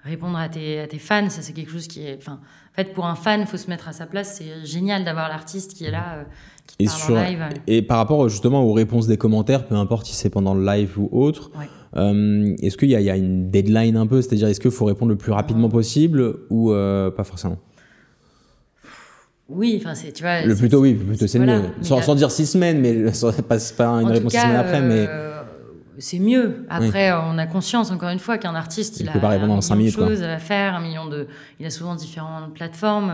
répondre 0.03 0.38
à 0.38 0.49
tes, 0.49 0.82
à 0.82 0.88
tes, 0.88 0.99
fans, 0.99 1.30
ça 1.30 1.41
c'est 1.41 1.53
quelque 1.53 1.72
chose 1.72 1.88
qui 1.88 2.05
est. 2.05 2.18
Enfin, 2.18 2.34
en 2.34 2.76
fait, 2.76 2.93
pour 2.93 3.05
un 3.05 3.16
fan, 3.16 3.39
il 3.39 3.47
faut 3.47 3.55
se 3.55 3.70
mettre 3.70 3.88
à 3.88 3.93
sa 3.93 4.05
place. 4.05 4.36
C'est 4.36 4.66
génial 4.66 5.05
d'avoir 5.05 5.30
l'artiste 5.30 5.74
qui 5.74 5.86
est 5.86 5.91
là. 5.91 6.26
Qui 6.68 6.86
et, 6.86 6.88
sur, 6.88 7.16
en 7.16 7.24
live. 7.24 7.45
et 7.68 7.84
par 7.84 7.97
rapport 7.97 8.28
justement 8.28 8.63
aux 8.63 8.74
réponses 8.74 9.07
des 9.07 9.18
commentaires, 9.18 9.68
peu 9.68 9.76
importe 9.76 10.07
si 10.07 10.16
c'est 10.16 10.32
pendant 10.32 10.55
le 10.55 10.66
live 10.66 10.97
ou 10.97 11.07
autre, 11.11 11.51
est-ce 11.96 12.78
qu'il 12.78 12.89
y, 12.89 12.93
y, 12.93 13.10
a 13.10 13.16
une 13.16 13.50
deadline 13.50 13.98
un 13.98 14.08
peu 14.08 14.22
C'est-à-dire, 14.22 14.48
est-ce 14.48 14.60
qu'il 14.60 14.72
faut 14.72 14.86
répondre 14.86 15.12
le 15.12 15.18
plus 15.18 15.32
rapidement 15.32 15.70
possible 15.70 16.36
ou 16.50 16.72
pas 16.72 17.24
forcément? 17.24 17.58
Oui, 19.48 19.80
enfin 19.80 19.93
c'est 19.93 20.12
tu 20.12 20.24
vois. 20.24 20.41
Le 20.41 20.56
plus 20.56 20.70
tôt 20.70 20.80
oui, 20.80 20.93
le 20.93 21.06
plus 21.06 21.18
tôt 21.18 21.28
c'est 21.28 21.38
mieux. 21.38 21.62
Sans, 21.82 22.02
sans, 22.02 22.16
dire 22.16 22.32
six 22.32 22.48
semaines, 22.48 22.80
mais 22.80 23.14
ça 23.14 23.32
passe 23.48 23.72
pas 23.72 23.89
une 23.89 24.10
réponse 24.10 24.32
six 24.32 24.39
semaines 24.39 24.56
après, 24.56 24.82
mais 24.82 25.08
c'est 25.98 26.20
mieux. 26.20 26.66
Après, 26.70 27.12
on 27.12 27.38
a 27.38 27.46
conscience, 27.46 27.91
encore 27.91 28.10
une 28.10 28.20
fois, 28.20 28.38
qu'un 28.38 28.56
artiste, 28.56 29.00
il, 29.00 29.10
a 29.10 29.14
pas 29.14 29.30
répondre 29.30 29.54
un 29.54 29.76
million 29.76 30.02
de 30.02 30.08
choses 30.08 30.24
à 30.24 30.39
faire, 30.39 30.76
un 30.76 30.82
million 30.82 31.06
de, 31.08 31.28
il 31.60 31.66
a 31.66 31.70
souvent 31.70 31.96
différentes 31.96 32.54
plateformes. 32.54 33.14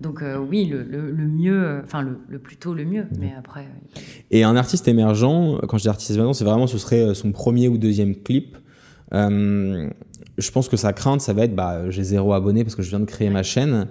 Euh, 0.00 0.02
donc 0.02 0.22
euh, 0.22 0.38
oui, 0.38 0.66
le, 0.66 1.12
mieux, 1.26 1.64
euh, 1.64 1.80
enfin 1.84 2.02
le, 2.02 2.38
plus 2.38 2.56
tôt 2.56 2.74
le 2.74 2.84
mieux, 2.84 3.06
mais 3.18 3.32
après. 3.38 3.66
Et 4.30 4.44
un 4.44 4.56
artiste 4.56 4.88
émergent, 4.88 5.60
quand 5.68 5.78
je 5.78 5.82
dis 5.82 5.88
artiste 5.88 6.10
émergent, 6.10 6.34
c'est 6.34 6.44
vraiment 6.44 6.66
ce 6.66 6.78
serait 6.78 7.14
son 7.14 7.32
premier 7.32 7.68
ou 7.68 7.78
deuxième 7.78 8.16
clip. 8.16 8.56
Je 9.12 10.50
pense 10.50 10.68
que 10.68 10.76
sa 10.76 10.92
crainte, 10.92 11.20
ça 11.20 11.32
va 11.32 11.44
être, 11.44 11.54
bah, 11.54 11.90
j'ai 11.90 12.02
zéro 12.02 12.32
abonné 12.32 12.64
parce 12.64 12.74
que 12.74 12.82
je 12.82 12.88
viens 12.90 13.00
de 13.00 13.04
créer 13.04 13.30
ma 13.30 13.42
chaîne. 13.42 13.88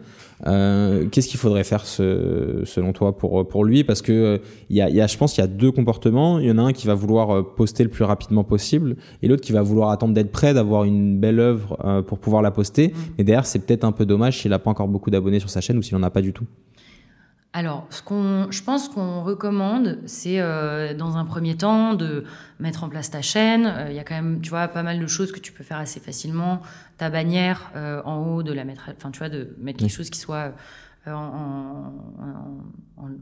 Euh, 0.48 1.08
qu'est-ce 1.12 1.28
qu'il 1.28 1.40
faudrait 1.40 1.64
faire 1.64 1.86
selon 1.86 2.94
toi 2.94 3.16
pour, 3.16 3.48
pour 3.48 3.64
lui? 3.64 3.84
Parce 3.84 4.02
que 4.02 4.42
il 4.70 4.76
y 4.76 4.82
a, 4.82 4.90
y 4.90 5.00
a, 5.00 5.08
je 5.08 5.18
pense 5.18 5.34
qu'il 5.34 5.42
y 5.42 5.46
a 5.46 5.48
deux 5.48 5.72
comportements. 5.72 6.40
Il 6.40 6.48
y 6.48 6.52
en 6.52 6.58
a 6.58 6.64
un 6.64 6.74
qui 6.74 6.88
va 6.88 6.96
vouloir 6.96 7.30
euh, 7.30 7.44
poster 7.44 7.84
le 7.84 7.90
plus 7.90 8.04
rapidement 8.04 8.44
possible 8.44 8.96
et 9.22 9.28
l'autre 9.28 9.44
qui 9.44 9.52
va 9.52 9.62
vouloir 9.62 9.92
attendre 9.92 10.14
d'être 10.14 10.32
prêt, 10.32 10.54
d'avoir 10.54 10.84
une 10.84 11.20
belle 11.20 11.40
œuvre 11.40 11.78
euh, 11.86 12.02
pour 12.02 12.18
pouvoir 12.18 12.42
la 12.42 12.52
poster. 12.52 12.88
Mmh. 12.88 12.94
Et 13.20 13.24
derrière, 13.24 13.46
c'est 13.46 13.60
peut-être 13.60 13.84
un 13.84 13.92
peu 13.92 14.06
dommage 14.06 14.40
s'il 14.40 14.52
n'a 14.52 14.60
pas 14.60 14.72
encore 14.72 14.88
beaucoup 14.88 15.12
d'abonnés 15.12 15.40
sur 15.40 15.50
sa 15.50 15.62
chaîne 15.62 15.78
ou 15.78 15.82
s'il 15.82 15.98
n'en 15.98 16.04
a 16.04 16.10
pas 16.10 16.22
du 16.22 16.34
tout. 16.34 16.46
Alors, 17.54 17.86
ce 17.90 18.02
qu'on, 18.02 18.50
je 18.50 18.64
pense 18.64 18.88
qu'on 18.88 19.24
recommande, 19.24 20.00
c'est 20.06 20.40
euh, 20.40 20.94
dans 20.94 21.18
un 21.18 21.26
premier 21.26 21.58
temps 21.58 21.96
de 21.96 22.24
mettre 22.60 22.86
en 22.86 22.90
place 22.90 23.12
ta 23.12 23.22
chaîne. 23.22 23.66
Euh, 23.66 23.88
il 23.90 23.96
y 23.96 24.00
a 24.00 24.06
quand 24.06 24.16
même, 24.16 24.40
tu 24.40 24.50
vois, 24.50 24.70
pas 24.70 24.84
mal 24.84 25.02
de 25.02 25.08
choses 25.08 25.34
que 25.34 25.40
tu 25.40 25.52
peux 25.52 25.64
faire 25.64 25.78
assez 25.78 26.00
facilement. 26.00 26.62
Ta 26.98 27.10
bannière 27.10 27.70
euh, 27.76 28.02
en 28.06 28.20
haut, 28.26 28.42
de 28.42 28.54
la 28.54 28.64
mettre, 28.64 28.90
enfin, 28.96 29.12
tu 29.12 29.20
vois, 29.20 29.28
de 29.28 29.54
mettre 29.60 29.80
quelque 29.80 29.92
chose 29.92 30.10
qui 30.10 30.20
soit 30.20 30.54
en, 31.08 31.92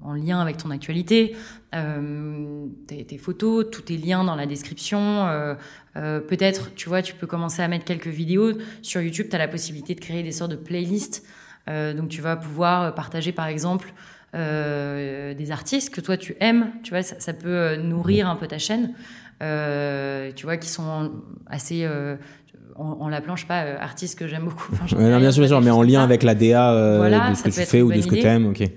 en, 0.02 0.14
lien 0.14 0.42
avec 0.42 0.58
ton 0.58 0.70
actualité, 0.70 1.38
tes, 1.72 3.06
tes, 3.06 3.18
photos, 3.18 3.66
tous 3.72 3.84
tes 3.84 3.96
liens 3.96 4.26
dans 4.26 4.36
la 4.36 4.46
description. 4.46 5.56
Peut-être, 5.94 6.76
tu 6.76 6.90
vois, 6.90 7.02
tu 7.02 7.16
peux 7.16 7.26
commencer 7.26 7.62
à 7.62 7.70
mettre 7.70 7.86
quelques 7.86 8.08
vidéos. 8.08 8.52
Sur 8.82 9.02
YouTube, 9.02 9.28
tu 9.30 9.36
as 9.38 9.40
la 9.40 9.48
possibilité 9.48 9.96
de 9.96 10.02
créer 10.02 10.24
des 10.24 10.34
sortes 10.34 10.52
de 10.52 10.58
playlists. 10.58 11.26
donc, 11.68 12.10
tu 12.10 12.20
vas 12.20 12.36
pouvoir 12.36 12.94
partager, 12.96 13.32
par 13.32 13.48
exemple, 13.48 13.94
euh, 14.36 15.34
des 15.34 15.50
artistes 15.50 15.94
que 15.94 16.02
toi 16.02 16.16
tu 16.16 16.36
aimes, 16.40 16.68
tu 16.84 16.92
vois, 16.92 17.02
ça, 17.02 17.34
peut 17.34 17.48
euh, 17.48 17.78
nourrir 17.78 18.30
un 18.30 18.36
peu 18.36 18.46
ta 18.46 18.60
chaîne, 18.60 18.94
euh, 19.42 20.32
tu 20.36 20.46
vois, 20.46 20.58
qui 20.58 20.70
sont 20.70 21.12
assez 21.48 21.88
on, 22.76 23.08
la 23.08 23.22
planche 23.22 23.48
pas 23.48 23.62
artistes 23.82 24.18
que 24.20 24.28
j'aime 24.28 24.46
beaucoup. 24.46 24.72
bien 24.96 25.32
sûr, 25.32 25.42
bien 25.42 25.48
sûr, 25.48 25.62
mais 25.62 25.72
en 25.72 25.82
lien 25.82 26.04
avec 26.04 26.22
la 26.22 26.36
DA 26.36 26.72
de 26.74 27.36
ce 27.36 27.44
que 27.44 27.50
tu 27.50 27.62
fais 27.62 27.82
ou 27.82 27.92
de 27.92 28.02
ce 28.02 28.08
que 28.08 28.16
tu 28.16 28.22
aimes. 28.22 28.48
ok 28.48 28.70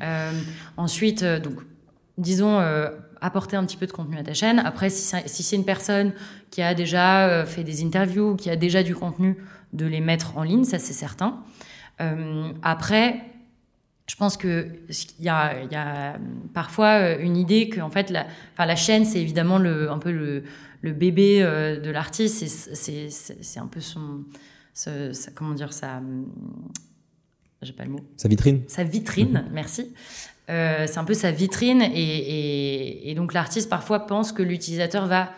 ensuite, 0.78 1.22
donc, 1.22 1.58
disons, 2.16 2.58
apporter 3.20 3.56
un 3.56 3.64
petit 3.66 3.76
peu 3.76 3.86
de 3.86 3.92
contenu 3.92 4.16
à 4.16 4.22
ta 4.22 4.32
chaîne. 4.32 4.58
Après, 4.58 4.88
si 4.88 5.42
c'est 5.42 5.56
une 5.56 5.66
personne 5.66 6.12
qui 6.50 6.62
a 6.62 6.72
déjà 6.72 7.44
fait 7.44 7.62
des 7.62 7.84
interviews, 7.84 8.36
qui 8.36 8.48
a 8.48 8.56
déjà 8.56 8.82
du 8.82 8.94
contenu, 8.94 9.36
de 9.74 9.84
les 9.84 10.00
mettre 10.00 10.38
en 10.38 10.44
ligne, 10.44 10.64
ça 10.64 10.78
c'est 10.78 10.94
certain. 10.94 11.40
après, 12.62 13.20
je 14.06 14.16
pense 14.16 14.36
que 14.36 14.68
il 15.18 15.24
y 15.24 15.28
a, 15.28 15.62
y 15.64 15.74
a, 15.74 16.18
parfois 16.54 17.00
euh, 17.00 17.18
une 17.20 17.36
idée 17.36 17.68
que 17.68 17.80
en 17.80 17.90
fait 17.90 18.10
la, 18.10 18.26
enfin, 18.52 18.66
la 18.66 18.76
chaîne 18.76 19.04
c'est 19.04 19.20
évidemment 19.20 19.58
le, 19.58 19.90
un 19.90 19.98
peu 19.98 20.10
le, 20.10 20.42
le 20.80 20.92
bébé 20.92 21.42
euh, 21.42 21.78
de 21.78 21.90
l'artiste. 21.90 22.74
C'est 22.74 23.60
un 23.60 23.66
peu 23.66 23.80
son 23.80 24.24
comment 25.34 25.54
dire 25.54 25.72
ça 25.72 26.00
j'ai 27.62 27.72
pas 27.72 27.84
le 27.84 27.90
mot. 27.90 28.00
Sa 28.16 28.28
vitrine. 28.28 28.62
Sa 28.66 28.82
vitrine 28.82 29.44
merci. 29.52 29.94
Euh, 30.50 30.86
c'est 30.88 30.98
un 30.98 31.04
peu 31.04 31.14
sa 31.14 31.30
vitrine 31.30 31.82
et, 31.82 31.88
et, 31.94 33.10
et 33.10 33.14
donc 33.14 33.32
l'artiste 33.32 33.70
parfois 33.70 34.00
pense 34.00 34.32
que 34.32 34.42
l'utilisateur 34.42 35.06
va 35.06 35.32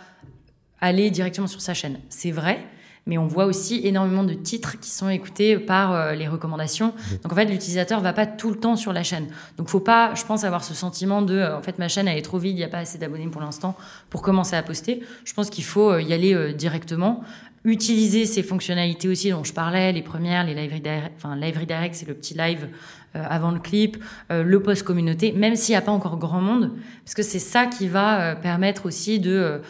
aller 0.80 1.10
directement 1.10 1.46
sur 1.46 1.60
sa 1.60 1.74
chaîne. 1.74 2.00
C'est 2.08 2.30
vrai 2.30 2.64
mais 3.06 3.18
on 3.18 3.26
voit 3.26 3.44
aussi 3.44 3.80
énormément 3.84 4.24
de 4.24 4.34
titres 4.34 4.78
qui 4.80 4.90
sont 4.90 5.08
écoutés 5.08 5.58
par 5.58 5.92
euh, 5.92 6.12
les 6.12 6.26
recommandations. 6.26 6.88
Mmh. 6.88 7.16
Donc 7.22 7.32
en 7.32 7.36
fait, 7.36 7.44
l'utilisateur 7.44 8.00
va 8.00 8.12
pas 8.12 8.26
tout 8.26 8.50
le 8.50 8.56
temps 8.56 8.76
sur 8.76 8.92
la 8.92 9.02
chaîne. 9.02 9.26
Donc 9.58 9.68
faut 9.68 9.80
pas, 9.80 10.14
je 10.14 10.24
pense, 10.24 10.44
avoir 10.44 10.64
ce 10.64 10.74
sentiment 10.74 11.22
de, 11.22 11.34
euh, 11.34 11.58
en 11.58 11.62
fait, 11.62 11.78
ma 11.78 11.88
chaîne 11.88 12.08
elle 12.08 12.18
est 12.18 12.22
trop 12.22 12.38
vide, 12.38 12.52
il 12.52 12.58
n'y 12.58 12.64
a 12.64 12.68
pas 12.68 12.78
assez 12.78 12.98
d'abonnés 12.98 13.26
pour 13.26 13.40
l'instant 13.40 13.76
pour 14.10 14.22
commencer 14.22 14.56
à 14.56 14.62
poster. 14.62 15.02
Je 15.24 15.34
pense 15.34 15.50
qu'il 15.50 15.64
faut 15.64 15.90
euh, 15.90 16.02
y 16.02 16.12
aller 16.12 16.54
directement 16.54 17.22
utiliser 17.64 18.26
ces 18.26 18.42
fonctionnalités 18.42 19.08
aussi 19.08 19.30
dont 19.30 19.42
je 19.42 19.54
parlais, 19.54 19.90
les 19.92 20.02
premières, 20.02 20.44
les 20.44 20.54
live 20.54 20.74
redirect, 20.74 21.12
enfin 21.16 21.34
live 21.34 21.58
redirect, 21.58 21.94
c'est 21.94 22.06
le 22.06 22.12
petit 22.12 22.34
live 22.34 22.68
avant 23.14 23.50
le 23.50 23.60
clip, 23.60 24.02
euh, 24.30 24.42
le 24.42 24.62
post 24.62 24.82
communauté, 24.82 25.32
même 25.32 25.56
s'il 25.56 25.72
n'y 25.72 25.76
a 25.76 25.82
pas 25.82 25.92
encore 25.92 26.18
grand 26.18 26.40
monde, 26.40 26.72
parce 27.04 27.14
que 27.14 27.22
c'est 27.22 27.38
ça 27.38 27.66
qui 27.66 27.88
va 27.88 28.20
euh, 28.20 28.34
permettre 28.34 28.86
aussi 28.86 29.20
de 29.20 29.60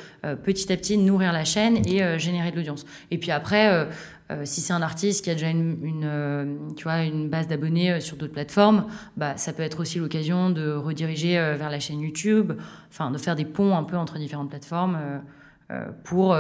petit 0.43 0.73
à 0.73 0.77
petit 0.77 0.97
nourrir 0.97 1.33
la 1.33 1.45
chaîne 1.45 1.87
et 1.87 2.19
générer 2.19 2.51
de 2.51 2.57
l'audience. 2.57 2.87
Et 3.11 3.19
puis 3.19 3.31
après, 3.31 3.87
si 4.45 4.63
c'est 4.63 4.73
un 4.73 4.81
artiste 4.81 5.23
qui 5.23 5.31
a 5.31 5.35
déjà 5.35 5.51
une, 5.51 5.77
une 5.83 6.75
tu 6.77 6.85
vois, 6.85 7.03
une 7.03 7.29
base 7.29 7.47
d'abonnés 7.47 8.01
sur 8.01 8.17
d'autres 8.17 8.33
plateformes, 8.33 8.87
bah, 9.19 9.37
ça 9.37 9.53
peut 9.53 9.63
être 9.63 9.81
aussi 9.81 9.99
l'occasion 9.99 10.49
de 10.49 10.73
rediriger 10.73 11.35
vers 11.59 11.69
la 11.69 11.79
chaîne 11.79 12.01
YouTube, 12.01 12.53
enfin 12.91 13.11
de 13.11 13.19
faire 13.19 13.37
des 13.37 13.45
ponts 13.45 13.77
un 13.77 13.85
peu 13.85 13.99
entre 13.99 14.19
différentes 14.19 14.49
plateformes 14.49 14.99
pour 16.05 16.37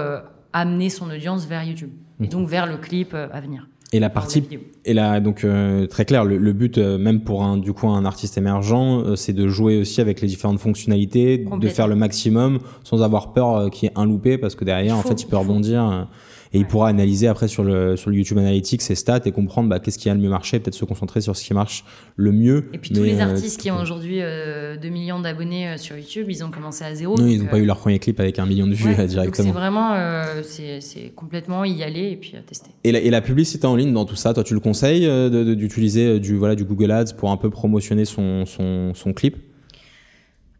amener 0.54 0.88
son 0.88 1.10
audience 1.10 1.44
vers 1.46 1.62
YouTube 1.62 1.90
et 2.20 2.28
donc 2.28 2.48
vers 2.48 2.66
le 2.66 2.78
clip 2.78 3.12
à 3.14 3.40
venir. 3.40 3.68
Et 3.94 4.00
la 4.00 4.10
partie, 4.10 4.42
et 4.84 4.92
là 4.92 5.20
donc 5.20 5.44
euh, 5.44 5.86
très 5.86 6.04
clair, 6.04 6.24
le, 6.24 6.52
but 6.52 6.78
euh, 6.78 6.98
même 6.98 7.20
pour 7.20 7.44
un 7.44 7.56
du 7.56 7.72
coup 7.72 7.86
un 7.86 8.04
artiste 8.04 8.36
émergent, 8.36 9.04
euh, 9.04 9.14
c'est 9.14 9.32
de 9.32 9.46
jouer 9.46 9.76
aussi 9.76 10.00
avec 10.00 10.20
les 10.20 10.26
différentes 10.26 10.58
fonctionnalités, 10.58 11.38
de 11.38 11.68
faire 11.68 11.86
le 11.86 11.94
maximum 11.94 12.58
sans 12.82 13.04
avoir 13.04 13.32
peur 13.32 13.70
qu'il 13.70 13.88
y 13.88 13.92
ait 13.92 13.94
un 13.94 14.04
loupé 14.04 14.36
parce 14.36 14.56
que 14.56 14.64
derrière 14.64 14.96
en 14.96 15.02
fait 15.02 15.22
il 15.22 15.26
peut 15.26 15.36
rebondir 15.36 16.08
et 16.54 16.58
il 16.58 16.66
pourra 16.66 16.88
analyser 16.88 17.26
après 17.26 17.48
sur 17.48 17.64
le, 17.64 17.96
sur 17.96 18.10
le 18.10 18.16
YouTube 18.16 18.38
Analytics 18.38 18.80
ses 18.80 18.94
stats 18.94 19.22
et 19.24 19.32
comprendre 19.32 19.68
bah, 19.68 19.80
qu'est-ce 19.80 19.98
qui 19.98 20.08
a 20.08 20.14
le 20.14 20.20
mieux 20.20 20.28
marché, 20.28 20.60
peut-être 20.60 20.76
se 20.76 20.84
concentrer 20.84 21.20
sur 21.20 21.34
ce 21.34 21.44
qui 21.44 21.52
marche 21.52 21.84
le 22.14 22.30
mieux. 22.30 22.70
Et 22.72 22.78
puis 22.78 22.90
tous 22.90 23.02
les 23.02 23.18
euh, 23.18 23.24
artistes 23.24 23.60
qui 23.60 23.72
ont 23.72 23.80
aujourd'hui 23.80 24.18
euh, 24.20 24.76
2 24.76 24.88
millions 24.88 25.18
d'abonnés 25.18 25.70
euh, 25.70 25.76
sur 25.78 25.96
YouTube, 25.96 26.26
ils 26.28 26.44
ont 26.44 26.52
commencé 26.52 26.84
à 26.84 26.94
zéro. 26.94 27.18
Non, 27.18 27.26
ils 27.26 27.42
n'ont 27.42 27.48
pas 27.48 27.58
eu 27.58 27.66
leur 27.66 27.78
premier 27.78 27.98
clip 27.98 28.20
avec 28.20 28.38
un 28.38 28.46
million 28.46 28.68
de 28.68 28.74
vues 28.74 28.94
directement. 29.08 29.48
C'est 29.48 29.52
vraiment, 29.52 29.94
euh, 29.94 30.42
c'est 30.44 31.12
complètement 31.16 31.64
y 31.64 31.82
aller 31.82 32.12
et 32.12 32.16
puis 32.16 32.36
tester. 32.46 32.70
Et 32.84 32.92
la, 32.92 33.00
et 33.00 33.10
la, 33.10 33.20
publicité 33.20 33.66
en 33.66 33.74
ligne 33.74 33.92
dans 33.92 34.04
tout 34.04 34.14
ça, 34.14 34.32
toi 34.32 34.44
tu 34.44 34.54
le 34.54 34.60
conseilles 34.60 35.08
d'utiliser 35.56 36.20
du, 36.20 36.36
voilà, 36.36 36.54
du 36.54 36.64
Google 36.64 36.92
Ads 36.92 37.14
pour 37.16 37.32
un 37.32 37.36
peu 37.36 37.50
promotionner 37.50 38.04
son, 38.04 38.46
son, 38.46 38.94
son 38.94 39.12
clip? 39.12 39.38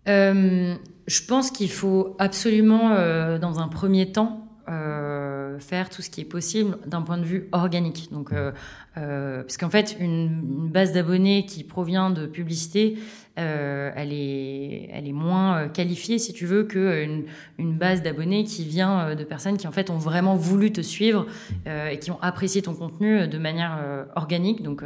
Je 0.06 1.26
pense 1.28 1.52
qu'il 1.52 1.70
faut 1.70 2.16
absolument, 2.18 2.96
dans 3.38 3.60
un 3.60 3.68
premier 3.68 4.10
temps, 4.10 4.48
faire 5.58 5.90
tout 5.90 6.02
ce 6.02 6.10
qui 6.10 6.20
est 6.20 6.26
possible 6.26 6.78
d'un 6.86 7.02
point 7.02 7.18
de 7.18 7.24
vue 7.24 7.48
organique. 7.52 8.08
Donc, 8.12 8.32
euh, 8.32 8.52
euh, 8.96 9.42
parce 9.42 9.56
qu'en 9.56 9.70
fait, 9.70 9.96
une, 10.00 10.68
base 10.68 10.92
d'abonnés 10.92 11.46
qui 11.46 11.64
provient 11.64 12.10
de 12.10 12.26
publicité, 12.26 12.98
euh, 13.38 13.90
elle 13.94 14.12
est, 14.12 14.88
elle 14.92 15.06
est 15.06 15.12
moins 15.12 15.68
qualifiée, 15.68 16.18
si 16.18 16.32
tu 16.32 16.46
veux, 16.46 16.64
qu'une 16.64 17.24
une 17.58 17.76
base 17.76 18.02
d'abonnés 18.02 18.44
qui 18.44 18.64
vient 18.64 19.14
de 19.14 19.24
personnes 19.24 19.56
qui 19.56 19.66
en 19.66 19.72
fait 19.72 19.90
ont 19.90 19.98
vraiment 19.98 20.36
voulu 20.36 20.72
te 20.72 20.80
suivre 20.80 21.26
et 21.66 21.98
qui 21.98 22.10
ont 22.10 22.20
apprécié 22.22 22.62
ton 22.62 22.74
contenu 22.74 23.28
de 23.28 23.38
manière 23.38 24.06
organique, 24.16 24.62
donc 24.62 24.82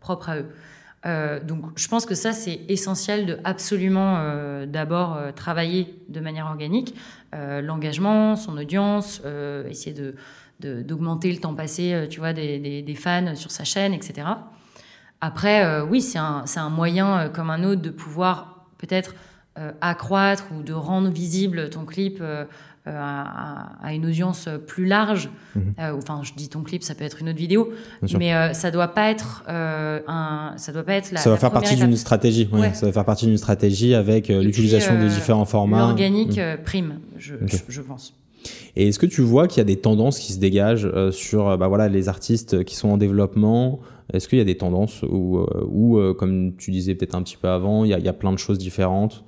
propre 0.00 0.30
à 0.30 0.38
eux. 0.38 0.46
Euh, 1.06 1.40
donc, 1.40 1.64
je 1.76 1.88
pense 1.88 2.04
que 2.04 2.14
ça, 2.14 2.32
c'est 2.32 2.60
essentiel 2.68 3.26
de 3.26 3.38
absolument 3.44 4.16
euh, 4.18 4.66
d'abord 4.66 5.16
euh, 5.16 5.32
travailler 5.32 5.94
de 6.08 6.20
manière 6.20 6.46
organique, 6.46 6.94
l'engagement, 7.32 8.34
son 8.34 8.58
audience, 8.58 9.22
essayer 9.68 9.94
de 9.94 10.14
d'augmenter 10.60 11.32
le 11.32 11.38
temps 11.38 11.54
passé, 11.54 12.06
tu 12.10 12.18
vois, 12.20 12.34
des, 12.34 12.58
des, 12.58 12.82
des, 12.82 12.94
fans 12.94 13.34
sur 13.34 13.50
sa 13.50 13.64
chaîne, 13.64 13.94
etc. 13.94 14.26
Après, 15.22 15.80
oui, 15.80 16.02
c'est 16.02 16.18
un, 16.18 16.44
un 16.56 16.68
moyen 16.68 17.30
comme 17.30 17.48
un 17.48 17.64
autre 17.64 17.80
de 17.80 17.88
pouvoir 17.88 18.66
peut-être 18.76 19.14
accroître 19.80 20.44
ou 20.52 20.62
de 20.62 20.74
rendre 20.74 21.08
visible 21.08 21.70
ton 21.70 21.86
clip 21.86 22.22
euh, 22.90 22.94
à, 22.96 23.94
une 23.94 24.06
audience 24.06 24.48
plus 24.66 24.86
large. 24.86 25.30
Mhm. 25.54 25.74
Euh, 25.78 25.96
enfin, 25.96 26.20
je 26.22 26.32
dis 26.34 26.48
ton 26.48 26.62
clip, 26.62 26.82
ça 26.82 26.94
peut 26.94 27.04
être 27.04 27.20
une 27.20 27.28
autre 27.28 27.38
vidéo, 27.38 27.72
mais 28.18 28.34
euh, 28.34 28.52
ça 28.52 28.70
doit 28.70 28.88
pas 28.88 29.10
être 29.10 29.44
un, 29.48 30.54
ça 30.56 30.72
doit 30.72 30.82
pas 30.82 30.94
être 30.94 31.12
la. 31.12 31.20
Ça 31.20 31.30
va 31.30 31.36
faire 31.36 31.52
partie 31.52 31.76
d'une 31.76 31.96
stratégie. 31.96 32.48
Ouais, 32.52 32.74
Ça 32.74 32.86
va 32.86 32.92
faire 32.92 33.04
partie 33.04 33.26
d'une 33.26 33.38
stratégie 33.38 33.94
avec 33.94 34.28
l'utilisation 34.28 34.98
des 34.98 35.08
différents 35.08 35.44
formats. 35.44 35.86
L'organique 35.86 36.38
mm. 36.38 36.62
prime, 36.64 36.98
je, 37.16 37.34
je, 37.68 37.80
pense. 37.80 38.14
Et 38.76 38.88
est-ce 38.88 38.98
que 38.98 39.06
tu 39.06 39.20
vois 39.20 39.46
qu'il 39.46 39.58
y 39.58 39.60
a 39.60 39.64
des 39.64 39.80
tendances 39.80 40.18
qui 40.18 40.32
se 40.32 40.38
dégagent 40.38 40.90
sur 41.10 41.56
bah 41.58 41.68
voilà, 41.68 41.88
les 41.88 42.08
artistes 42.08 42.64
qui 42.64 42.74
sont 42.74 42.88
en 42.88 42.96
développement? 42.96 43.80
Est-ce 44.12 44.28
qu'il 44.28 44.38
y 44.38 44.42
a 44.42 44.44
des 44.44 44.56
tendances 44.56 45.02
où, 45.02 45.46
où 45.70 46.14
comme 46.14 46.56
tu 46.56 46.70
disais 46.70 46.94
peut-être 46.94 47.14
un 47.14 47.22
petit 47.22 47.36
peu 47.36 47.48
avant, 47.48 47.84
il 47.84 47.90
y 47.90 47.94
a, 47.94 47.98
il 47.98 48.04
y 48.04 48.08
a 48.08 48.12
plein 48.12 48.32
de 48.32 48.38
choses 48.38 48.58
différentes? 48.58 49.24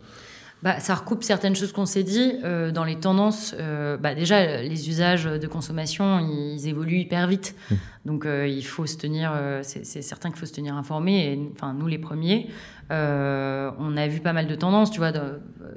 Bah, 0.62 0.78
ça 0.78 0.94
recoupe 0.94 1.24
certaines 1.24 1.56
choses 1.56 1.72
qu'on 1.72 1.86
s'est 1.86 2.04
dit. 2.04 2.34
Euh, 2.44 2.70
dans 2.70 2.84
les 2.84 2.96
tendances, 2.96 3.54
euh, 3.58 3.96
bah, 3.96 4.14
déjà, 4.14 4.62
les 4.62 4.88
usages 4.88 5.24
de 5.24 5.46
consommation, 5.48 6.20
ils 6.20 6.68
évoluent 6.68 7.00
hyper 7.00 7.26
vite. 7.26 7.56
Mmh. 7.70 7.74
Donc, 8.06 8.26
euh, 8.26 8.46
il 8.46 8.64
faut 8.64 8.86
se 8.86 8.96
tenir, 8.96 9.32
c'est 9.62 10.02
certain 10.02 10.30
qu'il 10.30 10.38
faut 10.38 10.46
se 10.46 10.52
tenir 10.52 10.76
informé, 10.76 11.32
et, 11.32 11.50
enfin, 11.52 11.74
nous 11.74 11.86
les 11.86 11.98
premiers. 11.98 12.48
on 12.90 13.96
a 13.96 14.08
vu 14.08 14.20
pas 14.20 14.32
mal 14.32 14.46
de 14.46 14.54
tendances, 14.54 14.90
tu 14.90 14.98
vois, 14.98 15.12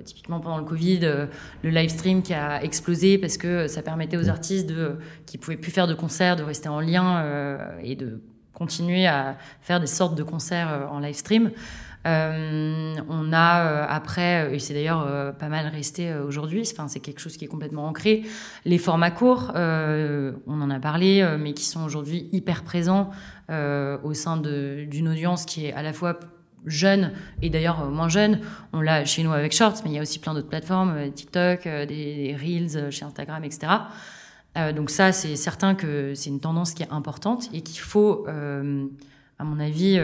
typiquement 0.04 0.40
pendant 0.40 0.58
le 0.58 0.66
Covid, 0.66 1.00
le 1.00 1.70
live 1.70 1.90
stream 1.90 2.22
qui 2.22 2.34
a 2.34 2.64
explosé 2.64 3.18
parce 3.18 3.38
que 3.38 3.68
ça 3.68 3.82
permettait 3.82 4.18
aux 4.18 4.26
mmh. 4.26 4.30
artistes 4.30 4.68
de, 4.68 4.98
qui 5.26 5.38
pouvaient 5.38 5.58
plus 5.58 5.72
faire 5.72 5.88
de 5.88 5.94
concerts 5.94 6.36
de 6.36 6.44
rester 6.44 6.70
en 6.70 6.80
lien 6.80 7.24
et 7.84 7.96
de 7.96 8.22
continuer 8.54 9.06
à 9.06 9.38
faire 9.62 9.80
des 9.80 9.88
sortes 9.88 10.16
de 10.16 10.24
concerts 10.24 10.88
en 10.92 11.00
live 11.00 11.16
stream. 11.16 11.52
Euh, 12.06 12.96
on 13.10 13.34
a 13.34 13.66
euh, 13.66 13.86
après, 13.90 14.54
et 14.54 14.60
c'est 14.60 14.74
d'ailleurs 14.74 15.06
euh, 15.08 15.32
pas 15.32 15.50
mal 15.50 15.68
resté 15.68 16.14
aujourd'hui, 16.14 16.62
enfin, 16.72 16.88
c'est 16.88 17.00
quelque 17.00 17.20
chose 17.20 17.36
qui 17.36 17.46
est 17.46 17.48
complètement 17.48 17.88
ancré, 17.88 18.24
les 18.64 18.78
formats 18.78 19.12
courts, 19.12 19.52
on 19.56 20.62
en 20.62 20.70
a 20.70 20.80
parlé, 20.80 21.26
mais 21.40 21.54
qui 21.54 21.66
sont 21.66 21.84
aujourd'hui 21.84 22.30
hyper 22.32 22.64
présents 22.64 23.10
au 23.50 24.14
sein 24.14 24.38
d'une 24.38 25.08
audience 25.08 25.46
qui 25.46 25.66
est 25.66 25.74
à 25.74 25.82
la 25.82 25.94
fois 25.94 26.20
jeune 26.66 27.12
et 27.42 27.50
d'ailleurs 27.50 27.90
moins 27.90 28.10
jeune. 28.10 28.40
On 28.74 28.82
l'a 28.82 29.06
chez 29.06 29.24
nous 29.24 29.32
avec 29.32 29.54
Shorts, 29.54 29.82
mais 29.84 29.92
il 29.92 29.94
y 29.94 30.00
a 30.00 30.02
aussi 30.02 30.20
plein 30.20 30.34
d'autres 30.34 30.50
plateformes, 30.50 31.12
TikTok, 31.12 31.64
des, 31.64 32.36
Reels 32.40 32.92
chez 32.92 33.06
Instagram, 33.06 33.44
etc. 33.44 33.68
donc 34.76 34.90
ça, 34.90 35.12
c'est 35.12 35.36
certain 35.36 35.76
que 35.76 36.14
c'est 36.16 36.30
une 36.30 36.40
tendance 36.40 36.74
qui 36.74 36.84
est 36.84 36.92
importante 36.92 37.50
et 37.54 37.62
qu'il 37.62 37.80
faut, 37.82 38.26
à 38.28 39.44
mon 39.44 39.60
avis, 39.60 40.00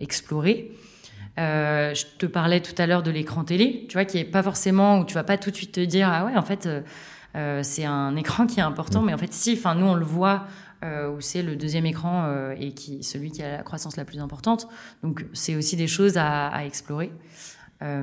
explorer. 0.00 0.72
Euh, 1.38 1.94
je 1.94 2.04
te 2.18 2.26
parlais 2.26 2.60
tout 2.60 2.74
à 2.76 2.86
l'heure 2.86 3.02
de 3.02 3.10
l'écran 3.10 3.44
télé, 3.44 3.86
tu 3.88 3.94
vois, 3.94 4.04
qui 4.04 4.18
est 4.18 4.24
pas 4.24 4.42
forcément 4.42 4.98
où 4.98 5.04
tu 5.04 5.14
vas 5.14 5.24
pas 5.24 5.38
tout 5.38 5.50
de 5.50 5.56
suite 5.56 5.72
te 5.72 5.80
dire 5.80 6.08
ah 6.10 6.26
ouais 6.26 6.36
en 6.36 6.42
fait 6.42 6.66
euh, 6.66 6.82
euh 7.36 7.62
c'est 7.62 7.86
un 7.86 8.16
écran 8.16 8.46
qui 8.46 8.60
est 8.60 8.62
important, 8.62 9.00
mm. 9.00 9.06
mais 9.06 9.14
en 9.14 9.18
fait 9.18 9.32
si, 9.32 9.54
enfin 9.56 9.74
nous 9.74 9.86
on 9.86 9.94
le 9.94 10.04
voit 10.04 10.46
euh, 10.84 11.10
où 11.10 11.20
c'est 11.20 11.42
le 11.42 11.54
deuxième 11.54 11.86
écran 11.86 12.24
euh, 12.26 12.54
et 12.58 12.72
qui 12.72 13.04
celui 13.04 13.30
qui 13.30 13.42
a 13.42 13.58
la 13.58 13.62
croissance 13.62 13.96
la 13.96 14.04
plus 14.04 14.18
importante. 14.18 14.68
Donc 15.02 15.24
c'est 15.32 15.54
aussi 15.54 15.76
des 15.76 15.86
choses 15.86 16.18
à, 16.18 16.48
à 16.48 16.64
explorer. 16.64 17.12
Euh, 17.82 18.02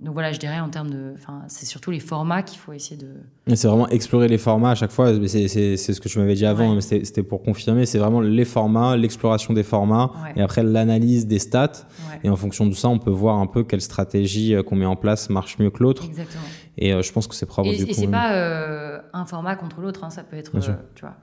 donc 0.00 0.12
voilà, 0.12 0.32
je 0.32 0.38
dirais 0.38 0.60
en 0.60 0.68
termes 0.68 0.90
de, 0.90 1.14
c'est 1.48 1.66
surtout 1.66 1.90
les 1.90 1.98
formats 1.98 2.42
qu'il 2.42 2.58
faut 2.58 2.72
essayer 2.72 2.96
de. 2.96 3.08
C'est 3.54 3.66
vraiment 3.66 3.88
explorer 3.88 4.28
les 4.28 4.38
formats 4.38 4.70
à 4.70 4.74
chaque 4.74 4.92
fois. 4.92 5.12
C'est 5.26 5.48
ce 5.76 6.00
que 6.00 6.08
tu 6.08 6.18
m'avais 6.18 6.34
dit 6.34 6.46
avant, 6.46 6.74
mais 6.74 6.80
c'était 6.80 7.22
pour 7.22 7.42
confirmer. 7.42 7.86
C'est 7.86 7.98
vraiment 7.98 8.20
les 8.20 8.44
formats, 8.44 8.96
l'exploration 8.96 9.54
des 9.54 9.62
formats, 9.62 10.12
et 10.36 10.42
après 10.42 10.62
l'analyse 10.62 11.26
des 11.26 11.38
stats. 11.38 11.86
Et 12.24 12.30
en 12.30 12.36
fonction 12.36 12.66
de 12.66 12.74
ça, 12.74 12.88
on 12.88 12.98
peut 12.98 13.10
voir 13.10 13.38
un 13.38 13.46
peu 13.46 13.62
quelle 13.62 13.80
stratégie 13.80 14.54
euh, 14.54 14.64
qu'on 14.64 14.74
met 14.74 14.86
en 14.86 14.96
place 14.96 15.30
marche 15.30 15.58
mieux 15.60 15.70
que 15.70 15.82
l'autre. 15.82 16.04
Exactement. 16.04 16.42
Et 16.76 16.92
euh, 16.92 17.00
je 17.00 17.12
pense 17.12 17.28
que 17.28 17.34
c'est. 17.34 17.46
Et, 17.64 17.90
et 17.90 17.94
c'est 17.94 18.08
pas 18.08 19.02
un 19.12 19.24
format 19.24 19.56
contre 19.56 19.80
l'autre. 19.80 20.04
Hein, 20.04 20.10
ça 20.10 20.22
peut 20.22 20.36
être, 20.36 20.52
tu 20.94 21.02
vois. 21.02 21.16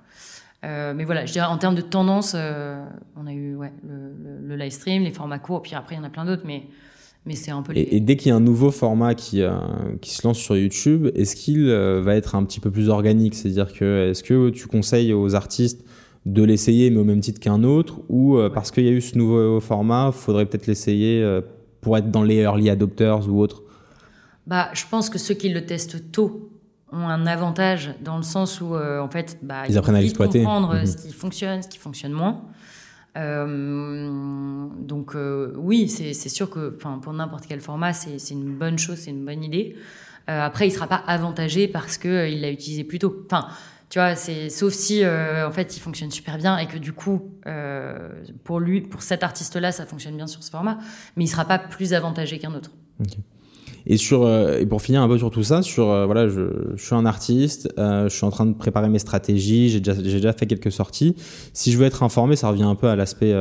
mais 0.93 1.03
voilà, 1.05 1.25
je 1.25 1.31
dirais 1.31 1.47
en 1.47 1.57
termes 1.57 1.75
de 1.75 1.81
tendance, 1.81 2.35
on 2.35 3.27
a 3.27 3.33
eu 3.33 3.55
ouais, 3.55 3.71
le, 3.87 4.47
le, 4.47 4.55
live 4.55 4.71
stream, 4.71 5.03
les 5.03 5.11
formats 5.11 5.39
courts, 5.39 5.61
puis 5.61 5.75
après 5.75 5.95
il 5.95 5.99
y 5.99 6.01
en 6.01 6.05
a 6.05 6.09
plein 6.09 6.25
d'autres, 6.25 6.43
mais 6.45 6.63
mais 7.26 7.36
c'est 7.36 7.51
un 7.51 7.61
peu. 7.61 7.73
Et, 7.76 7.99
dès 7.99 8.17
qu'il 8.17 8.30
y 8.30 8.32
a 8.32 8.36
un 8.36 8.41
nouveau 8.41 8.71
format 8.71 9.15
qui, 9.15 9.41
euh, 9.41 9.57
qui 10.01 10.11
se 10.11 10.26
lance 10.26 10.38
sur 10.38 10.55
YouTube, 10.55 11.09
est-ce 11.15 11.36
qu'il 11.36 11.69
euh, 11.69 12.01
va 12.01 12.15
être 12.15 12.36
un 12.36 12.43
petit 12.43 12.59
peu 12.59 12.69
plus 12.69 12.89
organique? 12.89 13.34
C'est-à-dire 13.34 13.73
que 13.73 14.09
est-ce 14.09 14.23
que 14.23 14.49
tu 14.49 14.67
conseilles 14.67 15.13
aux 15.13 15.34
artistes 15.34 15.84
de 16.26 16.43
l'essayer, 16.43 16.89
mais 16.89 16.99
au 16.99 17.03
même 17.03 17.21
titre 17.21 17.39
qu'un 17.39 17.63
autre, 17.63 18.01
ou 18.09 18.38
euh, 18.38 18.49
parce 18.49 18.71
qu'il 18.71 18.86
y 18.86 18.89
a 18.89 18.91
eu 18.91 19.01
ce 19.01 19.17
nouveau 19.17 19.59
format, 19.59 20.11
faudrait 20.11 20.45
peut-être 20.45 20.67
l'essayer 20.67 21.23
pour 21.82 21.97
être 21.97 22.11
dans 22.11 22.23
les 22.23 22.38
early 22.38 22.69
adopters 22.69 23.28
ou 23.28 23.41
autres? 23.41 23.63
Bah, 24.45 24.69
je 24.73 24.84
pense 24.89 25.09
que 25.09 25.17
ceux 25.17 25.34
qui 25.34 25.49
le 25.49 25.65
testent 25.65 26.11
tôt 26.11 26.51
ont 26.91 27.07
un 27.07 27.26
avantage 27.26 27.95
dans 28.03 28.17
le 28.17 28.23
sens 28.23 28.61
où 28.61 28.76
en 28.76 29.09
fait, 29.09 29.39
bah, 29.41 29.63
ils, 29.67 29.78
apprennent 29.78 29.95
à 29.95 30.01
l'exploiter, 30.01 30.39
comprendre 30.39 30.76
mhm. 30.76 30.86
ce 30.86 30.97
qui 30.97 31.13
fonctionne, 31.13 31.63
ce 31.63 31.67
qui 31.67 31.80
fonctionne 31.80 32.11
moins. 32.11 32.41
Euh, 33.18 34.68
donc 34.78 35.16
euh, 35.16 35.53
oui, 35.57 35.88
c'est 35.88 36.13
sûr 36.30 36.49
que 36.49 36.70
pour 36.70 37.13
n'importe 37.13 37.45
quel 37.47 37.61
format, 37.61 37.93
c'est 37.93 38.32
une 38.32 38.55
bonne 38.55 38.78
chose, 38.78 38.97
c'est 38.97 39.11
une 39.11 39.26
bonne 39.26 39.43
idée. 39.43 39.76
Euh, 40.30 40.41
après, 40.41 40.68
il 40.68 40.72
sera 40.72 40.88
pas 40.88 41.03
avantagé 41.07 41.68
parce 41.68 41.97
que 41.97 42.30
il 42.30 42.41
l'a 42.41 42.51
utilisé 42.51 42.84
plus 42.84 42.99
tôt. 42.99 43.24
Enfin, 43.26 43.47
tu 43.89 43.99
vois, 43.99 44.16
c'est 44.16 44.49
sauf 44.49 44.74
si 44.74 45.05
en 45.05 45.51
fait 45.51 45.78
il 45.78 45.80
fonctionne 45.80 46.11
super 46.11 46.38
bien 46.38 46.57
et 46.57 46.68
que 46.68 46.78
du 46.78 46.93
coup 46.93 47.32
pour 48.43 48.59
lui, 48.59 48.82
pour 48.82 49.01
cet 49.01 49.24
artiste-là, 49.24 49.72
ça 49.72 49.86
fonctionne 49.86 50.18
bien 50.18 50.28
sur 50.28 50.43
ce 50.43 50.49
format, 50.49 50.80
mais 51.16 51.26
il 51.26 51.28
sera 51.28 51.45
pas 51.45 51.59
plus 51.59 51.93
avantagé 51.93 52.39
qu'un 52.39 52.53
autre. 52.53 52.72
Et 53.88 53.97
sur 53.97 54.25
euh, 54.25 54.59
et 54.59 54.65
pour 54.65 54.81
finir 54.81 55.01
un 55.01 55.07
peu 55.07 55.17
sur 55.17 55.29
tout 55.29 55.43
ça, 55.43 55.61
sur 55.61 55.91
euh, 55.91 56.05
voilà, 56.05 56.27
je, 56.27 56.41
je, 56.75 56.83
suis 56.83 56.95
un 56.95 57.05
artiste, 57.05 57.71
euh, 57.77 58.09
je 58.09 58.15
suis 58.15 58.25
en 58.25 58.31
train 58.31 58.45
de 58.45 58.53
préparer 58.53 58.89
mes 58.89 58.99
stratégies, 58.99 59.69
j'ai 59.69 59.79
déjà 59.79 59.93
j'ai 59.93 60.15
déjà 60.15 60.33
fait 60.33 60.47
quelques 60.47 60.71
sorties. 60.71 61.15
Si 61.53 61.71
je 61.71 61.77
veux 61.77 61.86
être 61.86 62.01
informé, 62.01 62.36
ça 62.36 62.49
revient 62.49 62.63
un 62.63 62.75
peu 62.75 62.88
à 62.88 62.95
l'aspect 62.95 63.33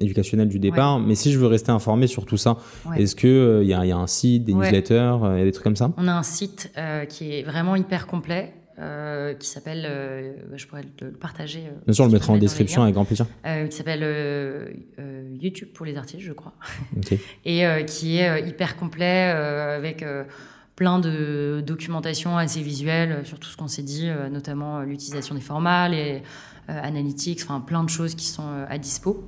éducationnel 0.00 0.48
du 0.48 0.58
départ, 0.58 1.00
mais 1.00 1.14
si 1.14 1.32
je 1.32 1.38
veux 1.38 1.46
rester 1.46 1.70
informé 1.70 2.06
sur 2.06 2.26
tout 2.26 2.36
ça, 2.36 2.58
est-ce 2.96 3.16
que 3.16 3.60
il 3.62 3.68
y 3.68 3.74
a, 3.74 3.84
y, 3.86 3.92
a, 3.92 3.96
un 3.96 4.06
site, 4.06 4.44
des 4.44 4.54
newsletters, 4.54 5.16
il 5.34 5.38
y 5.38 5.42
a 5.42 5.44
des 5.44 5.52
trucs 5.52 5.64
comme 5.64 5.76
ça? 5.76 5.92
On 5.96 6.08
a 6.08 6.12
un 6.12 6.22
site 6.22 6.70
qui 7.08 7.32
est 7.32 7.42
vraiment 7.42 7.76
hyper 7.76 8.06
complet. 8.06 8.52
Euh, 8.78 9.32
qui 9.32 9.48
s'appelle, 9.48 9.86
euh, 9.88 10.34
je 10.54 10.66
pourrais 10.66 10.84
le 11.00 11.10
partager. 11.10 11.60
Euh, 11.60 11.84
Bien 11.86 11.94
sûr, 11.94 12.04
on 12.04 12.08
le 12.08 12.12
mettra 12.12 12.34
en 12.34 12.36
description 12.36 12.82
avec 12.82 12.94
grand 12.94 13.06
plaisir. 13.06 13.26
qui 13.44 13.76
s'appelle 13.76 14.74
YouTube 15.40 15.68
pour 15.72 15.86
les 15.86 15.96
artistes, 15.96 16.22
je 16.22 16.32
crois. 16.32 16.52
Et 17.44 17.64
qui 17.86 18.18
est 18.18 18.46
hyper 18.46 18.76
complet 18.76 19.30
avec 19.30 20.04
plein 20.74 20.98
de 20.98 21.62
documentation 21.66 22.36
assez 22.36 22.60
visuelle 22.60 23.24
sur 23.24 23.38
tout 23.38 23.48
ce 23.48 23.56
qu'on 23.56 23.68
s'est 23.68 23.82
dit, 23.82 24.10
notamment 24.30 24.80
l'utilisation 24.80 25.34
des 25.34 25.40
formats, 25.40 25.88
les 25.88 26.22
analytics, 26.68 27.40
enfin 27.42 27.60
plein 27.60 27.82
de 27.82 27.88
choses 27.88 28.14
qui 28.14 28.26
sont 28.26 28.66
à 28.68 28.76
dispo. 28.76 29.24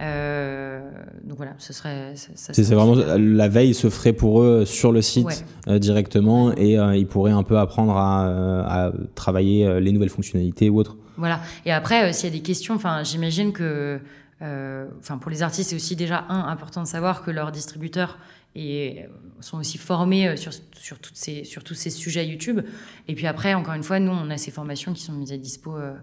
Euh, 0.00 0.80
donc 1.24 1.38
voilà, 1.38 1.54
ce 1.58 1.72
serait. 1.72 2.14
C'est 2.34 2.74
vraiment 2.74 2.94
la 2.94 3.48
veille 3.48 3.74
se 3.74 3.90
ferait 3.90 4.12
pour 4.12 4.42
eux 4.42 4.64
sur 4.64 4.92
le 4.92 5.02
site 5.02 5.44
euh, 5.66 5.78
directement 5.78 6.54
et 6.54 6.78
euh, 6.78 6.96
ils 6.96 7.06
pourraient 7.06 7.32
un 7.32 7.42
peu 7.42 7.58
apprendre 7.58 7.96
à, 7.96 8.86
à 8.86 8.92
travailler 9.14 9.80
les 9.80 9.92
nouvelles 9.92 10.10
fonctionnalités 10.10 10.70
ou 10.70 10.78
autres. 10.78 10.96
Voilà. 11.16 11.40
Et 11.66 11.72
après, 11.72 12.12
s'il 12.12 12.30
y 12.30 12.32
a 12.32 12.36
des 12.36 12.42
questions, 12.42 12.74
enfin, 12.74 13.02
j'imagine 13.02 13.52
que, 13.52 13.98
enfin, 14.40 15.18
pour 15.18 15.30
les 15.30 15.42
artistes, 15.42 15.70
c'est 15.70 15.76
aussi 15.76 15.96
déjà 15.96 16.24
un 16.28 16.44
important 16.44 16.82
de 16.82 16.86
savoir 16.86 17.24
que 17.24 17.30
leurs 17.30 17.50
distributeurs 17.50 18.18
et 18.54 19.04
sont 19.40 19.58
aussi 19.58 19.78
formés 19.78 20.36
sur, 20.36 20.52
sur, 20.72 20.98
toutes 20.98 21.16
ces, 21.16 21.44
sur 21.44 21.62
tous 21.64 21.74
ces 21.74 21.90
sujets 21.90 22.26
YouTube. 22.26 22.60
Et 23.06 23.14
puis 23.14 23.26
après, 23.26 23.54
encore 23.54 23.74
une 23.74 23.82
fois, 23.82 24.00
nous, 24.00 24.10
on 24.10 24.30
a 24.30 24.36
ces 24.36 24.50
formations 24.50 24.92
qui 24.92 25.02
sont 25.02 25.12
mises 25.12 25.32
à 25.32 25.36
dispo 25.36 25.76
euh, 25.76 25.94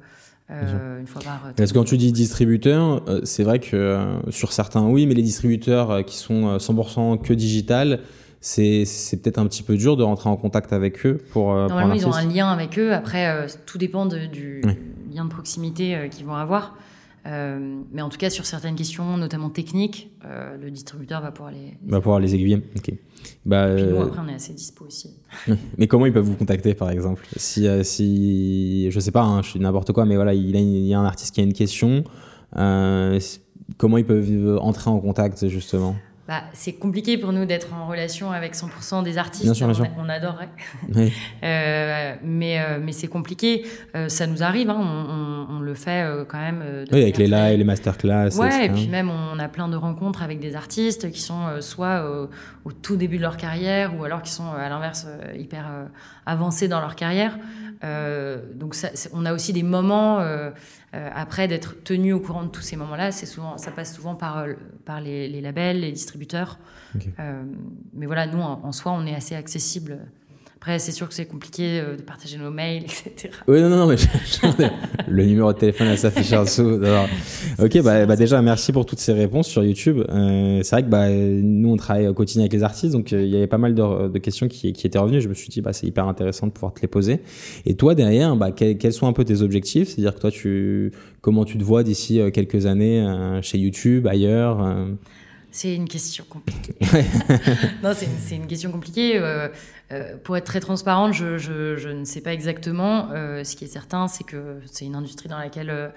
une 0.50 1.08
fois 1.08 1.22
par 1.22 1.54
Parce 1.56 1.72
que 1.72 1.78
quand 1.78 1.84
tu 1.84 1.98
dis 1.98 2.12
distributeur, 2.12 3.04
euh, 3.08 3.22
c'est 3.24 3.44
vrai 3.44 3.60
que 3.60 3.76
euh, 3.76 4.32
sur 4.32 4.54
certains, 4.54 4.84
oui, 4.84 5.08
mais 5.08 5.14
les 5.14 5.24
distributeurs 5.24 6.06
qui 6.06 6.18
sont 6.18 6.58
100% 6.58 7.22
que 7.22 7.34
digital, 7.34 8.02
c'est 8.42 8.86
peut-être 9.22 9.40
un 9.40 9.48
petit 9.48 9.64
peu 9.64 9.76
dur 9.76 9.98
de 9.98 10.04
rentrer 10.04 10.30
en 10.30 10.38
contact 10.38 10.72
avec 10.74 11.06
eux 11.06 11.20
pour. 11.32 11.54
Normalement, 11.54 11.94
ils 11.94 12.08
ont 12.08 12.14
un 12.14 12.28
lien 12.28 12.50
avec 12.50 12.78
eux. 12.78 12.94
Après, 12.94 13.48
tout 13.66 13.78
dépend 13.78 14.06
du 14.06 14.62
lien 15.12 15.26
de 15.26 15.30
proximité 15.30 16.08
qu'ils 16.12 16.26
vont 16.26 16.36
avoir. 16.36 16.76
Euh, 17.26 17.82
mais 17.92 18.02
en 18.02 18.10
tout 18.10 18.18
cas, 18.18 18.30
sur 18.30 18.46
certaines 18.46 18.76
questions, 18.76 19.18
notamment 19.18 19.50
techniques, 19.50 20.12
euh, 20.26 20.58
le 20.58 20.70
distributeur 20.70 21.22
va 21.22 21.32
pouvoir 21.32 21.52
les, 21.52 21.78
va 21.88 22.00
pouvoir 22.00 22.20
les 22.20 22.36
aiguiller. 22.36 22.62
Ok. 22.78 22.94
Bah, 23.46 23.74
puis 23.76 23.86
nous, 23.86 24.02
après, 24.02 24.22
on 24.24 24.28
est 24.28 24.36
assez 24.36 24.54
dispo 24.54 24.86
aussi. 24.86 25.16
mais 25.78 25.88
comment 25.88 26.06
ils 26.06 26.14
peuvent 26.14 26.26
vous 26.26 26.36
contacter, 26.36 26.76
par 26.76 26.92
exemple? 26.92 27.26
Si, 27.36 27.68
euh, 27.68 27.84
si 27.84 28.90
je 28.92 29.00
sais 29.00 29.12
pas, 29.12 29.24
hein, 29.24 29.42
je 29.42 29.50
suis 29.50 29.60
n'importe 29.60 29.92
quoi, 29.92 30.06
mais 30.06 30.16
voilà, 30.16 30.34
il, 30.34 30.56
a, 30.56 30.60
il 30.60 30.86
y 30.86 30.94
a 30.94 31.00
un 31.00 31.06
artiste 31.06 31.34
qui 31.34 31.42
a 31.42 31.44
une 31.44 31.54
question. 31.54 32.04
comment 32.54 33.98
ils 33.98 34.06
peuvent 34.06 34.60
entrer 34.62 34.90
en 34.92 35.00
contact 35.00 35.48
justement? 35.48 35.96
Bah, 36.28 36.42
c'est 36.54 36.74
compliqué 36.74 37.20
pour 37.20 37.32
nous 37.34 37.46
d'être 37.46 37.72
en 37.74 37.88
relation 37.88 38.32
avec 38.32 38.56
100% 38.56 39.04
des 39.04 39.20
artistes. 39.20 39.62
on, 39.98 40.10
adorerait. 40.10 40.50
euh, 41.44 42.16
mais 42.24 42.60
euh, 42.60 42.80
mais 42.82 42.94
c'est 42.94 43.08
compliqué. 43.08 43.64
Euh, 43.96 44.10
ça 44.10 44.26
nous 44.26 44.42
arrive. 44.42 44.72
Hein, 44.72 44.80
on, 44.80 45.58
on, 45.58 45.60
le 45.60 45.76
fait 45.76 46.04
euh, 46.04 46.26
quand 46.26 46.40
même. 46.40 46.64
oui, 46.92 47.04
avec 47.04 47.18
les 47.18 47.28
lives, 47.28 47.60
les 47.60 47.64
masterclass. 47.64 48.30
Ouais, 48.40 48.66
et 48.66 48.70
puis 48.70 48.88
même 48.88 49.12
on 49.12 49.38
a 49.38 49.48
plein 49.48 49.68
de 49.68 49.76
rencontres 49.76 50.24
avec 50.24 50.40
des 50.40 50.56
artistes 50.56 51.12
qui 51.12 51.22
sont 51.22 51.62
soit 51.62 52.04
au 52.66 52.72
tout 52.72 52.96
début 52.96 53.18
de 53.18 53.22
leur 53.22 53.38
carrière 53.38 53.94
ou 53.98 54.04
alors 54.04 54.24
qui 54.24 54.32
sont 54.32 54.52
à 54.52 54.68
l'inverse 54.68 55.08
hyper 55.38 55.66
avancés 56.26 56.68
dans 56.68 56.82
leur 56.82 56.96
carrière. 56.96 57.38
donc 58.56 58.74
ça, 58.74 58.90
on 59.14 59.26
a 59.26 59.34
aussi 59.34 59.54
des 59.54 59.64
moments 59.64 60.20
euh, 60.20 60.52
après 61.14 61.48
d'être 61.48 61.84
tenu 61.84 62.14
au 62.14 62.20
courant 62.20 62.44
de 62.44 62.50
tous 62.50 62.62
ces 62.62 62.76
moments-là, 62.76 63.12
c'est 63.12 63.26
souvent, 63.26 63.58
ça 63.58 63.72
passe 63.72 63.96
souvent 63.96 64.16
par, 64.16 64.38
euh, 64.38 64.54
par 64.86 65.02
les, 65.02 65.42
labels, 65.42 65.82
les 65.82 65.92
distributeurs. 65.92 66.58
Euh, 67.20 67.44
mais 67.94 68.06
voilà, 68.06 68.26
nous, 68.28 68.40
en, 68.40 68.72
soi, 68.72 68.94
on 68.94 69.06
est 69.06 69.16
assez 69.16 69.36
accessible. 69.36 70.00
Après, 70.66 70.80
c'est 70.80 70.92
sûr 70.92 71.08
que 71.08 71.14
c'est 71.14 71.28
compliqué 71.28 71.80
de 71.80 72.02
partager 72.02 72.40
nos 72.40 72.50
mails, 72.50 72.84
etc. 72.86 73.32
Oui, 73.48 73.62
non, 73.62 73.70
non, 73.70 73.86
mais 73.86 73.98
le 75.08 75.24
numéro 75.24 75.54
de 75.54 75.60
téléphone 75.60 75.96
s'affiche 75.96 76.34
en 76.34 76.44
dessous. 76.44 76.82
Ok, 77.64 77.84
bah, 77.84 78.08
bah, 78.08 78.16
déjà, 78.16 78.42
merci 78.42 78.74
pour 78.74 78.88
toutes 78.88 78.98
ces 78.98 79.14
réponses 79.14 79.48
sur 79.48 79.64
YouTube. 79.64 80.04
Euh, 80.10 80.62
c'est 80.64 80.76
vrai 80.76 80.84
que 80.84 80.90
bah, 80.90 81.08
nous, 81.08 81.70
on 81.70 81.78
travaille 81.78 82.08
au 82.08 82.16
quotidien 82.16 82.42
avec 82.42 82.54
les 82.54 82.64
artistes, 82.64 82.94
donc 82.94 83.12
il 83.12 83.28
y 83.28 83.36
avait 83.38 83.46
pas 83.46 83.60
mal 83.60 83.76
de, 83.76 84.08
de 84.08 84.18
questions 84.18 84.48
qui, 84.48 84.74
qui, 84.74 84.88
étaient 84.88 84.98
revenues. 84.98 85.22
Je 85.22 85.30
me 85.30 85.36
suis 85.36 85.50
dit, 85.50 85.62
bah, 85.62 85.72
c'est 85.72 85.86
hyper 85.86 86.08
intéressant 86.08 86.48
de 86.48 86.52
pouvoir 86.52 86.74
te 86.74 86.82
les 86.82 86.88
poser. 86.88 87.22
Et 87.68 87.76
toi, 87.76 87.94
derrière, 87.94 88.36
bah, 88.36 88.52
quels, 88.52 88.80
quels 88.80 88.94
sont 88.94 89.06
un 89.06 89.14
peu 89.14 89.24
tes 89.24 89.44
objectifs? 89.44 89.90
C'est-à-dire 89.90 90.16
que 90.16 90.20
toi, 90.20 90.32
tu, 90.32 90.92
comment 91.22 91.46
tu 91.46 91.60
te 91.60 91.64
vois 91.64 91.84
d'ici 91.84 92.20
quelques 92.34 92.66
années 92.66 93.08
chez 93.44 93.60
YouTube, 93.60 94.08
ailleurs 94.08 94.66
c'est 95.56 95.74
une 95.74 95.88
question 95.88 96.26
compliquée. 96.30 96.76
non, 97.82 97.94
c'est 97.94 98.36
une, 98.36 98.42
une, 98.42 98.48
question 98.48 98.74
compliquée. 98.74 99.18
Euh, 99.18 99.48
euh, 99.94 100.18
pour 100.18 100.36
être 100.36 100.44
très 100.44 100.60
transparente, 100.60 101.14
je, 101.14 101.38
je, 101.38 101.78
je, 101.78 101.88
ne 101.88 102.04
sais 102.04 102.20
pas 102.20 102.34
exactement. 102.34 103.08
Euh, 103.14 103.46
ce 103.46 103.56
qui 103.56 103.64
est 103.64 103.70
certain, 103.70 104.10
c'est 104.10 104.26
que 104.26 104.60
c'est 104.66 104.84
une 104.84 104.96
industrie 104.96 105.30
dans 105.30 105.38
laquelle 105.38 105.94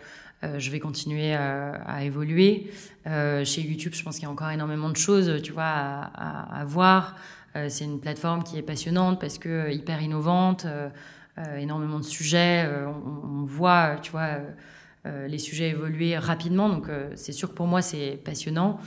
je 0.56 0.70
vais 0.70 0.78
continuer 0.78 1.34
à, 1.34 1.72
à 1.72 2.04
évoluer. 2.04 2.70
chez 3.04 3.62
YouTube, 3.62 3.94
je 3.96 4.04
pense 4.04 4.14
qu'il 4.14 4.22
y 4.22 4.26
a 4.26 4.30
encore 4.30 4.50
énormément 4.50 4.90
de 4.90 4.96
choses, 4.96 5.42
tu 5.42 5.50
vois, 5.50 5.64
à, 5.64 6.02
à, 6.04 6.60
à 6.60 6.64
voir. 6.64 7.16
c'est 7.68 7.84
une 7.84 7.98
plateforme 7.98 8.44
qui 8.44 8.58
est 8.58 8.62
passionnante 8.62 9.20
parce 9.20 9.38
que 9.38 9.72
hyper 9.72 10.00
innovante, 10.00 10.66
énormément 11.58 11.98
de 11.98 12.04
sujets. 12.04 12.70
On, 12.86 13.40
on, 13.40 13.44
voit, 13.44 13.96
tu 14.00 14.12
vois, 14.12 14.38
les 15.04 15.38
sujets 15.38 15.70
évoluer 15.70 16.16
rapidement. 16.16 16.68
Donc, 16.68 16.86
c'est 17.16 17.32
sûr 17.32 17.48
que 17.48 17.54
pour 17.54 17.66
moi, 17.66 17.82
c'est 17.82 18.20
passionnant. 18.24 18.78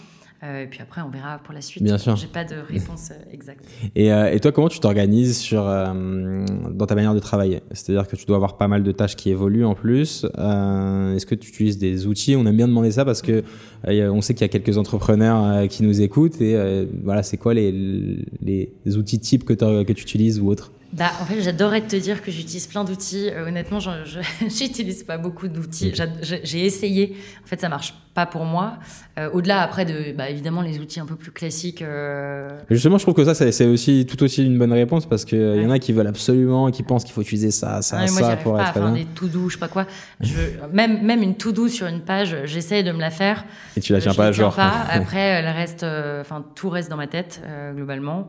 Euh, 0.44 0.64
et 0.64 0.68
puis 0.68 0.80
après, 0.82 1.02
on 1.02 1.10
verra 1.10 1.38
pour 1.38 1.54
la 1.54 1.62
suite. 1.62 1.84
Bien 1.84 2.00
sûr. 2.00 2.16
J'ai 2.16 2.28
pas 2.28 2.44
de 2.44 2.56
réponse 2.56 3.12
euh, 3.12 3.34
exacte. 3.34 3.64
Et, 3.96 4.12
euh, 4.12 4.34
et, 4.34 4.40
toi, 4.40 4.52
comment 4.52 4.70
tu 4.70 4.80
t'organises 4.80 5.38
sur 5.38 5.64
dans 5.64 6.86
ta 6.88 6.96
manière 6.96 7.14
de 7.14 7.20
travailler? 7.20 7.62
C'est-à-dire 7.72 8.08
que 8.08 8.16
tu 8.16 8.26
dois 8.26 8.38
avoir 8.38 8.58
pas 8.58 8.68
mal 8.68 8.84
de 8.84 8.92
tâches 8.92 9.16
qui 9.16 9.30
évoluent 9.30 9.66
en 9.66 9.76
plus. 9.76 10.26
Est-ce 10.26 11.26
que 11.26 11.36
tu 11.36 11.50
utilises 11.50 11.78
des 11.78 12.08
outils? 12.08 12.36
On 12.36 12.46
aime 12.46 12.58
bien 12.58 12.68
demander 12.68 12.92
ça 12.92 13.06
parce 13.06 13.22
que 13.22 13.44
on 13.86 14.22
sait 14.22 14.34
qu'il 14.34 14.42
y 14.42 14.50
a 14.50 14.50
quelques 14.50 14.78
entrepreneurs 14.78 15.68
qui 15.68 15.84
nous 15.84 16.02
écoutent. 16.02 16.42
Et 16.42 16.88
voilà, 17.04 17.22
c'est 17.22 17.38
quoi 17.38 17.54
les, 17.54 17.72
les 18.42 18.98
outils 18.98 19.20
types 19.20 19.46
que, 19.46 19.54
que 19.54 19.94
tu 19.94 20.02
utilises 20.02 20.40
ou 20.40 20.50
autres? 20.50 20.72
Bah, 20.94 21.12
en 21.22 21.26
fait, 21.26 21.42
j'adorerais 21.42 21.82
te 21.82 21.96
dire 21.96 22.22
que 22.22 22.32
j'utilise 22.32 22.68
plein 22.68 22.84
d'outils. 22.84 23.30
Euh, 23.30 23.48
honnêtement, 23.48 23.80
je 23.80 24.20
n'utilise 24.42 25.04
pas 25.08 25.18
beaucoup 25.18 25.48
d'outils. 25.48 25.94
J'ai 26.22 26.66
essayé. 26.66 27.16
En 27.44 27.48
fait, 27.48 27.62
ça 27.62 27.70
marche 27.70 27.94
pas 28.14 28.26
pour 28.26 28.44
moi. 28.44 28.74
Euh, 29.18 29.30
Au-delà, 29.32 29.62
après, 29.62 29.86
de, 29.86 30.12
bah, 30.12 30.30
évidemment, 30.30 30.62
les 30.62 30.80
outils 30.80 31.00
un 31.00 31.06
peu 31.06 31.16
plus 31.16 31.32
classiques. 31.32 31.82
Euh... 31.82 32.50
Justement, 32.70 32.98
je 32.98 33.04
trouve 33.04 33.14
que 33.14 33.24
ça, 33.24 33.34
c'est 33.34 33.66
aussi 33.66 34.06
tout 34.06 34.22
aussi 34.22 34.46
une 34.46 34.58
bonne 34.58 34.74
réponse 34.74 35.06
parce 35.06 35.24
qu'il 35.24 35.40
ouais. 35.40 35.64
y 35.64 35.66
en 35.66 35.70
a 35.70 35.80
qui 35.80 35.94
veulent 35.94 36.08
absolument, 36.08 36.70
qui 36.72 36.84
pensent 36.84 37.06
qu'il 37.06 37.14
faut 37.14 37.22
utiliser 37.22 37.52
ça, 37.52 37.82
ça, 37.82 38.02
ouais, 38.02 38.08
ça 38.08 38.20
moi, 38.20 38.36
pour 38.36 38.54
pas 38.56 38.64
être 38.64 38.70
à 38.70 38.74
faire 38.74 38.92
des 38.92 39.06
to-do, 39.06 39.48
je 39.48 39.54
sais 39.54 39.60
pas 39.60 39.70
quoi. 39.70 39.86
Je, 40.20 40.34
même, 40.74 41.02
même 41.04 41.24
une 41.24 41.36
to-do 41.36 41.70
sur 41.70 41.88
une 41.88 42.02
page, 42.02 42.36
j'essaie 42.44 42.84
de 42.84 42.92
me 42.92 43.00
la 43.00 43.12
faire. 43.12 43.46
Et 43.78 43.80
tu 43.80 43.94
la 43.94 44.02
tiens 44.02 44.14
pas 44.14 44.28
à 44.28 44.32
jour. 44.34 44.54
Pas. 44.54 44.74
Après, 44.90 45.20
elle 45.20 45.48
reste, 45.48 45.84
euh, 45.84 46.20
enfin, 46.20 46.44
tout 46.56 46.70
reste 46.70 46.90
dans 46.90 46.98
ma 46.98 47.08
tête, 47.08 47.42
euh, 47.46 47.72
globalement. 47.72 48.28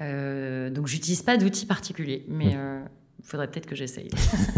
Euh, 0.00 0.70
donc 0.70 0.86
j'utilise 0.86 1.22
pas 1.22 1.36
d'outils 1.36 1.66
particuliers, 1.66 2.24
mais 2.28 2.50
il 2.50 2.56
euh, 2.56 2.80
faudrait 3.22 3.48
peut-être 3.48 3.66
que 3.66 3.74
j'essaye. 3.74 4.10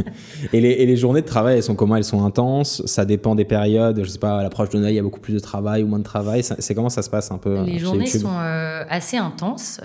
et, 0.53 0.61
les, 0.61 0.71
et, 0.71 0.87
les, 0.87 0.97
journées 0.97 1.23
de 1.23 1.27
travail, 1.27 1.57
elles 1.57 1.63
sont 1.63 1.77
comment? 1.77 1.97
Elles 1.97 2.05
sont 2.05 2.25
intenses? 2.25 2.85
Ça 2.87 3.05
dépend 3.05 3.35
des 3.35 3.45
périodes? 3.45 4.03
Je 4.03 4.09
sais 4.09 4.19
pas, 4.19 4.39
à 4.39 4.43
l'approche 4.43 4.71
de 4.71 4.79
Noël, 4.79 4.93
il 4.93 4.97
y 4.97 5.01
a 5.01 5.03
beaucoup 5.03 5.21
plus 5.21 5.35
de 5.35 5.39
travail 5.39 5.85
ou 5.85 5.87
moins 5.87 6.01
de 6.01 6.05
travail? 6.05 6.43
C'est 6.43 6.75
comment 6.75 6.91
ça 6.91 7.03
se 7.03 7.11
passe 7.11 7.31
un 7.31 7.39
peu 7.39 7.63
Les 7.63 7.79
journées 7.79 8.07
sont 8.07 8.29
euh, 8.29 8.85
assez 8.89 9.17
intenses, 9.17 9.81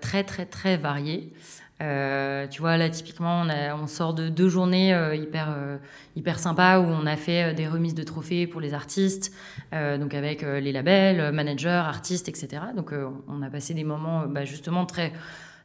très 0.00 0.24
très 0.24 0.46
très 0.46 0.76
variées. 0.76 1.32
Euh, 1.80 2.46
tu 2.48 2.60
vois, 2.60 2.76
là, 2.76 2.88
typiquement, 2.90 3.42
on, 3.44 3.48
a, 3.48 3.74
on 3.76 3.86
sort 3.86 4.14
de 4.14 4.28
deux 4.28 4.48
journées 4.48 4.92
euh, 4.92 5.14
hyper, 5.14 5.54
euh, 5.56 5.76
hyper 6.16 6.38
sympas 6.38 6.80
où 6.80 6.84
on 6.84 7.06
a 7.06 7.16
fait 7.16 7.54
des 7.54 7.68
remises 7.68 7.94
de 7.94 8.02
trophées 8.02 8.46
pour 8.46 8.60
les 8.60 8.74
artistes, 8.74 9.32
donc 9.72 10.14
avec 10.14 10.42
les 10.42 10.72
labels, 10.72 11.32
managers, 11.32 11.68
artistes, 11.68 12.28
etc. 12.28 12.62
Donc, 12.76 12.92
on 13.28 13.42
a 13.42 13.50
passé 13.50 13.74
des 13.74 13.84
moments 13.84 14.26
bah, 14.26 14.44
justement 14.44 14.86
très, 14.86 15.12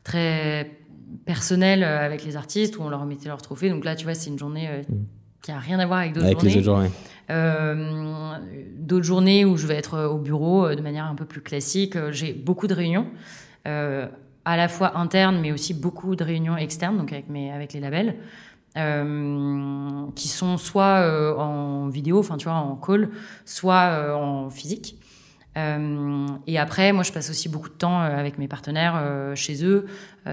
très 0.03 0.71
personnels 1.25 1.83
avec 1.83 2.23
les 2.23 2.35
artistes 2.35 2.77
où 2.77 2.81
on 2.81 2.89
leur 2.89 3.01
remettait 3.01 3.29
leurs 3.29 3.41
trophées. 3.41 3.69
Donc 3.69 3.85
là, 3.85 3.95
tu 3.95 4.05
vois, 4.05 4.13
c'est 4.13 4.29
une 4.29 4.39
journée 4.39 4.69
qui 5.41 5.51
a 5.51 5.59
rien 5.59 5.79
à 5.79 5.85
voir 5.85 5.99
avec 5.99 6.13
d'autres 6.13 6.25
avec 6.25 6.39
journées. 6.39 6.55
Les 6.55 6.63
journées. 6.63 6.91
D'autres 8.77 9.05
journées 9.05 9.45
où 9.45 9.57
je 9.57 9.65
vais 9.65 9.75
être 9.75 9.99
au 10.05 10.19
bureau 10.19 10.73
de 10.75 10.81
manière 10.81 11.05
un 11.05 11.15
peu 11.15 11.25
plus 11.25 11.41
classique. 11.41 11.97
J'ai 12.11 12.33
beaucoup 12.33 12.67
de 12.67 12.73
réunions. 12.73 13.07
Euh, 13.65 14.07
à 14.45 14.57
la 14.57 14.67
fois 14.67 14.97
interne, 14.97 15.39
mais 15.41 15.51
aussi 15.51 15.73
beaucoup 15.73 16.15
de 16.15 16.23
réunions 16.23 16.57
externes, 16.57 16.97
donc 16.97 17.11
avec, 17.11 17.29
mes, 17.29 17.51
avec 17.51 17.73
les 17.73 17.79
labels, 17.79 18.15
euh, 18.77 20.05
qui 20.15 20.27
sont 20.27 20.57
soit 20.57 21.01
euh, 21.01 21.35
en 21.35 21.87
vidéo, 21.89 22.19
enfin 22.19 22.37
tu 22.37 22.45
vois, 22.45 22.57
en 22.57 22.75
call, 22.75 23.09
soit 23.45 23.91
euh, 23.91 24.13
en 24.13 24.49
physique. 24.49 24.97
Euh, 25.57 26.27
et 26.47 26.57
après, 26.57 26.93
moi, 26.93 27.03
je 27.03 27.11
passe 27.11 27.29
aussi 27.29 27.47
beaucoup 27.47 27.69
de 27.69 27.75
temps 27.75 28.01
euh, 28.01 28.17
avec 28.17 28.37
mes 28.37 28.47
partenaires 28.47 28.95
euh, 28.97 29.35
chez 29.35 29.63
eux. 29.63 29.85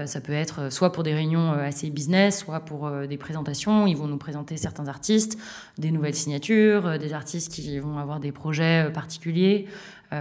ça 0.05 0.21
peut 0.21 0.33
être 0.33 0.71
soit 0.71 0.93
pour 0.93 1.03
des 1.03 1.13
réunions 1.13 1.51
assez 1.51 1.89
business, 1.89 2.39
soit 2.39 2.61
pour 2.61 2.89
des 2.89 3.17
présentations. 3.17 3.87
Ils 3.87 3.97
vont 3.97 4.07
nous 4.07 4.17
présenter 4.17 4.55
certains 4.55 4.87
artistes, 4.87 5.37
des 5.77 5.91
nouvelles 5.91 6.15
signatures, 6.15 6.97
des 6.97 7.11
artistes 7.11 7.51
qui 7.51 7.77
vont 7.77 7.97
avoir 7.97 8.21
des 8.21 8.31
projets 8.31 8.89
particuliers. 8.93 9.67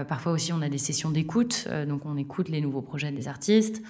parfois 0.09 0.33
aussi, 0.33 0.53
on 0.53 0.61
a 0.61 0.69
des 0.69 0.79
sessions 0.79 1.11
d'écoute, 1.11 1.69
donc 1.87 2.05
on 2.05 2.17
écoute 2.17 2.49
les 2.49 2.61
nouveaux 2.61 2.83
projets 2.83 3.13
des 3.13 3.29
artistes. 3.29 3.81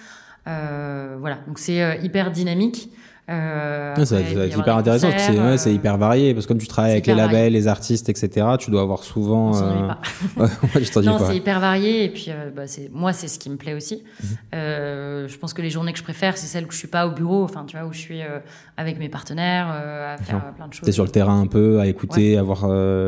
voilà, 0.45 1.39
donc 1.47 1.57
c'est 1.57 1.99
hyper 2.03 2.29
dynamique. 2.29 2.91
Euh, 3.29 3.95
être 3.95 4.57
hyper 4.57 4.77
intéressant, 4.77 5.09
c'est 5.15 5.39
ouais, 5.39 5.57
c'est 5.57 5.73
hyper 5.73 5.97
varié 5.97 6.33
parce 6.33 6.45
que 6.45 6.49
comme 6.49 6.57
tu 6.57 6.67
travailles 6.67 6.93
avec 6.93 7.07
les 7.07 7.13
labels, 7.13 7.33
varié. 7.33 7.49
les 7.49 7.67
artistes, 7.67 8.09
etc. 8.09 8.47
Tu 8.59 8.71
dois 8.71 8.81
avoir 8.81 9.03
souvent. 9.03 9.55
Euh... 9.55 9.87
pas. 9.87 9.99
ouais, 10.75 11.03
non, 11.03 11.17
c'est 11.19 11.37
hyper 11.37 11.59
varié 11.59 12.05
et 12.05 12.09
puis 12.09 12.27
euh, 12.29 12.49
bah, 12.53 12.63
c'est 12.65 12.89
moi 12.91 13.13
c'est 13.13 13.27
ce 13.27 13.37
qui 13.39 13.49
me 13.49 13.57
plaît 13.57 13.73
aussi. 13.73 13.95
Mm 13.95 14.25
-hmm. 14.25 14.35
euh, 14.55 15.27
je 15.27 15.37
pense 15.37 15.53
que 15.53 15.61
les 15.61 15.69
journées 15.69 15.93
que 15.93 15.99
je 15.99 16.03
préfère, 16.03 16.35
c'est 16.37 16.47
celles 16.47 16.65
où 16.65 16.71
je 16.71 16.77
suis 16.77 16.87
pas 16.87 17.05
au 17.07 17.11
bureau, 17.11 17.43
enfin 17.43 17.63
tu 17.67 17.77
vois 17.77 17.87
où 17.87 17.93
je 17.93 17.99
suis 17.99 18.21
euh, 18.21 18.39
avec 18.75 18.97
mes 18.99 19.09
partenaires 19.09 19.67
à 19.67 20.17
faire 20.17 20.53
plein 20.57 20.67
de 20.67 20.73
choses. 20.73 20.85
T'es 20.85 20.91
sur 20.91 21.05
le 21.05 21.11
terrain 21.11 21.39
un 21.39 21.47
peu, 21.47 21.79
à 21.79 21.85
écouter, 21.85 22.37
avoir 22.37 22.67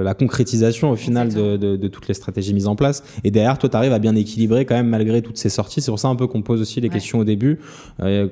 la 0.09 0.13
concrétisation 0.13 0.91
au 0.91 0.95
final 0.95 1.27
de, 1.39 1.57
de, 1.57 1.75
de, 1.83 1.87
toutes 1.93 2.07
les 2.07 2.13
stratégies 2.13 2.53
mises 2.53 2.67
en 2.67 2.75
place. 2.75 2.97
Et 3.23 3.31
derrière, 3.31 3.57
toi, 3.57 3.69
tu 3.69 3.77
arrives 3.79 3.95
à 3.99 3.99
bien 3.99 4.15
équilibrer 4.15 4.65
quand 4.65 4.75
même 4.75 4.91
malgré 4.97 5.21
toutes 5.21 5.39
ces 5.45 5.49
sorties. 5.49 5.81
C'est 5.81 5.91
pour 5.91 6.03
ça 6.05 6.09
un 6.09 6.15
peu 6.21 6.27
qu'on 6.27 6.43
pose 6.43 6.61
aussi 6.61 6.79
les 6.85 6.89
questions 6.89 7.19
au 7.23 7.27
début, 7.33 7.59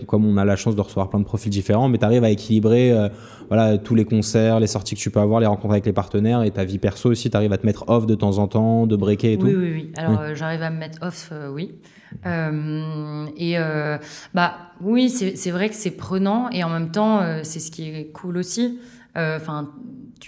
comme 0.09 0.23
on 0.31 0.37
a 0.37 0.45
la 0.45 0.57
chance 0.61 0.75
de 0.75 0.83
recevoir 0.87 1.09
plein 1.11 1.21
de 1.23 1.29
profils 1.33 1.51
différents, 1.51 1.70
mais 1.89 1.97
tu 1.97 2.05
arrives 2.05 2.23
à 2.23 2.29
équilibrer 2.29 2.91
euh, 2.91 3.09
voilà, 3.51 3.77
tous 3.77 3.95
les 3.95 4.05
concerts, 4.05 4.61
les 4.61 4.67
sorties 4.67 4.95
que 4.95 5.01
tu 5.01 5.11
peux 5.11 5.19
avoir, 5.19 5.41
les 5.41 5.45
rencontres 5.45 5.73
avec 5.73 5.85
les 5.85 5.91
partenaires 5.91 6.43
et 6.43 6.51
ta 6.51 6.63
vie 6.63 6.79
perso 6.79 7.11
aussi. 7.11 7.29
Tu 7.29 7.35
arrives 7.35 7.51
à 7.51 7.57
te 7.57 7.65
mettre 7.65 7.83
off 7.89 8.05
de 8.05 8.15
temps 8.15 8.37
en 8.37 8.47
temps, 8.47 8.87
de 8.87 8.95
breaker 8.95 9.33
et 9.33 9.35
oui, 9.35 9.39
tout 9.39 9.45
Oui, 9.59 9.71
oui, 9.73 9.91
Alors, 9.97 10.11
oui. 10.11 10.17
Euh, 10.21 10.35
j'arrive 10.35 10.63
à 10.63 10.69
me 10.69 10.77
mettre 10.77 10.99
off, 11.01 11.31
euh, 11.33 11.49
oui. 11.49 11.73
Euh, 12.25 13.25
et 13.35 13.57
bah 14.33 14.55
oui, 14.79 15.09
c'est 15.09 15.51
vrai 15.51 15.67
que 15.67 15.75
c'est 15.75 15.91
prenant 15.91 16.49
et 16.49 16.63
en 16.63 16.69
même 16.69 16.91
temps, 16.91 17.21
c'est 17.43 17.59
ce 17.59 17.71
qui 17.71 17.89
est 17.89 18.11
cool 18.13 18.37
aussi. 18.37 18.79
Enfin, 19.17 19.69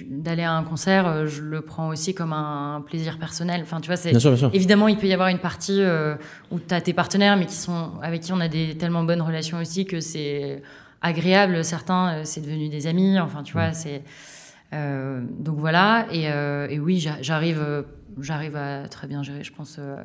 d'aller 0.10 0.44
à 0.44 0.54
un 0.54 0.64
concert, 0.64 1.26
je 1.26 1.42
le 1.42 1.62
prends 1.62 1.88
aussi 1.90 2.14
comme 2.14 2.34
un 2.34 2.84
plaisir 2.86 3.20
personnel. 3.20 3.62
Enfin, 3.64 3.80
tu 3.80 3.88
vois, 3.88 3.96
c'est 3.96 4.12
évidemment 4.54 4.90
il 4.90 4.98
peut 4.98 5.08
y 5.08 5.14
avoir 5.14 5.30
une 5.30 5.40
partie 5.40 5.82
où 6.52 6.60
tu 6.60 6.74
as 6.74 6.82
tes 6.82 6.94
partenaires, 6.94 7.38
mais 7.38 7.46
qui 7.46 7.56
sont 7.56 7.92
avec 8.02 8.22
qui 8.22 8.34
on 8.34 8.42
a 8.42 8.50
des 8.50 8.78
tellement 8.78 9.04
bonnes 9.04 9.22
relations 9.22 9.60
aussi 9.60 9.86
que 9.86 10.02
c'est 10.02 10.62
agréable. 11.04 11.64
Certains, 11.64 12.26
c'est 12.26 12.42
devenu 12.42 12.70
des 12.70 12.88
amis. 12.88 13.20
Enfin, 13.20 13.44
tu 13.44 13.54
vois, 13.54 13.74
c'est 13.74 14.02
euh, 14.74 15.22
donc 15.40 15.60
voilà. 15.60 16.08
Et, 16.12 16.30
euh, 16.30 16.68
et 16.70 16.80
oui, 16.80 17.06
j'arrive, 17.22 17.86
j'arrive 18.20 18.56
à 18.56 18.88
très 18.88 19.08
bien 19.08 19.24
gérer. 19.24 19.44
Je 19.44 19.54
pense 19.54 19.78
euh, 19.80 19.96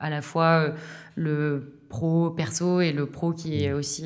à 0.00 0.10
la 0.10 0.22
fois 0.22 0.72
le 1.14 1.74
pro 1.88 2.30
perso 2.30 2.80
et 2.80 2.92
le 2.92 3.06
pro 3.06 3.32
qui 3.32 3.64
est 3.64 3.72
aussi. 3.72 4.04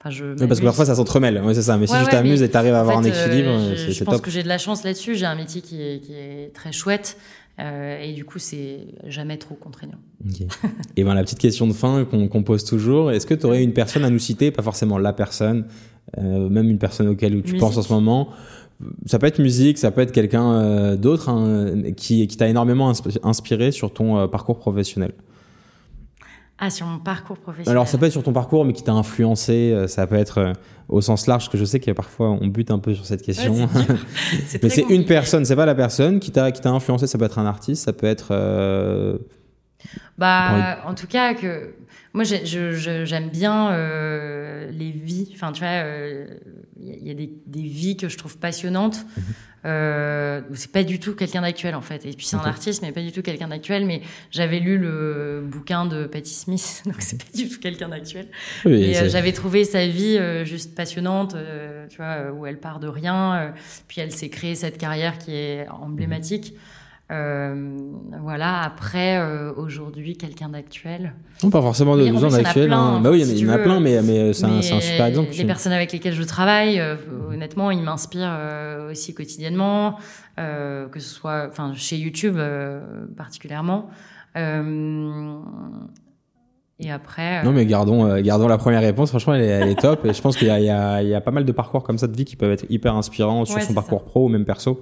Enfin, 0.00 0.10
je 0.10 0.34
oui, 0.38 0.46
parce 0.46 0.60
que 0.60 0.66
parfois 0.66 0.84
ça 0.84 0.94
s'entremêle, 0.94 1.40
ouais, 1.42 1.54
c'est 1.54 1.62
ça. 1.62 1.78
Mais 1.78 1.86
si 1.86 1.94
ouais, 1.94 2.04
tu 2.04 2.10
t'amuses 2.10 2.42
et 2.42 2.50
t'arrives 2.50 2.74
à 2.74 2.80
avoir 2.80 3.02
fait, 3.02 3.08
un 3.08 3.12
équilibre, 3.12 3.58
je, 3.70 3.76
c'est 3.76 3.92
Je 3.92 4.04
pense 4.04 4.16
top. 4.16 4.24
que 4.24 4.30
j'ai 4.30 4.42
de 4.42 4.48
la 4.48 4.58
chance 4.58 4.84
là-dessus. 4.84 5.14
J'ai 5.14 5.26
un 5.26 5.34
métier 5.34 5.62
qui 5.62 5.80
est, 5.80 6.00
qui 6.00 6.12
est 6.12 6.54
très 6.54 6.72
chouette. 6.72 7.16
Euh, 7.60 8.02
et 8.02 8.12
du 8.12 8.24
coup, 8.24 8.38
c'est 8.38 8.80
jamais 9.06 9.36
trop 9.36 9.54
contraignant. 9.54 9.98
Okay. 10.28 10.48
et 10.96 11.04
ben 11.04 11.14
la 11.14 11.22
petite 11.22 11.38
question 11.38 11.66
de 11.66 11.72
fin 11.72 12.04
qu'on 12.04 12.28
qu 12.28 12.42
pose 12.42 12.64
toujours, 12.64 13.12
est-ce 13.12 13.26
que 13.26 13.34
tu 13.34 13.46
aurais 13.46 13.62
une 13.62 13.72
personne 13.72 14.04
à 14.04 14.10
nous 14.10 14.18
citer, 14.18 14.50
pas 14.50 14.62
forcément 14.62 14.98
la 14.98 15.12
personne, 15.12 15.66
euh, 16.18 16.48
même 16.48 16.68
une 16.68 16.78
personne 16.78 17.08
auquel 17.08 17.32
tu 17.32 17.42
musique. 17.42 17.60
penses 17.60 17.76
en 17.76 17.82
ce 17.82 17.92
moment? 17.92 18.30
Ça 19.06 19.18
peut 19.20 19.26
être 19.26 19.38
musique, 19.38 19.78
ça 19.78 19.92
peut 19.92 20.00
être 20.00 20.10
quelqu'un 20.10 20.52
euh, 20.54 20.96
d'autre 20.96 21.28
hein, 21.28 21.92
qui, 21.96 22.26
qui 22.26 22.36
t'a 22.36 22.48
énormément 22.48 22.92
inspiré 23.22 23.70
sur 23.70 23.92
ton 23.92 24.26
parcours 24.28 24.58
professionnel. 24.58 25.12
Ah, 26.58 26.70
sur 26.70 26.86
mon 26.86 26.98
parcours 26.98 27.36
professionnel. 27.36 27.72
Alors, 27.76 27.88
ça 27.88 27.98
peut 27.98 28.06
être 28.06 28.12
sur 28.12 28.22
ton 28.22 28.32
parcours, 28.32 28.64
mais 28.64 28.72
qui 28.72 28.84
t'a 28.84 28.92
influencé. 28.92 29.72
euh, 29.72 29.88
Ça 29.88 30.06
peut 30.06 30.14
être 30.14 30.38
euh, 30.38 30.52
au 30.88 31.00
sens 31.00 31.26
large, 31.26 31.42
parce 31.44 31.48
que 31.52 31.58
je 31.58 31.64
sais 31.64 31.80
que 31.80 31.90
parfois 31.90 32.30
on 32.30 32.46
bute 32.46 32.70
un 32.70 32.78
peu 32.78 32.94
sur 32.94 33.04
cette 33.06 33.22
question. 33.22 33.54
Ouais, 33.54 33.66
mais 34.62 34.68
c'est 34.68 34.86
une 34.88 35.04
personne, 35.04 35.44
c'est 35.44 35.56
pas 35.56 35.66
la 35.66 35.74
personne 35.74 36.20
qui 36.20 36.30
t'a 36.30 36.52
qui 36.52 36.60
t'a 36.60 36.70
influencé. 36.70 37.06
Ça 37.06 37.18
peut 37.18 37.24
être 37.24 37.38
un 37.38 37.46
artiste, 37.46 37.84
ça 37.84 37.92
peut 37.92 38.06
être. 38.06 38.28
Euh... 38.30 39.18
Bah, 40.16 40.78
en 40.86 40.94
tout 40.94 41.08
cas 41.08 41.34
que 41.34 41.74
Moi, 42.14 42.24
j'aime 42.24 43.28
bien 43.28 43.72
euh, 43.72 44.70
les 44.70 44.90
vies. 44.90 45.30
Enfin, 45.34 45.52
tu 45.52 45.60
vois, 45.60 45.82
il 46.80 47.06
y 47.06 47.10
a 47.10 47.14
des, 47.14 47.30
des, 47.46 47.62
vies 47.62 47.96
que 47.96 48.08
je 48.08 48.16
trouve 48.16 48.38
passionnantes. 48.38 49.04
Mhm. 49.16 49.22
Euh, 49.66 50.42
c'est 50.52 50.70
pas 50.70 50.84
du 50.84 51.00
tout 51.00 51.14
quelqu'un 51.14 51.40
d'actuel 51.40 51.74
en 51.74 51.80
fait. 51.80 52.04
Et 52.04 52.10
puis 52.10 52.26
c'est 52.26 52.36
un 52.36 52.40
artiste, 52.40 52.82
mais 52.82 52.92
pas 52.92 53.00
du 53.00 53.12
tout 53.12 53.22
quelqu'un 53.22 53.48
d'actuel. 53.48 53.86
Mais 53.86 54.02
j'avais 54.30 54.60
lu 54.60 54.76
le 54.76 55.42
bouquin 55.46 55.86
de 55.86 56.06
Patti 56.06 56.34
Smith, 56.34 56.82
donc 56.86 56.96
c'est 56.98 57.18
pas 57.18 57.36
du 57.36 57.48
tout 57.48 57.60
quelqu'un 57.60 57.88
d'actuel. 57.88 58.28
et 58.66 58.98
euh, 58.98 59.08
j'avais 59.08 59.32
trouvé 59.32 59.64
sa 59.64 59.86
vie 59.86 60.18
euh, 60.18 60.44
juste 60.44 60.74
passionnante, 60.74 61.34
euh, 61.34 61.86
tu 61.88 61.96
vois, 61.96 62.30
où 62.32 62.44
elle 62.46 62.58
part 62.58 62.78
de 62.78 62.88
rien, 62.88 63.54
puis 63.88 64.00
elle 64.00 64.12
s'est 64.12 64.28
créée 64.28 64.54
cette 64.54 64.78
carrière 64.78 65.18
qui 65.18 65.34
est 65.34 65.66
emblématique. 65.68 66.54
Euh, 66.54 66.58
voilà, 67.10 68.62
après, 68.62 69.18
euh, 69.18 69.52
aujourd'hui, 69.56 70.16
quelqu'un 70.16 70.48
d'actuel. 70.48 71.12
Non, 71.42 71.50
pas 71.50 71.60
forcément 71.60 71.96
de 71.96 72.08
ans 72.10 72.28
d'actuel. 72.28 72.72
Hein. 72.72 73.00
Bah 73.02 73.10
oui, 73.10 73.22
il 73.22 73.38
y 73.38 73.46
en 73.48 73.52
a, 73.52 73.58
plein, 73.58 73.80
mais, 73.80 74.00
mais 74.02 74.32
c'est 74.32 74.46
un, 74.46 74.58
un, 74.58 74.62
super 74.62 75.06
exemple. 75.06 75.30
Les 75.36 75.44
personnes 75.44 75.72
avec 75.72 75.92
lesquelles 75.92 76.14
je 76.14 76.22
travaille, 76.22 76.80
euh, 76.80 76.96
honnêtement, 77.30 77.70
ils 77.70 77.82
m'inspirent 77.82 78.38
aussi 78.90 79.14
quotidiennement, 79.14 79.98
que 80.36 80.98
ce 80.98 81.08
soit 81.08 81.48
enfin, 81.50 81.74
chez 81.74 81.96
YouTube 81.96 82.38
particulièrement. 83.16 83.90
et 84.36 84.40
après. 86.90 87.44
Non, 87.44 87.52
mais 87.52 87.66
gardons, 87.66 88.18
gardons 88.20 88.48
la 88.48 88.58
première 88.58 88.80
réponse. 88.80 89.10
Franchement, 89.10 89.34
elle 89.34 89.42
est, 89.42 89.48
elle 89.48 89.68
est 89.68 89.80
top. 89.80 90.06
et 90.06 90.14
je 90.14 90.22
pense 90.22 90.36
qu'il 90.36 90.48
y, 90.48 90.50
y, 90.50 90.64
y, 90.64 91.14
a 91.14 91.20
pas 91.20 91.30
mal 91.30 91.44
de 91.44 91.52
parcours 91.52 91.82
comme 91.82 91.98
ça 91.98 92.06
de 92.06 92.16
vie 92.16 92.24
qui 92.24 92.36
peuvent 92.36 92.52
être 92.52 92.64
hyper 92.70 92.94
inspirants 92.94 93.44
sur 93.44 93.60
son 93.60 93.74
parcours 93.74 94.04
pro 94.04 94.24
ou 94.24 94.28
même 94.28 94.46
perso. 94.46 94.80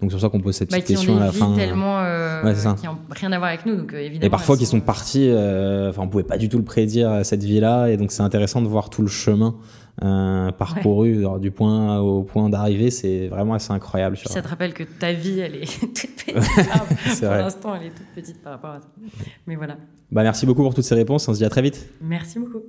Donc 0.00 0.10
c'est 0.10 0.14
pour 0.14 0.20
ça 0.20 0.28
qu'on 0.28 0.40
pose 0.40 0.54
cette 0.54 0.70
bah, 0.70 0.80
question 0.80 1.16
à 1.16 1.26
la 1.26 1.32
fin. 1.32 1.56
Tellement, 1.56 1.98
euh, 1.98 2.54
qui 2.54 2.86
n'ont 2.86 2.98
rien 3.10 3.32
à 3.32 3.38
voir 3.38 3.48
avec 3.48 3.66
nous, 3.66 3.74
donc 3.74 3.92
euh, 3.92 3.98
évidemment. 3.98 4.26
Et 4.26 4.30
parfois 4.30 4.56
qui 4.56 4.64
sont, 4.64 4.80
partis, 4.80 5.28
euh, 5.28 5.90
enfin 5.90 6.02
on 6.02 6.08
pouvait 6.08 6.22
pas 6.22 6.38
du 6.38 6.48
tout 6.48 6.58
le 6.58 6.64
prédire 6.64 7.24
cette 7.24 7.42
vie-là, 7.42 7.88
et 7.88 7.96
donc 7.96 8.12
c'est 8.12 8.22
intéressant 8.22 8.62
de 8.62 8.68
voir 8.68 8.90
tout 8.90 9.02
le 9.02 9.08
chemin 9.08 9.56
euh, 10.04 10.52
parcouru 10.52 11.26
du 11.40 11.50
point 11.50 11.98
au 11.98 12.22
point 12.22 12.48
d'arrivée, 12.48 12.92
c'est 12.92 13.26
vraiment 13.26 13.54
assez 13.54 13.72
incroyable. 13.72 14.16
Ça 14.16 14.40
te 14.40 14.48
rappelle 14.48 14.72
que 14.72 14.84
ta 14.84 15.12
vie, 15.12 15.40
elle 15.40 15.56
est 15.56 15.80
toute 15.80 15.92
petite. 15.92 16.32
pour 17.20 17.30
l'instant, 17.30 17.74
elle 17.74 17.88
est 17.88 17.90
toute 17.90 18.14
petite 18.14 18.40
par 18.40 18.52
rapport 18.52 18.70
à 18.70 18.80
ça. 18.80 18.86
Mais 19.48 19.56
voilà. 19.56 19.76
Bah 20.12 20.22
merci 20.22 20.46
beaucoup 20.46 20.62
pour 20.62 20.74
toutes 20.74 20.84
ces 20.84 20.94
réponses. 20.94 21.26
On 21.28 21.32
se 21.32 21.38
dit 21.38 21.44
à 21.44 21.50
très 21.50 21.62
vite. 21.62 21.88
Merci 22.00 22.38
beaucoup. 22.38 22.62